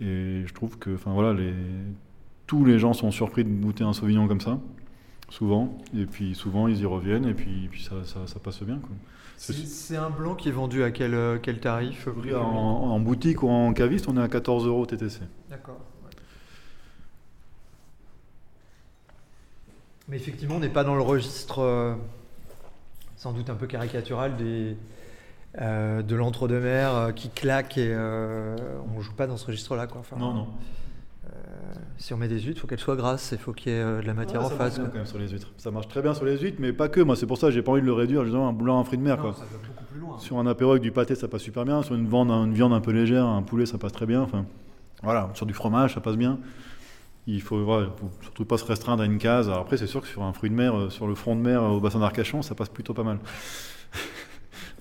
Et 0.00 0.42
je 0.46 0.54
trouve 0.54 0.78
que, 0.78 0.94
enfin 0.94 1.12
voilà, 1.12 1.32
les... 1.32 1.54
tous 2.46 2.64
les 2.64 2.78
gens 2.78 2.92
sont 2.92 3.10
surpris 3.10 3.44
de 3.44 3.50
goûter 3.50 3.84
un 3.84 3.92
Sauvignon 3.92 4.28
comme 4.28 4.40
ça, 4.40 4.58
souvent. 5.28 5.78
Et 5.96 6.06
puis 6.06 6.34
souvent 6.34 6.68
ils 6.68 6.80
y 6.80 6.86
reviennent 6.86 7.26
et 7.26 7.34
puis, 7.34 7.68
puis 7.70 7.82
ça, 7.82 8.04
ça, 8.04 8.26
ça 8.26 8.38
passe 8.38 8.62
bien. 8.62 8.78
Quoi. 8.78 8.90
C'est 9.36 9.96
un 9.96 10.10
blanc 10.10 10.34
qui 10.34 10.48
est 10.48 10.52
vendu 10.52 10.82
à 10.82 10.90
quel, 10.90 11.14
euh, 11.14 11.38
quel 11.40 11.60
tarif 11.60 12.08
en, 12.34 12.40
en, 12.40 13.00
boutique 13.00 13.42
ou 13.42 13.48
en 13.48 13.72
caviste, 13.74 14.08
on 14.08 14.16
est 14.16 14.22
à 14.22 14.28
14 14.28 14.66
euros 14.66 14.86
TTC. 14.86 15.20
D'accord. 15.50 15.78
Mais 20.08 20.16
effectivement, 20.16 20.56
on 20.56 20.60
n'est 20.60 20.68
pas 20.68 20.84
dans 20.84 20.94
le 20.94 21.02
registre 21.02 21.58
euh, 21.58 21.94
sans 23.16 23.32
doute 23.32 23.50
un 23.50 23.56
peu 23.56 23.66
caricatural 23.66 24.36
des, 24.36 24.76
euh, 25.60 26.02
de 26.02 26.14
l'entre-deux-mer 26.14 26.94
euh, 26.94 27.12
qui 27.12 27.30
claque 27.30 27.78
et 27.78 27.88
euh, 27.90 28.56
on 28.94 29.00
joue 29.00 29.14
pas 29.14 29.26
dans 29.26 29.38
ce 29.38 29.46
registre-là. 29.46 29.86
Quoi. 29.86 30.00
Enfin, 30.00 30.16
non, 30.16 30.34
non. 30.34 30.48
si 31.96 32.12
on 32.12 32.18
met 32.18 32.28
des 32.28 32.38
huîtres, 32.40 32.58
il 32.58 32.60
faut 32.60 32.66
qu'elles 32.66 32.78
soient 32.78 32.96
grasses, 32.96 33.30
il 33.32 33.38
faut 33.38 33.54
qu'il 33.54 33.72
y 33.72 33.74
ait 33.74 33.82
de 33.82 34.06
la 34.06 34.12
matière 34.12 34.40
ouais, 34.40 34.46
en 34.46 34.50
ça 34.50 34.56
face. 34.56 34.76
Marche 34.76 34.80
bien 34.80 34.90
quand 34.90 34.98
même 34.98 35.06
sur 35.06 35.18
les 35.18 35.28
huîtres. 35.28 35.52
Ça 35.56 35.70
marche 35.70 35.88
très 35.88 36.02
bien 36.02 36.12
sur 36.12 36.26
les 36.26 36.36
huîtres, 36.36 36.58
mais 36.60 36.74
pas 36.74 36.90
que. 36.90 37.00
Moi, 37.00 37.16
c'est 37.16 37.26
pour 37.26 37.38
ça 37.38 37.46
que 37.46 37.54
j'ai 37.54 37.62
pas 37.62 37.72
envie 37.72 37.80
de 37.80 37.86
le 37.86 37.94
réduire 37.94 38.24
justement 38.24 38.48
un 38.48 38.52
blanc, 38.52 38.78
un 38.80 38.84
fruit 38.84 38.98
de 38.98 39.02
mer. 39.02 39.16
Non, 39.16 39.22
quoi. 39.22 39.32
ça 39.32 39.44
va 39.50 39.66
beaucoup 39.66 39.84
plus 39.84 40.00
loin. 40.00 40.18
Sur 40.18 40.38
un 40.38 40.46
apéro 40.46 40.72
avec 40.72 40.82
du 40.82 40.92
pâté, 40.92 41.14
ça 41.14 41.26
passe 41.26 41.42
super 41.42 41.64
bien. 41.64 41.82
Sur 41.82 41.94
une 41.94 42.06
viande, 42.06 42.30
une 42.30 42.52
viande 42.52 42.74
un 42.74 42.80
peu 42.80 42.90
légère, 42.90 43.24
un 43.24 43.42
poulet, 43.42 43.64
ça 43.64 43.78
passe 43.78 43.92
très 43.92 44.06
bien. 44.06 44.20
Enfin, 44.20 44.44
voilà. 45.02 45.30
Sur 45.32 45.46
du 45.46 45.54
fromage, 45.54 45.94
ça 45.94 46.00
passe 46.00 46.16
bien. 46.16 46.38
Il 47.26 47.40
faut, 47.40 47.64
faut 47.64 48.10
surtout 48.20 48.44
pas 48.44 48.58
se 48.58 48.64
restreindre 48.66 49.02
à 49.02 49.06
une 49.06 49.18
case. 49.18 49.48
Alors 49.48 49.62
après, 49.62 49.78
c'est 49.78 49.86
sûr 49.86 50.02
que 50.02 50.06
sur 50.06 50.22
un 50.22 50.34
fruit 50.34 50.50
de 50.50 50.54
mer, 50.54 50.92
sur 50.92 51.06
le 51.06 51.14
front 51.14 51.34
de 51.34 51.40
mer 51.40 51.62
au 51.62 51.80
bassin 51.80 51.98
d'Arcachon, 51.98 52.42
ça 52.42 52.54
passe 52.54 52.68
plutôt 52.68 52.92
pas 52.92 53.04
mal. 53.04 53.18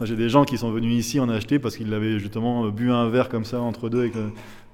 J'ai 0.02 0.16
des 0.16 0.30
gens 0.30 0.46
qui 0.46 0.58
sont 0.58 0.72
venus 0.72 0.94
ici 0.98 1.20
en 1.20 1.30
acheter 1.30 1.60
parce 1.60 1.78
qu'ils 1.78 1.94
avaient 1.94 2.20
justement 2.20 2.68
bu 2.70 2.92
un 2.92 3.10
verre 3.10 3.30
comme 3.30 3.46
ça 3.46 3.62
entre 3.62 3.90
deux 3.90 4.00
avec 4.00 4.14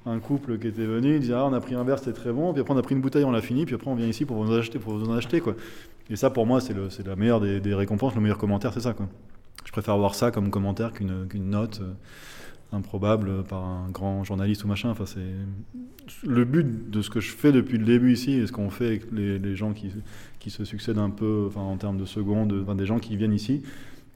un 0.05 0.19
couple 0.19 0.57
qui 0.57 0.67
était 0.67 0.85
venu. 0.85 1.15
Ils 1.15 1.21
disaient 1.21 1.33
ah, 1.33 1.45
on 1.45 1.53
a 1.53 1.59
pris 1.59 1.75
un 1.75 1.83
verre, 1.83 1.99
c'était 1.99 2.13
très 2.13 2.31
bon. 2.31 2.53
Puis 2.53 2.61
après 2.61 2.73
on 2.73 2.77
a 2.77 2.81
pris 2.81 2.95
une 2.95 3.01
bouteille, 3.01 3.23
on 3.23 3.31
l'a 3.31 3.41
fini. 3.41 3.65
Puis 3.65 3.75
après 3.75 3.89
on 3.89 3.95
vient 3.95 4.07
ici 4.07 4.25
pour 4.25 4.37
vous 4.37 4.51
en 4.51 4.57
acheter, 4.57 4.79
pour 4.79 4.93
vous 4.93 5.09
en 5.09 5.13
acheter 5.13 5.41
quoi. 5.41 5.55
Et 6.09 6.15
ça 6.15 6.29
pour 6.29 6.45
moi 6.45 6.59
c'est 6.59 6.75
la 7.05 7.15
meilleure 7.15 7.39
des, 7.39 7.59
des, 7.59 7.73
récompenses, 7.73 8.15
le 8.15 8.21
meilleur 8.21 8.37
commentaire, 8.37 8.73
c'est 8.73 8.81
ça 8.81 8.93
quoi. 8.93 9.07
Je 9.65 9.71
préfère 9.71 9.97
voir 9.97 10.15
ça 10.15 10.31
comme 10.31 10.49
commentaire 10.49 10.91
qu'une 10.91 11.27
qu 11.29 11.39
note 11.39 11.81
euh, 11.81 11.93
improbable 12.75 13.43
par 13.43 13.63
un 13.63 13.89
grand 13.89 14.23
journaliste 14.23 14.63
ou 14.63 14.67
machin. 14.67 14.89
Enfin 14.89 15.05
c'est 15.05 16.27
le 16.27 16.45
but 16.45 16.89
de 16.89 17.01
ce 17.01 17.09
que 17.09 17.19
je 17.19 17.31
fais 17.31 17.51
depuis 17.51 17.77
le 17.77 17.85
début 17.85 18.11
ici 18.13 18.33
et 18.33 18.47
ce 18.47 18.51
qu'on 18.51 18.69
fait 18.69 18.87
avec 18.87 19.11
les, 19.11 19.37
les, 19.37 19.55
gens 19.55 19.73
qui, 19.73 19.91
qui 20.39 20.49
se 20.49 20.65
succèdent 20.65 20.97
un 20.97 21.11
peu, 21.11 21.49
en 21.55 21.77
termes 21.77 21.97
de 21.97 22.05
secondes, 22.05 22.65
des 22.75 22.85
gens 22.85 22.99
qui 22.99 23.15
viennent 23.17 23.33
ici 23.33 23.61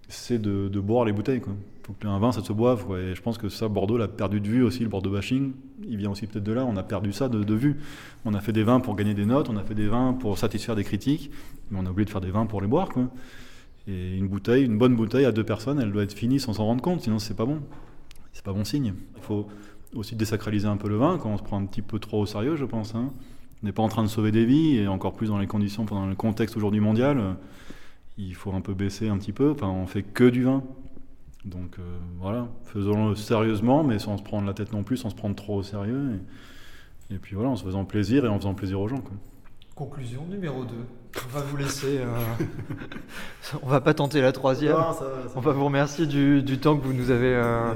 c'est 0.08 0.40
de, 0.40 0.80
boire 0.80 1.06
les 1.06 1.12
bouteilles. 1.12 1.42
Il 1.46 1.88
faut 1.88 1.94
qu'un 1.94 2.18
vin, 2.20 2.32
ça 2.32 2.44
se 2.44 2.54
boive. 2.54 2.86
Quoi. 2.86 3.00
Et 3.00 3.16
je 3.16 3.22
pense 3.22 3.38
que 3.38 3.50
ça, 3.50 3.68
Bordeaux 3.68 3.98
l'a 3.98 4.08
perdu 4.08 4.40
de 4.40 4.48
vue 4.48 4.64
aussi, 4.64 4.82
le 4.82 4.90
Bordeaux 4.90 5.12
bashing. 5.12 5.54
Il 5.88 5.98
vient 5.98 6.12
aussi 6.12 6.28
peut-être 6.28 6.44
de 6.44 6.52
là. 6.52 6.66
On 6.66 6.78
a 6.78 6.84
perdu 6.84 7.14
ça 7.14 7.30
de, 7.30 7.44
de, 7.44 7.54
vue. 7.54 7.78
On 8.26 8.34
a 8.34 8.40
fait 8.40 8.54
des 8.54 8.64
vins 8.64 8.80
pour 8.80 8.96
gagner 8.96 9.14
des 9.14 9.26
notes, 9.26 9.50
on 9.50 9.58
a 9.58 9.64
fait 9.64 9.76
des 9.76 9.88
vins 9.88 10.14
pour 10.14 10.38
satisfaire 10.38 10.76
des 10.76 10.84
critiques, 10.84 11.32
mais 11.70 11.80
on 11.80 11.86
a 11.86 11.90
oublié 11.90 12.06
de 12.06 12.10
faire 12.10 12.22
des 12.22 12.32
vins 12.32 12.46
pour 12.46 12.62
les 12.62 12.68
boire. 12.68 12.90
Quoi. 12.90 13.10
Et 13.88 14.18
une 14.18 14.28
bouteille, 14.28 14.66
une 14.66 14.78
bonne 14.78 14.96
bouteille 14.96 15.26
à 15.26 15.32
deux 15.32 15.44
personnes, 15.44 15.80
elle 15.80 15.92
doit 15.92 16.04
être 16.04 16.14
finie 16.14 16.40
sans 16.40 16.54
s'en 16.54 16.66
rendre 16.66 16.82
compte, 16.82 17.02
sinon 17.02 17.20
c'est 17.20 17.36
pas 17.36 17.46
bon. 17.46 17.60
C'est 18.34 18.44
pas 18.44 18.54
bon 18.54 18.64
signe. 18.64 18.94
Il 19.16 19.22
faut 19.22 19.48
aussi 19.94 20.16
désacraliser 20.16 20.68
un 20.68 20.78
peu 20.78 20.90
le 20.90 20.98
vin 20.98 21.18
quand 21.18 21.30
on 21.30 21.38
se 21.38 21.44
prend 21.44 21.60
un 21.60 21.66
petit 21.66 21.82
peu 21.82 22.00
trop 22.00 22.22
au 22.22 22.26
sérieux, 22.26 22.56
je 22.56 22.66
pense. 22.66 22.96
Hein. 22.96 23.12
On 23.64 23.66
n'est 23.66 23.72
pas 23.72 23.84
en 23.84 23.88
train 23.88 24.04
de 24.04 24.10
sauver 24.10 24.32
des 24.32 24.46
vies, 24.46 24.78
et 24.78 24.88
encore 24.88 25.14
plus 25.14 25.28
dans 25.28 25.38
les 25.38 25.48
conditions, 25.48 25.86
pendant 25.86 26.08
le 26.08 26.16
contexte 26.16 26.58
aujourd'hui 26.58 26.82
mondial 26.82 27.38
il 28.18 28.36
faut 28.36 28.54
un 28.54 28.62
peu 28.62 28.74
baisser 28.74 29.10
un 29.10 29.18
petit 29.18 29.34
peu. 29.34 29.52
Enfin, 29.52 29.68
on 29.68 29.88
fait 29.88 30.04
que 30.04 30.24
du 30.26 30.44
vin. 30.44 30.64
Donc 31.46 31.78
euh, 31.78 31.98
voilà, 32.20 32.48
faisons-le 32.64 33.16
sérieusement, 33.16 33.84
mais 33.84 34.00
sans 34.00 34.18
se 34.18 34.24
prendre 34.24 34.48
la 34.48 34.54
tête 34.54 34.74
non 34.74 34.84
plus, 34.84 34.98
sans 34.98 35.12
se 35.12 35.16
prendre 35.16 35.36
trop 35.36 35.58
au 35.58 35.64
sérieux. 35.64 36.20
Et, 37.12 37.16
et 37.16 37.18
puis 37.20 37.36
voilà, 37.36 37.50
en 37.52 37.56
se 37.56 37.64
faisant 37.64 37.86
plaisir 37.86 38.26
et 38.26 38.28
en 38.28 38.38
faisant 38.38 38.56
plaisir 38.56 38.80
aux 38.82 38.88
gens. 38.88 38.98
Quoi. 38.98 39.14
Conclusion 39.76 40.26
numéro 40.28 40.64
2. 40.64 40.72
On 41.26 41.38
va 41.38 41.42
vous 41.42 41.58
laisser. 41.58 42.00
Euh... 42.00 42.18
on 43.62 43.68
va 43.68 43.80
pas 43.80 43.94
tenter 43.94 44.22
la 44.22 44.32
troisième. 44.32 44.74
Non, 44.74 44.94
ça, 44.94 45.00
ça 45.00 45.34
on 45.36 45.40
va 45.42 45.52
vous 45.52 45.66
remercier 45.66 46.08
du, 46.08 46.42
du, 46.42 46.58
temps 46.58 46.78
que 46.78 46.84
vous 46.84 46.94
nous 46.94 47.12
avez 47.12 47.36
euh, 47.36 47.74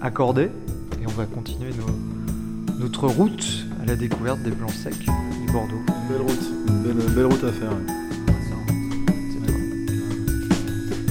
accordé. 0.00 0.50
Et 1.02 1.06
on 1.06 1.10
va 1.10 1.26
continuer 1.26 1.70
nos, 1.72 2.78
notre 2.78 3.08
route 3.08 3.66
à 3.82 3.86
la 3.86 3.96
découverte 3.96 4.42
des 4.42 4.50
blancs 4.50 4.70
secs 4.70 4.98
du 4.98 5.52
Bordeaux. 5.52 5.80
Une 5.88 6.08
belle 6.08 6.22
route, 6.22 6.50
une 6.68 6.82
belle, 6.82 7.14
belle 7.14 7.26
route 7.26 7.44
à 7.44 7.52
faire. 7.52 7.70
Ouais. 7.70 8.09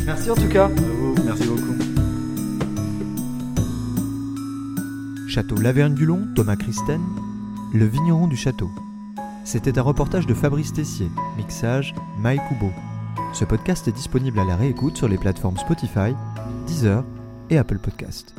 Merci 0.09 0.31
en 0.31 0.35
tout 0.35 0.49
cas. 0.49 0.67
Vous, 0.69 1.13
merci 1.23 1.43
beaucoup. 1.45 1.77
Château 5.27 5.55
Lavergne-du-Long, 5.55 6.29
Thomas 6.35 6.55
Christen, 6.55 6.99
le 7.75 7.85
vigneron 7.85 8.25
du 8.25 8.35
château. 8.35 8.71
C'était 9.45 9.77
un 9.77 9.83
reportage 9.83 10.25
de 10.25 10.33
Fabrice 10.33 10.73
Tessier, 10.73 11.11
mixage 11.37 11.93
Mike 12.17 12.41
Kubo. 12.49 12.71
Ce 13.33 13.45
podcast 13.45 13.87
est 13.87 13.91
disponible 13.91 14.39
à 14.39 14.45
la 14.45 14.55
réécoute 14.55 14.97
sur 14.97 15.07
les 15.07 15.19
plateformes 15.19 15.57
Spotify, 15.57 16.15
Deezer 16.65 17.03
et 17.51 17.59
Apple 17.59 17.77
Podcast. 17.77 18.33